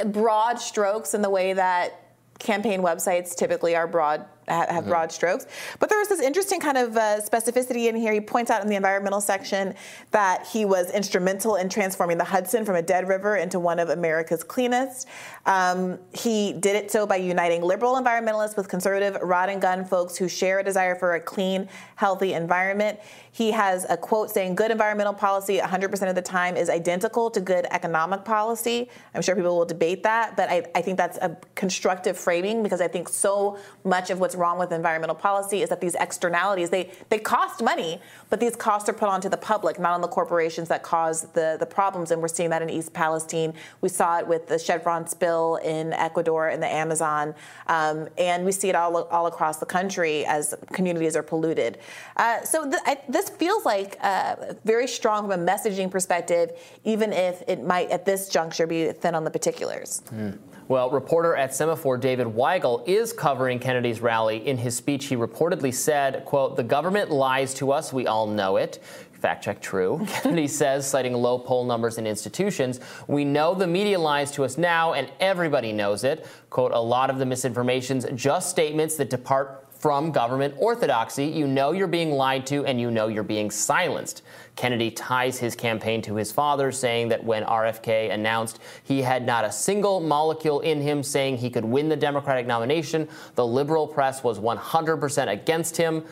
broad 0.06 0.60
strokes 0.60 1.13
in 1.13 1.21
the 1.21 1.29
way 1.29 1.54
that 1.54 2.02
campaign 2.39 2.81
websites 2.81 3.35
typically 3.35 3.75
are 3.75 3.87
broad 3.87 4.25
have 4.48 4.69
mm-hmm. 4.69 4.89
broad 4.89 5.12
strokes. 5.12 5.48
But 5.79 5.89
there 5.89 6.00
was 6.00 6.10
this 6.10 6.21
interesting 6.21 6.60
kind 6.60 6.77
of 6.77 6.96
uh, 6.96 7.19
specificity 7.21 7.87
in 7.87 7.96
here. 7.96 8.13
He 8.13 8.21
points 8.21 8.52
out 8.52 8.62
in 8.62 8.69
the 8.69 8.75
environmental 8.75 9.21
section 9.21 9.73
that 10.12 10.46
he 10.48 10.65
was 10.65 10.91
instrumental 10.91 11.56
in 11.56 11.69
transforming 11.69 12.17
the 12.17 12.23
Hudson 12.23 12.65
from 12.65 12.75
a 12.75 12.81
dead 12.81 13.08
river 13.08 13.37
into 13.37 13.60
one 13.60 13.79
of 13.79 13.89
America's 13.89 14.43
cleanest. 14.43 15.08
Um, 15.46 16.00
he 16.13 16.54
did 16.54 16.75
it 16.75 16.91
so 16.91 17.06
by 17.06 17.17
uniting 17.17 17.62
liberal 17.62 17.96
environmentalists 17.96 18.58
with 18.58 18.67
conservative 18.67 19.17
rod 19.21 19.50
and 19.50 19.62
gun 19.62 19.85
folks 19.85 20.17
who 20.17 20.27
share 20.27 20.60
a 20.60 20.63
desire 20.63 20.96
for 20.96 21.15
a 21.15 21.19
clean, 21.19 21.67
healthy 21.96 22.33
environment. 22.33 23.00
He 23.31 23.52
has 23.52 23.85
a 23.89 23.98
quote 23.98 24.31
saying, 24.31 24.56
Good 24.56 24.71
environmental 24.71 25.13
policy 25.13 25.58
100% 25.58 26.10
of 26.10 26.15
the 26.15 26.21
time 26.21 26.56
is 26.56 26.69
identical 26.69 27.29
to 27.31 27.41
good 27.41 27.65
economic 27.71 28.23
policy. 28.23 28.89
I'm 29.13 29.21
sure 29.21 29.35
people 29.35 29.58
will 29.58 29.65
debate 29.65 30.04
that, 30.04 30.37
but 30.37 30.50
I, 30.50 30.65
I 30.73 30.81
think 30.81 30.98
that's 30.98 31.17
a 31.17 31.37
constructive 31.56 32.17
framing 32.17 32.63
because 32.63 32.81
I 32.81 32.87
think 32.87 33.10
so 33.10 33.58
much 33.83 34.10
of 34.10 34.19
what's 34.19 34.35
what's 34.36 34.40
wrong 34.42 34.60
with 34.60 34.71
environmental 34.71 35.15
policy 35.15 35.62
is 35.62 35.69
that 35.69 35.81
these 35.81 35.96
externalities 35.96 36.69
they 36.69 36.92
they 37.10 37.19
cost 37.19 37.63
money, 37.63 38.02
but 38.29 38.40
these 38.40 38.56
costs 38.56 38.90
are 38.90 38.94
put 38.94 39.10
onto 39.10 39.29
the 39.29 39.38
public, 39.38 39.79
not 39.79 39.94
on 39.94 40.02
the 40.02 40.08
corporations 40.08 40.67
that 40.69 40.83
cause 40.83 41.23
the 41.33 41.58
the 41.60 41.65
problems. 41.65 42.12
And 42.12 42.21
we're 42.21 42.27
seeing 42.27 42.50
that 42.50 42.62
in 42.62 42.69
East 42.69 42.94
Palestine. 42.94 43.54
We 43.81 43.90
saw 43.90 44.19
it 44.19 44.27
with 44.27 44.48
the 44.48 44.60
Chevron 44.60 45.08
spill 45.08 45.58
in 45.58 45.94
Ecuador 45.94 46.50
in 46.50 46.60
the 46.60 46.67
Amazon, 46.67 47.33
um, 47.67 48.08
and 48.17 48.46
we 48.46 48.52
see 48.52 48.69
it 48.69 48.75
all 48.75 49.04
all 49.06 49.27
across 49.27 49.58
the 49.58 49.65
country 49.65 50.25
as 50.25 50.54
communities 50.73 51.15
are 51.15 51.23
polluted. 51.23 51.77
Uh, 52.17 52.42
so 52.44 52.63
th- 52.63 52.81
I, 52.86 52.98
this 53.08 53.29
feels 53.29 53.65
like 53.65 53.98
uh, 54.02 54.54
very 54.63 54.88
strong 54.88 55.29
from 55.29 55.40
a 55.40 55.52
messaging 55.52 55.90
perspective, 55.90 56.52
even 56.83 57.13
if 57.13 57.44
it 57.48 57.63
might 57.63 57.90
at 57.92 58.06
this 58.06 58.29
juncture 58.29 58.67
be 58.67 58.92
thin 58.92 59.15
on 59.15 59.23
the 59.23 59.31
particulars. 59.31 60.02
Mm. 60.12 60.38
Well, 60.67 60.89
reporter 60.89 61.35
at 61.35 61.51
Semafor 61.51 62.01
David 62.01 62.25
Weigel 62.25 62.87
is 62.87 63.13
covering 63.13 63.59
Kennedy's 63.59 64.01
rally. 64.01 64.47
In 64.47 64.57
his 64.57 64.75
speech, 64.75 65.05
he 65.05 65.15
reportedly 65.15 65.71
said, 65.71 66.25
quote, 66.25 66.55
the 66.55 66.63
government 66.63 67.11
lies 67.11 67.53
to 67.55 67.71
us, 67.71 67.93
we 67.93 68.07
all 68.07 68.25
know 68.25 68.57
it. 68.57 68.81
Fact 69.11 69.43
check 69.43 69.61
true. 69.61 70.03
Kennedy 70.07 70.47
says, 70.47 70.87
citing 70.89 71.13
low 71.13 71.37
poll 71.37 71.65
numbers 71.65 71.99
in 71.99 72.07
institutions, 72.07 72.79
we 73.07 73.23
know 73.23 73.53
the 73.53 73.67
media 73.67 73.99
lies 73.99 74.31
to 74.31 74.43
us 74.43 74.57
now, 74.57 74.93
and 74.93 75.11
everybody 75.19 75.71
knows 75.71 76.03
it. 76.03 76.25
Quote, 76.49 76.71
a 76.71 76.79
lot 76.79 77.11
of 77.11 77.19
the 77.19 77.25
misinformation's 77.25 78.07
just 78.15 78.49
statements 78.49 78.95
that 78.95 79.11
depart 79.11 79.64
from 79.78 80.12
government 80.12 80.56
orthodoxy. 80.58 81.26
You 81.26 81.48
know 81.48 81.71
you're 81.71 81.88
being 81.88 82.12
lied 82.12 82.46
to 82.48 82.65
and 82.65 82.80
you 82.80 82.92
know 82.92 83.08
you're 83.08 83.23
being 83.23 83.52
silenced. 83.52 84.21
Kennedy 84.56 84.90
ties 84.92 85.38
his 85.38 85.56
campaign 85.56 86.02
to 86.04 86.15
his 86.15 86.32
father, 86.32 86.71
saying 86.71 87.10
that 87.10 87.23
when 87.23 87.44
RFK 87.44 88.12
announced 88.12 88.60
he 88.84 89.02
had 89.02 89.26
not 89.26 89.44
a 89.44 89.52
single 89.52 90.00
molecule 90.00 90.62
in 90.62 90.82
him 90.82 91.04
saying 91.04 91.38
he 91.38 91.50
could 91.50 91.65
win 91.65 91.90
the 91.90 91.96
Democratic 91.96 92.48
nomination, 92.48 93.08
the 93.36 93.46
liberal 93.46 93.86
press 93.86 94.23
was 94.23 94.40
100% 94.40 95.32
against 95.32 95.76
him. 95.76 96.04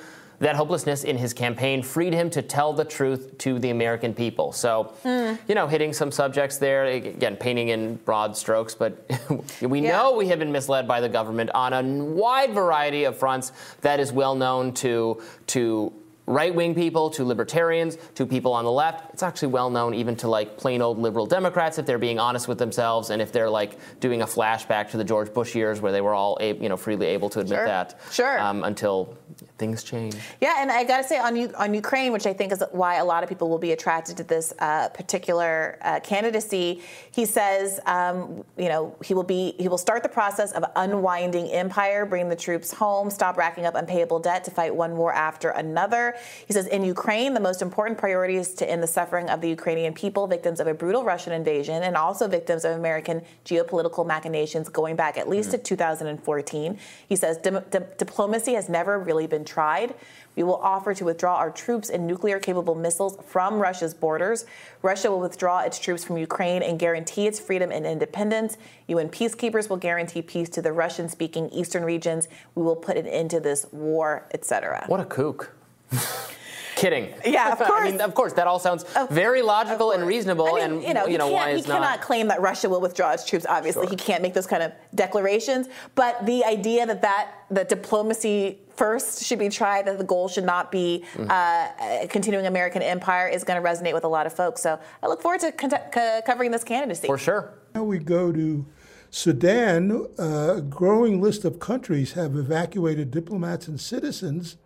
That 0.43 0.57
hopelessness 0.57 1.05
in 1.05 1.17
his 1.17 1.33
campaign 1.33 1.81
freed 1.81 2.11
him 2.11 2.29
to 2.31 2.41
tell 2.41 2.73
the 2.73 2.83
truth 2.83 3.37
to 3.37 3.59
the 3.59 3.69
American 3.69 4.13
people. 4.13 4.51
So, 4.51 4.93
mm. 5.05 5.39
you 5.47 5.55
know, 5.55 5.67
hitting 5.67 5.93
some 5.93 6.11
subjects 6.11 6.57
there, 6.57 6.83
again, 6.83 7.37
painting 7.37 7.69
in 7.69 7.95
broad 7.95 8.35
strokes, 8.35 8.75
but 8.75 9.09
we 9.61 9.79
yeah. 9.79 9.91
know 9.91 10.17
we 10.17 10.27
have 10.27 10.39
been 10.39 10.51
misled 10.51 10.85
by 10.85 10.99
the 10.99 11.07
government 11.07 11.49
on 11.51 11.71
a 11.71 11.81
wide 11.81 12.53
variety 12.53 13.05
of 13.05 13.17
fronts 13.17 13.53
that 13.79 14.01
is 14.01 14.11
well 14.11 14.35
known 14.35 14.73
to, 14.73 15.23
to 15.47 15.93
right 16.25 16.53
wing 16.53 16.73
people 16.73 17.09
to 17.09 17.25
libertarians 17.25 17.97
to 18.15 18.25
people 18.25 18.53
on 18.53 18.63
the 18.63 18.71
left. 18.71 19.13
It's 19.13 19.23
actually 19.23 19.49
well 19.49 19.69
known 19.69 19.93
even 19.93 20.15
to 20.17 20.27
like 20.27 20.57
plain 20.57 20.81
old 20.81 20.99
liberal 20.99 21.25
Democrats 21.25 21.77
if 21.77 21.85
they're 21.85 21.97
being 21.97 22.19
honest 22.19 22.47
with 22.47 22.57
themselves 22.57 23.09
and 23.09 23.21
if 23.21 23.31
they're 23.31 23.49
like 23.49 23.77
doing 23.99 24.21
a 24.21 24.25
flashback 24.25 24.89
to 24.91 24.97
the 24.97 25.03
George 25.03 25.33
Bush 25.33 25.55
years 25.55 25.81
where 25.81 25.91
they 25.91 26.01
were 26.01 26.13
all 26.13 26.37
you 26.41 26.69
know 26.69 26.77
freely 26.77 27.07
able 27.07 27.29
to 27.29 27.39
admit 27.39 27.57
sure. 27.57 27.65
that. 27.65 27.99
Sure. 28.11 28.39
Um, 28.39 28.63
until 28.63 29.17
things 29.57 29.83
change. 29.83 30.15
Yeah, 30.41 30.55
and 30.61 30.71
I 30.71 30.83
got 30.83 30.97
to 30.97 31.03
say 31.03 31.17
on 31.17 31.53
on 31.55 31.73
Ukraine, 31.73 32.11
which 32.13 32.25
I 32.25 32.33
think 32.33 32.51
is 32.51 32.63
why 32.71 32.95
a 32.95 33.05
lot 33.05 33.23
of 33.23 33.29
people 33.29 33.49
will 33.49 33.59
be 33.59 33.71
attracted 33.71 34.17
to 34.17 34.23
this 34.23 34.53
uh, 34.59 34.89
particular 34.89 35.77
uh, 35.81 35.99
candidacy. 35.99 36.81
He 37.11 37.25
says, 37.25 37.79
um, 37.85 38.43
you 38.57 38.69
know, 38.69 38.95
he 39.03 39.13
will 39.13 39.23
be 39.23 39.55
he 39.59 39.67
will 39.67 39.77
start 39.77 40.03
the 40.03 40.09
process 40.09 40.51
of 40.53 40.63
unwinding 40.75 41.47
empire, 41.51 42.05
bring 42.05 42.29
the 42.29 42.35
troops 42.35 42.71
home, 42.73 43.09
stop 43.09 43.37
racking 43.37 43.65
up 43.65 43.75
unpayable 43.75 44.19
debt 44.19 44.43
to 44.45 44.51
fight 44.51 44.73
one 44.73 44.95
war 44.95 45.13
after 45.13 45.49
another. 45.49 46.12
He 46.47 46.53
says 46.53 46.67
in 46.67 46.83
Ukraine, 46.83 47.33
the 47.33 47.39
most 47.39 47.61
important 47.61 47.97
priority 47.97 48.35
is 48.35 48.53
to 48.55 48.69
end 48.69 48.83
the 48.83 48.87
suffering 48.87 49.29
of 49.29 49.41
the 49.41 49.49
Ukrainian 49.49 49.93
people, 49.93 50.27
victims 50.27 50.59
of 50.59 50.67
a 50.67 50.73
brutal 50.73 51.03
Russian 51.03 51.33
invasion, 51.33 51.83
and 51.83 51.95
also 51.95 52.27
victims 52.27 52.65
of 52.65 52.77
American 52.77 53.21
geopolitical 53.45 54.05
machinations 54.05 54.69
going 54.69 54.95
back 54.95 55.17
at 55.17 55.29
least 55.29 55.49
mm-hmm. 55.49 55.57
to 55.57 55.63
2014. 55.63 56.79
He 57.07 57.15
says 57.15 57.37
di- 57.37 57.61
di- 57.71 57.85
diplomacy 57.97 58.53
has 58.53 58.69
never 58.69 58.99
really 58.99 59.27
been 59.27 59.45
tried. 59.45 59.95
We 60.35 60.43
will 60.43 60.55
offer 60.55 60.93
to 60.93 61.05
withdraw 61.05 61.35
our 61.35 61.51
troops 61.51 61.89
and 61.89 62.07
nuclear 62.07 62.39
capable 62.39 62.75
missiles 62.75 63.17
from 63.25 63.59
Russia's 63.59 63.93
borders. 63.93 64.45
Russia 64.81 65.11
will 65.11 65.19
withdraw 65.19 65.59
its 65.59 65.79
troops 65.79 66.03
from 66.03 66.17
Ukraine 66.17 66.63
and 66.63 66.79
guarantee 66.79 67.27
its 67.27 67.39
freedom 67.39 67.71
and 67.71 67.85
independence. 67.85 68.57
UN 68.87 69.09
peacekeepers 69.09 69.69
will 69.69 69.77
guarantee 69.77 70.21
peace 70.21 70.49
to 70.49 70.61
the 70.61 70.73
Russian 70.73 71.07
speaking 71.07 71.49
eastern 71.49 71.83
regions. 71.83 72.27
We 72.55 72.63
will 72.63 72.75
put 72.75 72.97
an 72.97 73.07
end 73.07 73.31
to 73.31 73.39
this 73.39 73.65
war, 73.71 74.27
etc. 74.33 74.85
What 74.87 74.99
a 74.99 75.05
kook. 75.05 75.53
Kidding. 76.75 77.13
Yeah, 77.25 77.51
of 77.51 77.59
course. 77.59 77.71
I 77.73 77.91
mean, 77.91 78.01
of 78.01 78.13
course, 78.13 78.33
that 78.33 78.47
all 78.47 78.59
sounds 78.59 78.83
of, 78.95 79.09
very 79.09 79.41
logical 79.41 79.91
and 79.91 80.05
reasonable. 80.05 80.47
I 80.55 80.67
mean, 80.67 80.77
and 80.77 80.83
you 80.83 80.93
know, 80.93 81.05
you 81.05 81.17
know 81.17 81.29
why 81.29 81.51
is 81.51 81.61
he 81.61 81.71
cannot 81.71 81.81
not... 81.81 82.01
claim 82.01 82.27
that 82.27 82.41
Russia 82.41 82.69
will 82.69 82.81
withdraw 82.81 83.11
its 83.11 83.25
troops. 83.25 83.45
Obviously, 83.47 83.83
sure. 83.83 83.91
he 83.91 83.95
can't 83.95 84.21
make 84.21 84.33
those 84.33 84.47
kind 84.47 84.63
of 84.63 84.71
declarations. 84.95 85.67
But 85.95 86.25
the 86.25 86.43
idea 86.43 86.85
that 86.85 87.01
that 87.01 87.31
that 87.51 87.69
diplomacy 87.69 88.59
first 88.75 89.23
should 89.23 89.39
be 89.39 89.49
tried, 89.49 89.85
that 89.85 89.97
the 89.97 90.03
goal 90.03 90.27
should 90.27 90.45
not 90.45 90.71
be 90.71 91.05
mm-hmm. 91.13 91.29
uh, 91.29 92.07
continuing 92.07 92.47
American 92.47 92.81
empire, 92.81 93.27
is 93.27 93.43
going 93.43 93.61
to 93.61 93.67
resonate 93.67 93.93
with 93.93 94.03
a 94.03 94.09
lot 94.09 94.25
of 94.25 94.33
folks. 94.33 94.61
So 94.61 94.79
I 95.01 95.07
look 95.07 95.21
forward 95.21 95.41
to 95.41 95.51
con- 95.51 95.71
co- 95.91 96.21
covering 96.25 96.51
this 96.51 96.63
candidacy. 96.63 97.07
For 97.07 97.17
sure. 97.17 97.53
Now 97.75 97.83
we 97.83 97.99
go 97.99 98.31
to 98.31 98.65
Sudan. 99.11 100.07
Uh, 100.17 100.55
a 100.57 100.61
growing 100.61 101.21
list 101.21 101.45
of 101.45 101.59
countries 101.59 102.13
have 102.13 102.35
evacuated 102.35 103.11
diplomats 103.11 103.67
and 103.67 103.79
citizens 103.79 104.57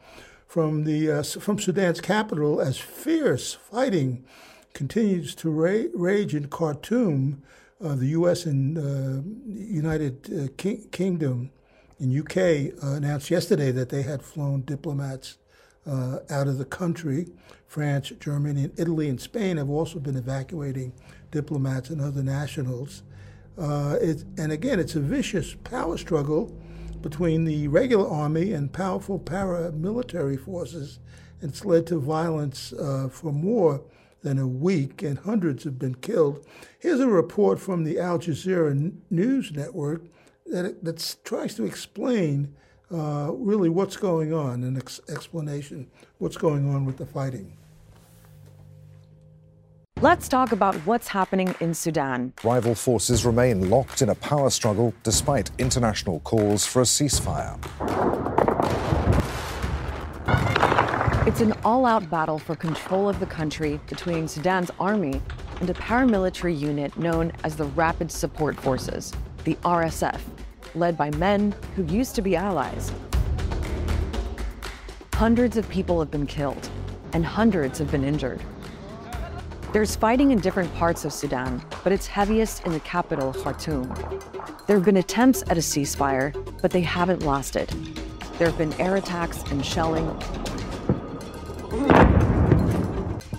from 0.48 0.86
the 0.86 1.12
uh, 1.12 1.24
from 1.24 1.60
Sudan's 1.60 2.02
capital 2.02 2.62
as 2.62 2.78
fierce 2.78 3.54
fighting 3.54 4.26
continues 4.74 5.36
to 5.36 5.50
ra- 5.50 5.90
rage 5.94 6.34
in 6.34 6.48
Khartoum. 6.48 7.44
Uh, 7.80 7.94
the 7.94 8.08
U.S. 8.08 8.48
and 8.48 8.76
uh, 8.76 9.22
United 9.46 10.28
uh, 10.34 10.48
King- 10.58 10.88
Kingdom 10.92 11.52
and 12.00 12.18
UK 12.18 12.74
uh, 12.84 12.96
announced 12.96 13.30
yesterday 13.30 13.70
that 13.72 13.90
they 13.90 14.02
had 14.02 14.24
flown 14.24 14.64
diplomats 14.64 15.38
uh, 15.86 16.20
out 16.32 16.48
of 16.48 16.58
the 16.58 16.66
country. 16.66 17.28
France, 17.68 18.12
Germany, 18.20 18.64
and 18.64 18.80
Italy 18.80 19.10
and 19.10 19.22
Spain 19.22 19.58
have 19.58 19.70
also 19.70 20.00
been 20.00 20.16
evacuating 20.16 20.92
diplomats 21.30 21.92
and 21.92 22.02
other 22.02 22.24
nationals. 22.24 23.04
It, 23.60 24.24
and 24.38 24.52
again, 24.52 24.80
it's 24.80 24.96
a 24.96 25.00
vicious 25.00 25.54
power 25.54 25.98
struggle 25.98 26.52
between 27.02 27.46
the 27.46 27.68
regular 27.68 28.10
army 28.10 28.54
and 28.54 28.72
powerful 28.72 29.20
paramilitary 29.20 30.40
forces. 30.40 31.00
It's 31.42 31.66
led 31.66 31.88
to 31.88 32.00
violence 32.00 32.74
uh, 32.74 33.10
for 33.10 33.32
more 33.32 33.82
than 34.24 34.40
a 34.40 34.48
week, 34.48 35.04
and 35.04 35.20
hundreds 35.20 35.64
have 35.64 35.78
been 35.78 35.96
killed. 35.96 36.46
Here's 36.80 37.00
a 37.00 37.08
report 37.08 37.60
from 37.60 37.84
the 37.84 38.00
Al 38.00 38.20
Jazeera 38.20 38.94
News 39.10 39.52
Network 39.52 40.04
that, 40.48 40.84
that 40.84 41.16
tries 41.24 41.56
to 41.56 41.66
explain 41.66 42.56
uh, 42.92 43.32
really 43.34 43.70
what's 43.70 43.98
going 43.98 44.34
on, 44.34 44.64
an 44.64 44.78
ex- 44.78 45.02
explanation 45.10 45.90
what's 46.18 46.38
going 46.38 46.74
on 46.74 46.86
with 46.86 46.98
the 46.98 47.06
fighting. 47.06 47.58
Let's 50.00 50.28
talk 50.28 50.52
about 50.52 50.76
what's 50.86 51.08
happening 51.08 51.56
in 51.60 51.74
Sudan. 51.74 52.32
Rival 52.44 52.76
forces 52.76 53.26
remain 53.26 53.72
locked 53.72 54.04
in 54.04 54.10
a 54.10 54.16
power 54.16 54.52
struggle 54.52 54.94
despite 55.02 55.50
international 55.58 56.20
calls 56.20 56.68
for 56.68 56.84
a 56.84 56.86
ceasefire. 56.86 57.58
It's 61.26 61.42
an 61.42 61.54
all 61.66 61.88
out 61.88 62.08
battle 62.12 62.38
for 62.38 62.56
control 62.56 63.10
of 63.10 63.20
the 63.20 63.26
country 63.26 63.80
between 63.90 64.28
Sudan's 64.28 64.70
army 64.80 65.20
and 65.62 65.70
a 65.72 65.74
paramilitary 65.74 66.58
unit 66.58 66.96
known 67.00 67.32
as 67.44 67.56
the 67.56 67.66
Rapid 67.66 68.12
Support 68.12 68.56
Forces, 68.60 69.12
the 69.46 69.56
RSF, 69.64 70.20
led 70.76 70.96
by 70.96 71.10
men 71.10 71.56
who 71.76 71.84
used 71.86 72.14
to 72.14 72.22
be 72.22 72.36
allies. 72.36 72.92
Hundreds 75.16 75.58
of 75.58 75.68
people 75.70 76.00
have 76.00 76.12
been 76.12 76.28
killed, 76.28 76.70
and 77.14 77.26
hundreds 77.26 77.80
have 77.80 77.90
been 77.90 78.04
injured. 78.04 78.44
There's 79.78 79.96
fighting 79.96 80.32
in 80.32 80.40
different 80.40 80.74
parts 80.74 81.06
of 81.06 81.14
Sudan, 81.14 81.64
but 81.84 81.94
it's 81.94 82.08
heaviest 82.08 82.66
in 82.66 82.72
the 82.72 82.80
capital, 82.80 83.32
Khartoum. 83.32 83.94
There 84.66 84.76
have 84.76 84.84
been 84.84 84.98
attempts 84.98 85.44
at 85.44 85.52
a 85.52 85.62
ceasefire, 85.62 86.34
but 86.64 86.72
they 86.72 86.82
haven't 86.82 87.22
lasted. 87.22 87.70
There 88.40 88.48
have 88.48 88.58
been 88.58 88.74
air 88.82 88.96
attacks 88.96 89.44
and 89.52 89.64
shelling. 89.64 90.08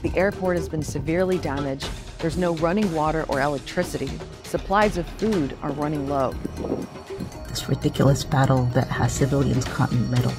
The 0.02 0.12
airport 0.14 0.58
has 0.58 0.68
been 0.68 0.80
severely 0.80 1.38
damaged. 1.38 1.90
There's 2.20 2.36
no 2.36 2.54
running 2.58 2.94
water 2.94 3.24
or 3.28 3.40
electricity. 3.40 4.08
Supplies 4.44 4.96
of 4.96 5.08
food 5.08 5.58
are 5.60 5.72
running 5.72 6.08
low. 6.08 6.36
This 7.48 7.68
ridiculous 7.68 8.22
battle 8.22 8.66
that 8.74 8.86
has 8.86 9.12
civilians 9.12 9.64
caught 9.64 9.90
in 9.90 10.08
the 10.08 10.16
middle. 10.16 10.34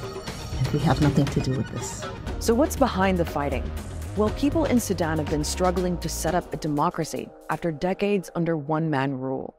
And 0.59 0.67
we 0.69 0.79
have 0.79 1.01
nothing 1.01 1.25
to 1.25 1.41
do 1.41 1.57
with 1.57 1.69
this. 1.71 2.05
So, 2.39 2.53
what's 2.53 2.77
behind 2.77 3.17
the 3.17 3.25
fighting? 3.25 3.69
Well, 4.17 4.31
people 4.31 4.65
in 4.65 4.79
Sudan 4.79 5.17
have 5.19 5.29
been 5.29 5.43
struggling 5.43 5.97
to 5.99 6.09
set 6.09 6.35
up 6.35 6.51
a 6.53 6.57
democracy 6.57 7.29
after 7.49 7.71
decades 7.71 8.29
under 8.35 8.57
one 8.57 8.89
man 8.89 9.17
rule. 9.17 9.55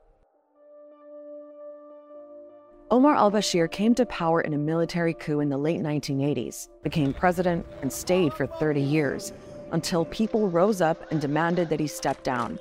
Omar 2.91 3.15
al 3.15 3.31
Bashir 3.31 3.71
came 3.71 3.95
to 3.95 4.05
power 4.07 4.41
in 4.41 4.53
a 4.53 4.59
military 4.59 5.15
coup 5.15 5.41
in 5.41 5.49
the 5.49 5.57
late 5.57 5.81
1980s, 5.81 6.69
became 6.83 7.15
president, 7.15 7.65
and 7.81 7.91
stayed 7.91 8.35
for 8.35 8.47
30 8.47 8.81
years 8.81 9.33
until 9.71 10.05
people 10.07 10.51
rose 10.51 10.81
up 10.81 11.11
and 11.13 11.21
demanded 11.21 11.69
that 11.69 11.79
he 11.81 11.87
step 11.87 12.23
down. 12.25 12.59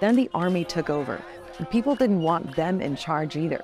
Then 0.00 0.14
the 0.14 0.30
army 0.32 0.64
took 0.64 0.88
over, 0.88 1.20
and 1.58 1.68
people 1.68 1.96
didn't 1.96 2.22
want 2.22 2.54
them 2.54 2.80
in 2.80 2.94
charge 2.94 3.36
either. 3.36 3.62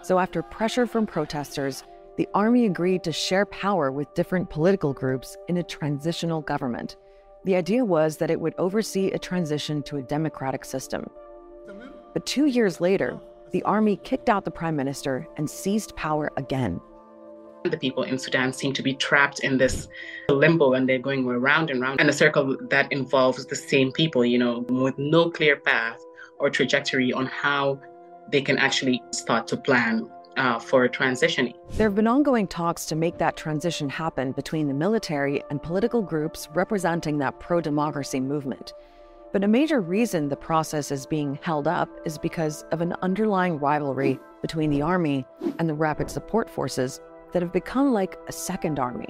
So, 0.00 0.18
after 0.18 0.42
pressure 0.42 0.86
from 0.86 1.06
protesters, 1.06 1.84
the 2.16 2.28
army 2.34 2.66
agreed 2.66 3.02
to 3.04 3.12
share 3.12 3.46
power 3.46 3.90
with 3.90 4.12
different 4.14 4.50
political 4.50 4.92
groups 4.92 5.36
in 5.48 5.56
a 5.56 5.62
transitional 5.62 6.42
government. 6.42 6.96
The 7.44 7.56
idea 7.56 7.84
was 7.84 8.18
that 8.18 8.30
it 8.30 8.38
would 8.38 8.54
oversee 8.58 9.10
a 9.10 9.18
transition 9.18 9.82
to 9.84 9.96
a 9.96 10.02
democratic 10.02 10.64
system. 10.64 11.08
But 12.12 12.26
two 12.26 12.46
years 12.46 12.80
later, 12.80 13.18
the 13.52 13.62
army 13.62 13.96
kicked 13.96 14.28
out 14.28 14.44
the 14.44 14.50
prime 14.50 14.76
minister 14.76 15.26
and 15.36 15.48
seized 15.48 15.96
power 15.96 16.30
again. 16.36 16.80
The 17.64 17.78
people 17.78 18.02
in 18.02 18.18
Sudan 18.18 18.52
seem 18.52 18.74
to 18.74 18.82
be 18.82 18.94
trapped 18.94 19.40
in 19.40 19.56
this 19.56 19.88
limbo 20.28 20.74
and 20.74 20.86
they're 20.88 20.98
going 20.98 21.26
around 21.26 21.70
and 21.70 21.82
around 21.82 22.00
in 22.00 22.08
a 22.08 22.12
circle 22.12 22.56
that 22.68 22.92
involves 22.92 23.46
the 23.46 23.56
same 23.56 23.90
people, 23.92 24.24
you 24.24 24.38
know, 24.38 24.66
with 24.68 24.98
no 24.98 25.30
clear 25.30 25.56
path 25.56 25.98
or 26.38 26.50
trajectory 26.50 27.12
on 27.12 27.24
how 27.26 27.80
they 28.30 28.42
can 28.42 28.58
actually 28.58 29.00
start 29.12 29.46
to 29.46 29.56
plan 29.56 30.10
uh, 30.36 30.58
for 30.58 30.88
transitioning. 30.88 31.54
There 31.72 31.86
have 31.86 31.94
been 31.94 32.06
ongoing 32.06 32.46
talks 32.46 32.86
to 32.86 32.96
make 32.96 33.18
that 33.18 33.36
transition 33.36 33.88
happen 33.88 34.32
between 34.32 34.68
the 34.68 34.74
military 34.74 35.42
and 35.50 35.62
political 35.62 36.02
groups 36.02 36.48
representing 36.54 37.18
that 37.18 37.40
pro 37.40 37.60
democracy 37.60 38.20
movement. 38.20 38.72
But 39.32 39.44
a 39.44 39.48
major 39.48 39.80
reason 39.80 40.28
the 40.28 40.36
process 40.36 40.90
is 40.90 41.06
being 41.06 41.38
held 41.42 41.66
up 41.66 41.88
is 42.04 42.18
because 42.18 42.64
of 42.70 42.82
an 42.82 42.94
underlying 43.00 43.58
rivalry 43.58 44.20
between 44.42 44.70
the 44.70 44.82
army 44.82 45.24
and 45.58 45.68
the 45.68 45.74
rapid 45.74 46.10
support 46.10 46.50
forces 46.50 47.00
that 47.32 47.40
have 47.40 47.52
become 47.52 47.92
like 47.92 48.18
a 48.28 48.32
second 48.32 48.78
army. 48.78 49.08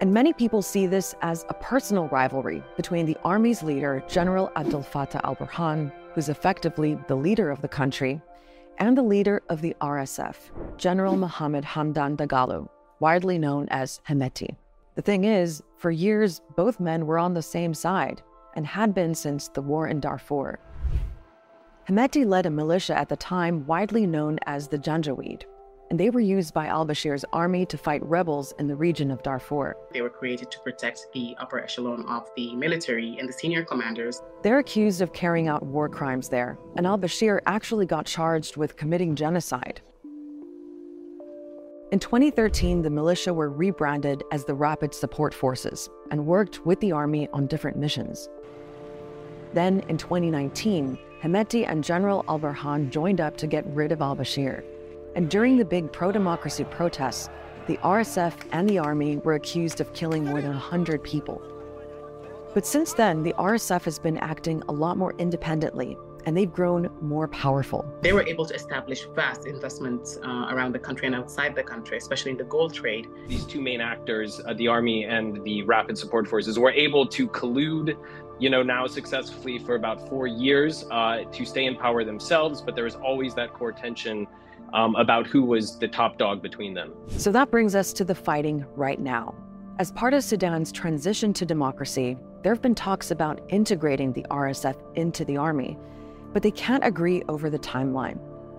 And 0.00 0.12
many 0.12 0.32
people 0.32 0.62
see 0.62 0.86
this 0.86 1.14
as 1.22 1.44
a 1.48 1.54
personal 1.54 2.06
rivalry 2.08 2.62
between 2.76 3.06
the 3.06 3.16
army's 3.24 3.62
leader, 3.62 4.04
General 4.08 4.52
Abdel 4.54 4.82
Fattah 4.82 5.24
al 5.24 5.34
Burhan, 5.34 5.90
who's 6.14 6.28
effectively 6.28 6.98
the 7.08 7.16
leader 7.16 7.50
of 7.50 7.62
the 7.62 7.68
country, 7.68 8.20
and 8.78 8.96
the 8.96 9.02
leader 9.02 9.42
of 9.48 9.60
the 9.60 9.76
RSF, 9.80 10.36
General 10.76 11.14
hmm. 11.14 11.20
Mohammed 11.20 11.64
Hamdan 11.64 12.16
Dagalo, 12.16 12.68
widely 13.00 13.38
known 13.38 13.68
as 13.70 14.00
Hemeti. 14.08 14.56
The 14.94 15.02
thing 15.02 15.24
is, 15.24 15.62
for 15.76 15.90
years, 15.90 16.40
both 16.56 16.80
men 16.80 17.06
were 17.06 17.18
on 17.18 17.34
the 17.34 17.42
same 17.42 17.74
side 17.74 18.22
and 18.54 18.66
had 18.66 18.94
been 18.94 19.14
since 19.14 19.48
the 19.48 19.62
war 19.62 19.86
in 19.86 20.00
Darfur. 20.00 20.58
Hemeti 21.88 22.26
led 22.26 22.46
a 22.46 22.50
militia 22.50 22.96
at 22.96 23.08
the 23.08 23.16
time 23.16 23.66
widely 23.66 24.06
known 24.06 24.38
as 24.46 24.68
the 24.68 24.78
Janjaweed, 24.78 25.44
and 25.90 26.00
they 26.00 26.10
were 26.10 26.20
used 26.20 26.52
by 26.52 26.66
al 26.66 26.86
Bashir's 26.86 27.24
army 27.32 27.64
to 27.66 27.78
fight 27.78 28.04
rebels 28.04 28.52
in 28.58 28.66
the 28.66 28.74
region 28.74 29.10
of 29.10 29.22
Darfur. 29.22 29.74
They 29.92 30.02
were 30.02 30.10
created 30.10 30.50
to 30.50 30.60
protect 30.60 31.06
the 31.12 31.34
upper 31.38 31.60
echelon 31.60 32.04
of 32.06 32.28
the 32.36 32.54
military 32.56 33.16
and 33.18 33.28
the 33.28 33.32
senior 33.32 33.64
commanders. 33.64 34.22
They're 34.42 34.58
accused 34.58 35.00
of 35.00 35.12
carrying 35.12 35.48
out 35.48 35.64
war 35.64 35.88
crimes 35.88 36.28
there, 36.28 36.58
and 36.76 36.86
al 36.86 36.98
Bashir 36.98 37.40
actually 37.46 37.86
got 37.86 38.06
charged 38.06 38.56
with 38.56 38.76
committing 38.76 39.14
genocide. 39.14 39.80
In 41.92 42.00
2013, 42.00 42.82
the 42.82 42.90
militia 42.90 43.32
were 43.32 43.48
rebranded 43.48 44.24
as 44.32 44.44
the 44.44 44.54
Rapid 44.54 44.92
Support 44.92 45.32
Forces 45.32 45.88
and 46.10 46.26
worked 46.26 46.66
with 46.66 46.80
the 46.80 46.90
army 46.90 47.28
on 47.32 47.46
different 47.46 47.76
missions. 47.76 48.28
Then, 49.54 49.84
in 49.88 49.96
2019, 49.96 50.98
Hemeti 51.22 51.64
and 51.66 51.84
General 51.84 52.24
al 52.28 52.40
Burhan 52.40 52.90
joined 52.90 53.20
up 53.20 53.36
to 53.36 53.46
get 53.46 53.64
rid 53.68 53.92
of 53.92 54.02
al 54.02 54.16
Bashir. 54.16 54.64
And 55.16 55.30
during 55.30 55.56
the 55.56 55.64
big 55.64 55.90
pro 55.90 56.12
democracy 56.12 56.64
protests, 56.64 57.30
the 57.66 57.78
RSF 57.78 58.34
and 58.52 58.68
the 58.68 58.78
army 58.78 59.16
were 59.16 59.32
accused 59.32 59.80
of 59.80 59.90
killing 59.94 60.26
more 60.26 60.42
than 60.42 60.50
100 60.50 61.02
people. 61.02 61.40
But 62.52 62.66
since 62.66 62.92
then, 62.92 63.22
the 63.22 63.32
RSF 63.38 63.84
has 63.84 63.98
been 63.98 64.18
acting 64.18 64.62
a 64.68 64.72
lot 64.72 64.98
more 64.98 65.14
independently, 65.16 65.96
and 66.26 66.36
they've 66.36 66.52
grown 66.52 66.90
more 67.00 67.28
powerful. 67.28 67.86
They 68.02 68.12
were 68.12 68.26
able 68.28 68.44
to 68.44 68.54
establish 68.54 69.06
vast 69.14 69.46
investments 69.46 70.18
uh, 70.22 70.48
around 70.50 70.74
the 70.74 70.78
country 70.78 71.06
and 71.06 71.16
outside 71.16 71.54
the 71.54 71.62
country, 71.62 71.96
especially 71.96 72.32
in 72.32 72.36
the 72.36 72.44
gold 72.44 72.74
trade. 72.74 73.06
These 73.26 73.46
two 73.46 73.62
main 73.62 73.80
actors, 73.80 74.42
uh, 74.44 74.52
the 74.52 74.68
army 74.68 75.04
and 75.04 75.42
the 75.44 75.62
rapid 75.62 75.96
support 75.96 76.28
forces, 76.28 76.58
were 76.58 76.72
able 76.72 77.06
to 77.06 77.26
collude 77.28 77.96
you 78.38 78.50
know, 78.50 78.62
now 78.62 78.86
successfully 78.86 79.58
for 79.58 79.76
about 79.76 80.10
four 80.10 80.26
years 80.26 80.84
uh, 80.90 81.24
to 81.32 81.46
stay 81.46 81.64
in 81.64 81.74
power 81.74 82.04
themselves, 82.04 82.60
but 82.60 82.74
there 82.74 82.84
was 82.84 82.96
always 82.96 83.34
that 83.34 83.54
core 83.54 83.72
tension 83.72 84.26
um, 84.72 84.96
about 84.96 85.26
who 85.26 85.42
was 85.42 85.78
the 85.78 85.88
top 85.88 86.18
dog 86.18 86.42
between 86.42 86.74
them. 86.74 86.92
So 87.08 87.32
that 87.32 87.50
brings 87.50 87.74
us 87.74 87.92
to 87.94 88.04
the 88.04 88.14
fighting 88.14 88.64
right 88.74 89.00
now. 89.00 89.34
As 89.78 89.92
part 89.92 90.14
of 90.14 90.24
Sudan's 90.24 90.72
transition 90.72 91.32
to 91.34 91.44
democracy, 91.44 92.16
there 92.42 92.52
have 92.52 92.62
been 92.62 92.74
talks 92.74 93.10
about 93.10 93.40
integrating 93.48 94.12
the 94.12 94.24
RSF 94.30 94.76
into 94.96 95.24
the 95.24 95.36
army, 95.36 95.76
but 96.32 96.42
they 96.42 96.50
can't 96.50 96.84
agree 96.84 97.22
over 97.28 97.50
the 97.50 97.58
timeline. 97.58 98.18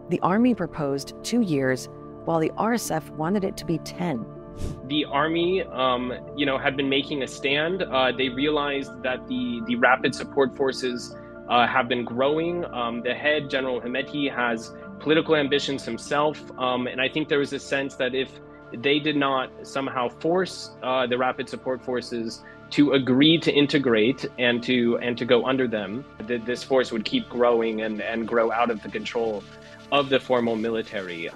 The 0.10 0.20
army 0.22 0.54
proposed 0.54 1.16
two 1.24 1.42
years, 1.42 1.90
while 2.26 2.40
the 2.40 2.50
RSF 2.52 3.10
wanted 3.12 3.44
it 3.44 3.58
to 3.58 3.66
be 3.66 3.78
10. 3.80 4.26
The 4.86 5.06
army, 5.06 5.64
um, 5.64 6.14
you 6.36 6.46
know, 6.46 6.58
had 6.58 6.78
been 6.78 6.90
making 6.90 7.24
a 7.24 7.28
stand. 7.28 7.84
Uh, 7.84 8.12
they 8.12 8.30
realized 8.30 9.04
that 9.04 9.28
the 9.28 9.62
the 9.68 9.76
rapid 9.76 10.16
support 10.16 10.56
forces 10.56 11.16
uh, 11.50 11.68
have 11.68 11.88
been 11.88 12.04
growing. 12.04 12.66
Um, 12.66 13.02
the 13.02 13.14
head, 13.14 13.50
General 13.50 13.80
Hemeti, 13.80 14.34
has 14.34 14.74
political 15.00 15.36
ambitions 15.36 15.84
himself. 15.86 16.42
Um, 16.60 16.88
and 16.88 17.02
I 17.02 17.10
think 17.10 17.30
there 17.30 17.40
was 17.40 17.54
a 17.54 17.60
sense 17.60 17.96
that 17.96 18.16
if 18.16 18.30
they 18.74 19.00
did 19.00 19.16
not 19.16 19.50
somehow 19.66 20.10
force 20.10 20.72
uh, 20.84 21.08
the 21.08 21.18
rapid 21.18 21.48
support 21.48 21.84
forces 21.84 22.44
to 22.70 22.94
agree 22.94 23.38
to 23.38 23.52
integrate 23.52 24.26
and 24.38 24.62
to 24.64 24.98
and 24.98 25.18
to 25.18 25.26
go 25.26 25.46
under 25.46 25.68
them, 25.68 26.04
that 26.28 26.46
this 26.46 26.64
force 26.64 26.92
would 26.92 27.06
keep 27.06 27.30
growing 27.30 27.82
and, 27.82 28.02
and 28.02 28.28
grow 28.28 28.52
out 28.52 28.70
of 28.70 28.84
the 28.84 28.90
control 28.90 29.44
of 29.92 30.10
the 30.10 30.20
formal 30.20 30.56
military. 30.56 31.30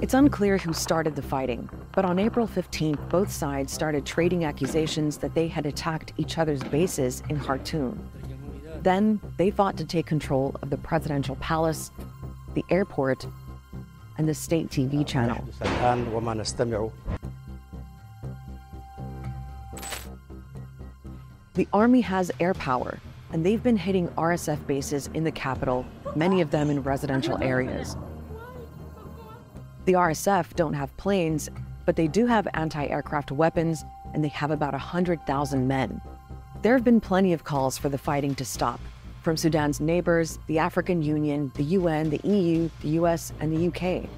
It's 0.00 0.14
unclear 0.14 0.58
who 0.58 0.72
started 0.72 1.16
the 1.16 1.22
fighting, 1.22 1.68
but 1.92 2.04
on 2.04 2.18
April 2.18 2.46
15th, 2.46 3.08
both 3.08 3.30
sides 3.30 3.72
started 3.72 4.06
trading 4.06 4.44
accusations 4.44 5.16
that 5.18 5.34
they 5.34 5.48
had 5.48 5.66
attacked 5.66 6.12
each 6.18 6.38
other's 6.38 6.62
bases 6.62 7.22
in 7.28 7.40
Khartoum. 7.40 7.98
Then 8.82 9.20
they 9.36 9.50
fought 9.50 9.76
to 9.78 9.84
take 9.84 10.06
control 10.06 10.54
of 10.62 10.70
the 10.70 10.76
presidential 10.76 11.36
palace, 11.36 11.90
the 12.54 12.64
airport, 12.70 13.26
and 14.16 14.28
the 14.28 14.34
state 14.34 14.68
TV 14.68 15.06
channel. 15.06 15.44
The 21.54 21.66
army 21.72 22.00
has 22.02 22.30
air 22.38 22.54
power, 22.54 22.98
and 23.32 23.44
they've 23.44 23.62
been 23.62 23.76
hitting 23.76 24.08
RSF 24.10 24.64
bases 24.66 25.10
in 25.14 25.24
the 25.24 25.32
capital, 25.32 25.84
many 26.14 26.40
of 26.40 26.50
them 26.50 26.70
in 26.70 26.82
residential 26.82 27.42
areas. 27.42 27.96
The 29.84 29.94
RSF 29.94 30.54
don't 30.54 30.74
have 30.74 30.96
planes, 30.96 31.48
but 31.84 31.96
they 31.96 32.06
do 32.06 32.26
have 32.26 32.46
anti 32.54 32.86
aircraft 32.86 33.32
weapons, 33.32 33.84
and 34.14 34.22
they 34.22 34.28
have 34.28 34.50
about 34.50 34.72
100,000 34.72 35.66
men. 35.66 36.00
There 36.60 36.72
have 36.72 36.82
been 36.82 37.00
plenty 37.00 37.32
of 37.32 37.44
calls 37.44 37.78
for 37.78 37.88
the 37.88 37.98
fighting 37.98 38.34
to 38.34 38.44
stop 38.44 38.80
from 39.22 39.36
Sudan's 39.36 39.80
neighbors, 39.80 40.40
the 40.48 40.58
African 40.58 41.02
Union, 41.02 41.52
the 41.54 41.62
UN, 41.62 42.10
the 42.10 42.20
EU, 42.24 42.68
the 42.80 42.88
US, 43.00 43.32
and 43.38 43.52
the 43.52 43.68
UK. 43.68 44.08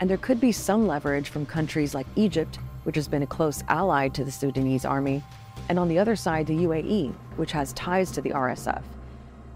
And 0.00 0.08
there 0.08 0.16
could 0.16 0.40
be 0.40 0.52
some 0.52 0.86
leverage 0.86 1.28
from 1.28 1.44
countries 1.44 1.94
like 1.94 2.06
Egypt, 2.16 2.58
which 2.84 2.96
has 2.96 3.08
been 3.08 3.22
a 3.22 3.26
close 3.26 3.62
ally 3.68 4.08
to 4.08 4.24
the 4.24 4.30
Sudanese 4.30 4.86
army, 4.86 5.22
and 5.68 5.78
on 5.78 5.88
the 5.88 5.98
other 5.98 6.16
side, 6.16 6.46
the 6.46 6.56
UAE, 6.64 7.12
which 7.36 7.52
has 7.52 7.74
ties 7.74 8.10
to 8.12 8.22
the 8.22 8.30
RSF. 8.30 8.82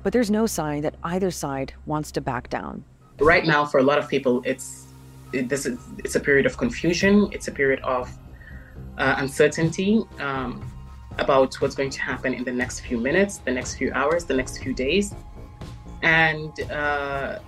But 0.03 0.13
there's 0.13 0.31
no 0.31 0.45
sign 0.45 0.83
that 0.83 0.97
either 1.05 1.31
side 1.31 1.73
wants 1.87 2.13
to 2.13 2.21
back 2.21 2.51
down. 2.51 2.85
Right 3.19 3.47
now, 3.47 3.65
for 3.65 3.79
a 3.79 3.83
lot 3.83 3.97
of 3.97 4.11
people, 4.11 4.43
it's 4.45 4.89
it, 5.33 5.49
this 5.49 5.65
is, 5.65 5.79
it's 5.99 6.17
a 6.17 6.21
period 6.21 6.45
of 6.45 6.59
confusion. 6.59 7.31
It's 7.33 7.49
a 7.49 7.53
period 7.53 7.81
of 7.81 8.15
uh, 8.99 9.15
uncertainty. 9.19 10.03
Um, 10.21 10.71
about 11.19 11.55
what's 11.61 11.75
going 11.75 11.91
to 11.91 12.01
happen 12.01 12.35
in 12.35 12.45
the 12.45 12.53
next 12.53 12.81
few 12.81 12.99
minutes, 12.99 13.39
the 13.39 13.51
next 13.53 13.77
few 13.77 13.93
hours, 13.93 14.25
the 14.25 14.35
next 14.35 14.59
few 14.59 14.73
days. 14.73 15.15
And 16.03 16.59
uh, 16.71 17.39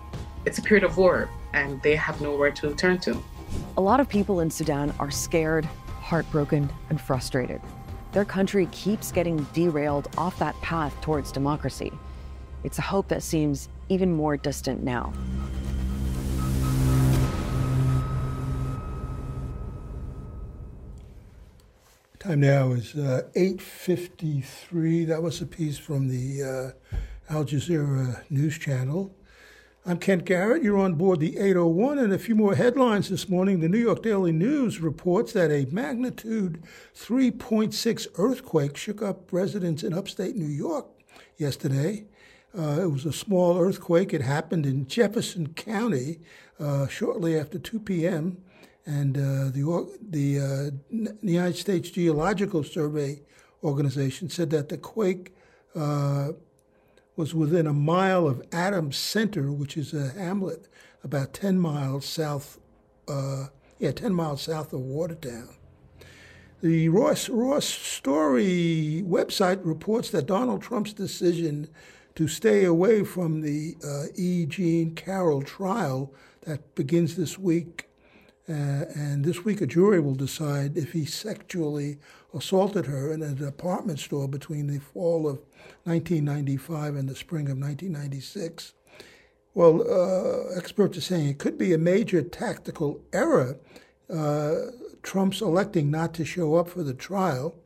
it's 0.45 0.59
a 0.59 0.63
period 0.63 0.85
of 0.85 0.97
war, 0.97 1.29
and 1.53 1.83
they 1.83 1.97
have 1.97 2.21
nowhere 2.21 2.53
to 2.53 2.75
turn 2.75 2.99
to. 3.01 3.23
A 3.77 3.81
lot 3.81 4.01
of 4.01 4.09
people 4.09 4.41
in 4.41 4.51
Sudan 4.51 4.95
are 4.99 5.11
scared, 5.11 5.65
heartbroken, 6.01 6.71
and 6.91 7.01
frustrated. 7.01 7.61
Their 8.13 8.25
country 8.25 8.67
keeps 8.73 9.13
getting 9.13 9.47
derailed 9.53 10.09
off 10.17 10.39
that 10.39 10.59
path 10.63 10.99
towards 11.01 11.33
democracy. 11.33 11.93
It's 12.65 12.79
a 12.79 12.83
hope 12.83 13.09
that 13.09 13.23
seems 13.23 13.69
even 13.89 14.13
more 14.13 14.37
distant 14.37 14.83
now. 14.83 15.13
Time 22.19 22.41
now 22.41 22.73
is 22.73 22.95
uh, 22.95 23.23
8.53. 23.35 25.07
That 25.07 25.23
was 25.23 25.43
a 25.43 25.47
piece 25.47 25.77
from 25.77 26.09
the 26.09 26.43
uh, 26.43 27.35
Al 27.35 27.45
Jazeera 27.45 28.23
news 28.31 28.59
channel. 28.59 29.15
I'm 29.85 29.99
Kent 29.99 30.25
Garrett. 30.25 30.63
You're 30.63 30.79
on 30.79 30.95
board 30.95 31.21
the 31.21 31.37
801 31.37 31.99
and 31.99 32.13
a 32.15 32.19
few 32.19 32.35
more 32.35 32.55
headlines 32.55 33.11
this 33.11 33.29
morning. 33.29 33.61
The 33.61 33.69
New 33.69 33.79
York 33.79 34.03
Daily 34.03 34.33
News 34.33 34.81
reports 34.81 35.35
that 35.35 35.51
a 35.51 35.67
magnitude 35.71 36.63
3.6 36.95 38.07
earthquake 38.17 38.79
shook 38.79 39.03
up 39.03 39.31
residents 39.31 39.83
in 39.83 39.93
upstate 39.93 40.37
New 40.37 40.47
York 40.47 40.87
yesterday. 41.37 42.07
Uh, 42.57 42.81
it 42.81 42.91
was 42.91 43.05
a 43.05 43.13
small 43.13 43.59
earthquake. 43.59 44.15
It 44.15 44.23
happened 44.23 44.65
in 44.65 44.89
Jefferson 44.89 45.53
County 45.53 46.21
uh, 46.59 46.87
shortly 46.87 47.39
after 47.39 47.59
2 47.59 47.81
p.m. 47.81 48.39
And 48.87 49.17
uh, 49.17 49.51
the 49.51 49.89
the 50.01 50.39
uh, 50.39 51.07
United 51.21 51.57
States 51.57 51.91
Geological 51.91 52.63
Survey 52.63 53.23
organization 53.65 54.31
said 54.31 54.51
that 54.51 54.69
the 54.69 54.79
quake 54.79 55.35
uh, 55.75 56.33
was 57.17 57.35
within 57.35 57.67
a 57.67 57.73
mile 57.73 58.29
of 58.29 58.43
Adams 58.53 58.97
Center, 58.97 59.51
which 59.51 59.77
is 59.77 59.93
a 59.93 60.11
hamlet 60.11 60.69
about 61.03 61.33
10 61.33 61.59
miles 61.59 62.05
south, 62.05 62.59
uh, 63.09 63.47
yeah, 63.79 63.91
10 63.91 64.13
miles 64.13 64.43
south 64.43 64.73
of 64.73 64.81
Watertown. 64.81 65.49
The 66.63 66.89
Ross, 66.89 67.29
Ross 67.29 67.67
Story 67.67 69.03
website 69.07 69.61
reports 69.63 70.11
that 70.11 70.27
Donald 70.27 70.63
Trump's 70.63 70.93
decision 70.93 71.69
to 72.15 72.27
stay 72.27 72.65
away 72.65 73.05
from 73.05 73.43
the 73.43 73.77
uh, 73.85 74.07
E. 74.15 74.47
Jean 74.47 74.95
Carroll 74.95 75.43
trial 75.43 76.15
that 76.43 76.75
begins 76.75 77.17
this 77.17 77.39
week. 77.39 77.86
Uh, 78.49 78.85
and 78.95 79.25
this 79.25 79.45
week, 79.45 79.61
a 79.61 79.67
jury 79.67 79.99
will 79.99 80.15
decide 80.15 80.77
if 80.77 80.93
he 80.93 81.05
sexually 81.05 81.99
assaulted 82.33 82.87
her 82.87 83.13
in 83.13 83.23
a 83.23 83.35
department 83.35 83.99
store 83.99 84.29
between 84.29 84.69
the 84.69 84.79
fall 84.79 85.29
of 85.29 85.41
1995 85.85 86.95
and 86.95 87.09
the 87.09 87.17
spring 87.17 87.49
of 87.49 87.59
1996. 87.59 88.75
Well, 89.55 89.83
uh, 89.91 90.57
experts 90.57 90.99
are 90.99 91.01
saying 91.01 91.29
it 91.29 91.39
could 91.39 91.59
be 91.59 91.73
a 91.73 91.79
major 91.79 92.23
tactical 92.23 93.01
error. 93.13 93.57
Uh, 94.09 94.71
Trump's 95.03 95.41
electing 95.41 95.91
not 95.91 96.15
to 96.15 96.25
show 96.25 96.57
up 96.57 96.69
for 96.69 96.83
the 96.83 96.95
trial. 96.95 97.57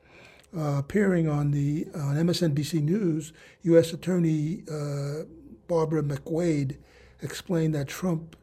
Uh, 0.57 0.79
appearing 0.79 1.29
on 1.29 1.53
the 1.53 1.87
on 1.95 2.17
MSNBC 2.17 2.83
News, 2.83 3.33
U.S. 3.63 3.93
Attorney 3.93 4.65
uh, 4.71 5.25
Barbara 5.69 6.03
McQuade 6.03 6.77
explained 7.23 7.75
that 7.75 7.87
Trump 7.87 8.35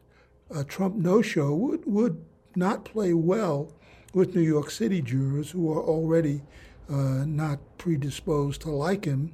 a 0.50 0.64
Trump 0.64 0.96
no-show 0.96 1.54
would 1.54 1.84
would 1.84 2.24
not 2.58 2.84
play 2.84 3.14
well 3.14 3.72
with 4.12 4.34
New 4.34 4.42
York 4.42 4.70
City 4.70 5.00
jurors 5.00 5.50
who 5.52 5.72
are 5.72 5.82
already 5.82 6.42
uh, 6.90 7.24
not 7.26 7.58
predisposed 7.78 8.62
to 8.62 8.70
like 8.70 9.04
him. 9.04 9.32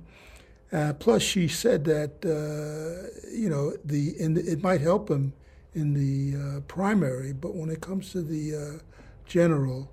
Uh, 0.72 0.92
plus, 0.92 1.22
she 1.22 1.46
said 1.46 1.84
that 1.84 2.24
uh, 2.24 3.08
you 3.32 3.48
know 3.48 3.72
the, 3.84 4.12
the, 4.18 4.40
it 4.40 4.62
might 4.62 4.80
help 4.80 5.08
him 5.08 5.32
in 5.74 5.94
the 5.94 6.38
uh, 6.38 6.60
primary, 6.62 7.32
but 7.32 7.54
when 7.54 7.70
it 7.70 7.80
comes 7.80 8.10
to 8.12 8.22
the 8.22 8.56
uh, 8.56 8.78
general 9.26 9.90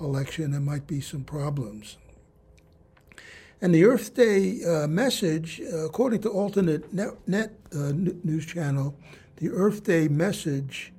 election, 0.00 0.50
there 0.50 0.60
might 0.60 0.86
be 0.86 1.00
some 1.00 1.22
problems. 1.22 1.96
And 3.60 3.74
the 3.74 3.84
Earth 3.84 4.14
Day 4.14 4.64
uh, 4.64 4.88
message, 4.88 5.60
according 5.72 6.22
to 6.22 6.30
Alternate 6.30 6.92
Net, 6.92 7.10
Net 7.28 7.52
News 7.72 8.44
Channel, 8.44 8.96
the 9.36 9.50
Earth 9.50 9.84
Day 9.84 10.08
message 10.08 10.92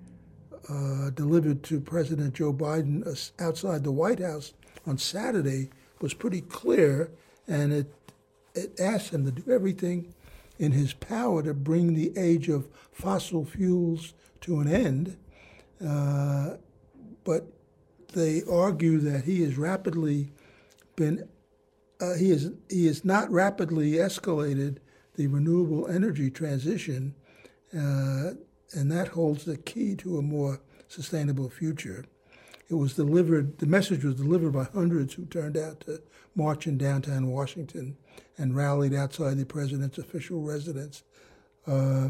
uh, 0.69 1.09
delivered 1.11 1.63
to 1.63 1.79
President 1.79 2.33
Joe 2.33 2.53
Biden 2.53 3.31
outside 3.39 3.83
the 3.83 3.91
White 3.91 4.19
House 4.19 4.53
on 4.85 4.97
Saturday 4.97 5.69
was 6.01 6.13
pretty 6.13 6.41
clear, 6.41 7.11
and 7.47 7.71
it 7.71 7.93
it 8.55 8.79
asked 8.79 9.13
him 9.13 9.25
to 9.25 9.31
do 9.31 9.51
everything 9.51 10.13
in 10.59 10.71
his 10.71 10.93
power 10.93 11.41
to 11.41 11.53
bring 11.53 11.93
the 11.93 12.11
age 12.17 12.49
of 12.49 12.67
fossil 12.91 13.45
fuels 13.45 14.13
to 14.41 14.59
an 14.59 14.67
end. 14.67 15.17
Uh, 15.83 16.57
but 17.23 17.47
they 18.13 18.43
argue 18.49 18.99
that 18.99 19.23
he 19.23 19.41
has 19.41 19.57
rapidly 19.57 20.31
been 20.95 21.27
uh, 21.99 22.15
he 22.15 22.31
is 22.31 22.51
he 22.69 22.85
has 22.87 23.05
not 23.05 23.29
rapidly 23.31 23.93
escalated 23.93 24.77
the 25.15 25.27
renewable 25.27 25.87
energy 25.87 26.29
transition, 26.29 27.13
uh, 27.77 28.31
and 28.73 28.91
that 28.91 29.09
holds 29.09 29.45
the 29.45 29.57
key 29.57 29.95
to 29.97 30.17
a 30.17 30.21
more 30.21 30.61
sustainable 30.87 31.49
future. 31.49 32.05
It 32.69 32.75
was 32.75 32.95
delivered. 32.95 33.59
The 33.59 33.65
message 33.65 34.03
was 34.03 34.15
delivered 34.15 34.53
by 34.53 34.65
hundreds 34.65 35.13
who 35.13 35.25
turned 35.25 35.57
out 35.57 35.81
to 35.81 36.01
march 36.35 36.65
in 36.65 36.77
downtown 36.77 37.27
Washington 37.27 37.97
and 38.37 38.55
rallied 38.55 38.93
outside 38.93 39.37
the 39.37 39.45
president's 39.45 39.97
official 39.97 40.41
residence. 40.41 41.03
Uh, 41.67 42.09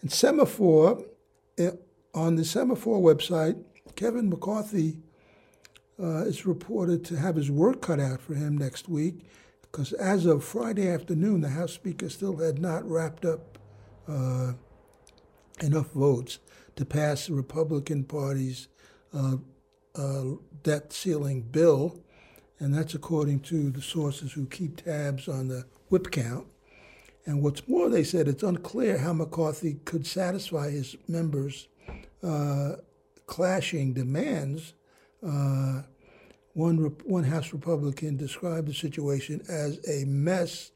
and 0.00 0.10
Semafor, 0.10 1.04
eh, 1.58 1.70
on 2.14 2.36
the 2.36 2.42
Semafor 2.42 3.00
website, 3.00 3.62
Kevin 3.96 4.28
McCarthy 4.28 4.98
uh, 6.00 6.24
is 6.24 6.46
reported 6.46 7.04
to 7.06 7.16
have 7.16 7.36
his 7.36 7.50
work 7.50 7.80
cut 7.80 8.00
out 8.00 8.20
for 8.20 8.34
him 8.34 8.56
next 8.58 8.88
week 8.88 9.20
because 9.62 9.92
as 9.94 10.26
of 10.26 10.44
Friday 10.44 10.88
afternoon, 10.88 11.40
the 11.40 11.48
House 11.48 11.72
Speaker 11.72 12.08
still 12.08 12.36
had 12.36 12.60
not 12.60 12.88
wrapped 12.88 13.24
up 13.24 13.58
uh, 14.06 14.52
enough 15.60 15.90
votes 15.92 16.38
to 16.76 16.84
pass 16.84 17.26
the 17.26 17.34
Republican 17.34 18.04
Party's 18.04 18.68
uh, 19.12 19.36
uh 19.96 20.24
debt 20.62 20.92
ceiling 20.92 21.42
bill 21.42 22.04
and 22.58 22.72
that's 22.72 22.94
according 22.94 23.40
to 23.40 23.70
the 23.70 23.82
sources 23.82 24.32
who 24.32 24.46
keep 24.46 24.82
tabs 24.82 25.28
on 25.28 25.48
the 25.48 25.64
whip 25.88 26.10
count. 26.10 26.46
And 27.26 27.42
what's 27.42 27.66
more, 27.68 27.88
they 27.88 28.04
said 28.04 28.28
it's 28.28 28.42
unclear 28.42 28.98
how 28.98 29.12
McCarthy 29.12 29.80
could 29.84 30.06
satisfy 30.06 30.70
his 30.70 30.96
members' 31.08 31.68
uh, 32.22 32.76
clashing 33.26 33.92
demands. 33.94 34.74
Uh, 35.22 35.82
one, 36.52 36.76
one 37.04 37.24
House 37.24 37.52
Republican 37.52 38.16
described 38.16 38.68
the 38.68 38.74
situation 38.74 39.42
as 39.48 39.80
a 39.88 40.04
mess 40.04 40.70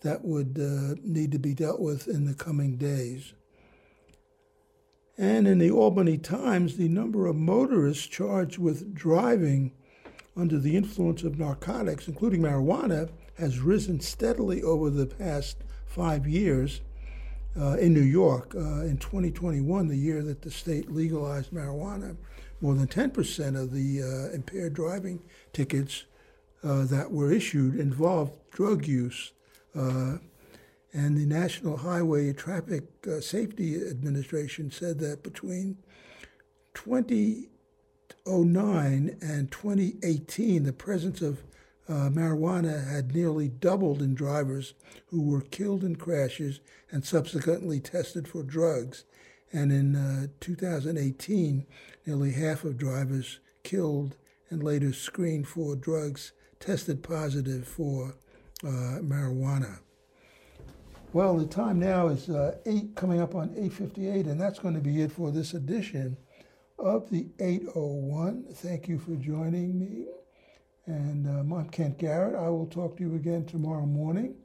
that 0.00 0.24
would 0.24 0.58
uh, 0.58 1.00
need 1.02 1.32
to 1.32 1.38
be 1.38 1.54
dealt 1.54 1.80
with 1.80 2.08
in 2.08 2.24
the 2.24 2.34
coming 2.34 2.76
days. 2.76 3.32
And 5.18 5.46
in 5.46 5.58
the 5.58 5.70
Albany 5.70 6.16
Times, 6.16 6.76
the 6.76 6.88
number 6.88 7.26
of 7.26 7.36
motorists 7.36 8.06
charged 8.06 8.58
with 8.58 8.94
driving 8.94 9.72
under 10.36 10.58
the 10.58 10.76
influence 10.76 11.22
of 11.22 11.38
narcotics, 11.38 12.08
including 12.08 12.40
marijuana, 12.40 13.10
has 13.34 13.58
risen 13.58 14.00
steadily 14.00 14.62
over 14.62 14.88
the 14.88 15.06
past 15.06 15.58
five 15.86 16.26
years 16.26 16.80
uh, 17.58 17.76
in 17.78 17.92
New 17.92 18.00
York. 18.00 18.54
Uh, 18.54 18.82
in 18.82 18.96
2021, 18.96 19.88
the 19.88 19.96
year 19.96 20.22
that 20.22 20.40
the 20.40 20.50
state 20.50 20.90
legalized 20.90 21.50
marijuana, 21.50 22.16
more 22.62 22.74
than 22.74 22.86
10% 22.86 23.60
of 23.60 23.72
the 23.72 24.02
uh, 24.02 24.34
impaired 24.34 24.72
driving 24.72 25.20
tickets 25.52 26.04
uh, 26.64 26.84
that 26.84 27.10
were 27.10 27.30
issued 27.32 27.78
involved 27.78 28.32
drug 28.50 28.86
use. 28.86 29.32
And 30.92 31.16
the 31.16 31.24
National 31.24 31.78
Highway 31.78 32.34
Traffic 32.34 32.84
uh, 33.06 33.20
Safety 33.20 33.76
Administration 33.76 34.70
said 34.70 34.98
that 34.98 35.22
between 35.22 35.78
2009 36.74 39.16
and 39.22 39.50
2018, 39.50 40.64
the 40.64 40.72
presence 40.72 41.22
of 41.22 41.42
uh, 41.88 42.10
marijuana 42.10 42.86
had 42.86 43.14
nearly 43.14 43.48
doubled 43.48 44.02
in 44.02 44.14
drivers 44.14 44.74
who 45.06 45.22
were 45.22 45.40
killed 45.40 45.82
in 45.82 45.96
crashes 45.96 46.60
and 46.90 47.02
subsequently 47.04 47.80
tested 47.80 48.28
for 48.28 48.42
drugs. 48.42 49.04
And 49.52 49.72
in 49.72 49.96
uh, 49.96 50.26
2018, 50.40 51.66
nearly 52.06 52.32
half 52.32 52.64
of 52.64 52.76
drivers 52.76 53.40
killed 53.62 54.16
and 54.50 54.62
later 54.62 54.92
screened 54.92 55.48
for 55.48 55.74
drugs 55.74 56.32
tested 56.60 57.02
positive 57.02 57.66
for 57.66 58.16
uh, 58.62 59.00
marijuana. 59.00 59.78
Well, 61.14 61.36
the 61.36 61.44
time 61.46 61.78
now 61.78 62.08
is 62.08 62.30
uh, 62.30 62.56
eight, 62.64 62.94
coming 62.94 63.20
up 63.20 63.34
on 63.34 63.50
8:58, 63.50 64.26
and 64.26 64.40
that's 64.40 64.58
going 64.58 64.74
to 64.74 64.80
be 64.80 65.02
it 65.02 65.12
for 65.12 65.30
this 65.30 65.52
edition 65.52 66.16
of 66.78 67.10
the 67.10 67.28
801. 67.38 68.46
Thank 68.54 68.88
you 68.88 68.98
for 68.98 69.14
joining 69.16 69.78
me, 69.78 70.06
and 70.86 71.26
um, 71.28 71.52
I'm 71.52 71.68
Kent 71.68 71.98
Garrett. 71.98 72.34
I 72.34 72.48
will 72.48 72.66
talk 72.66 72.96
to 72.96 73.02
you 73.02 73.14
again 73.16 73.44
tomorrow 73.44 73.84
morning. 73.84 74.36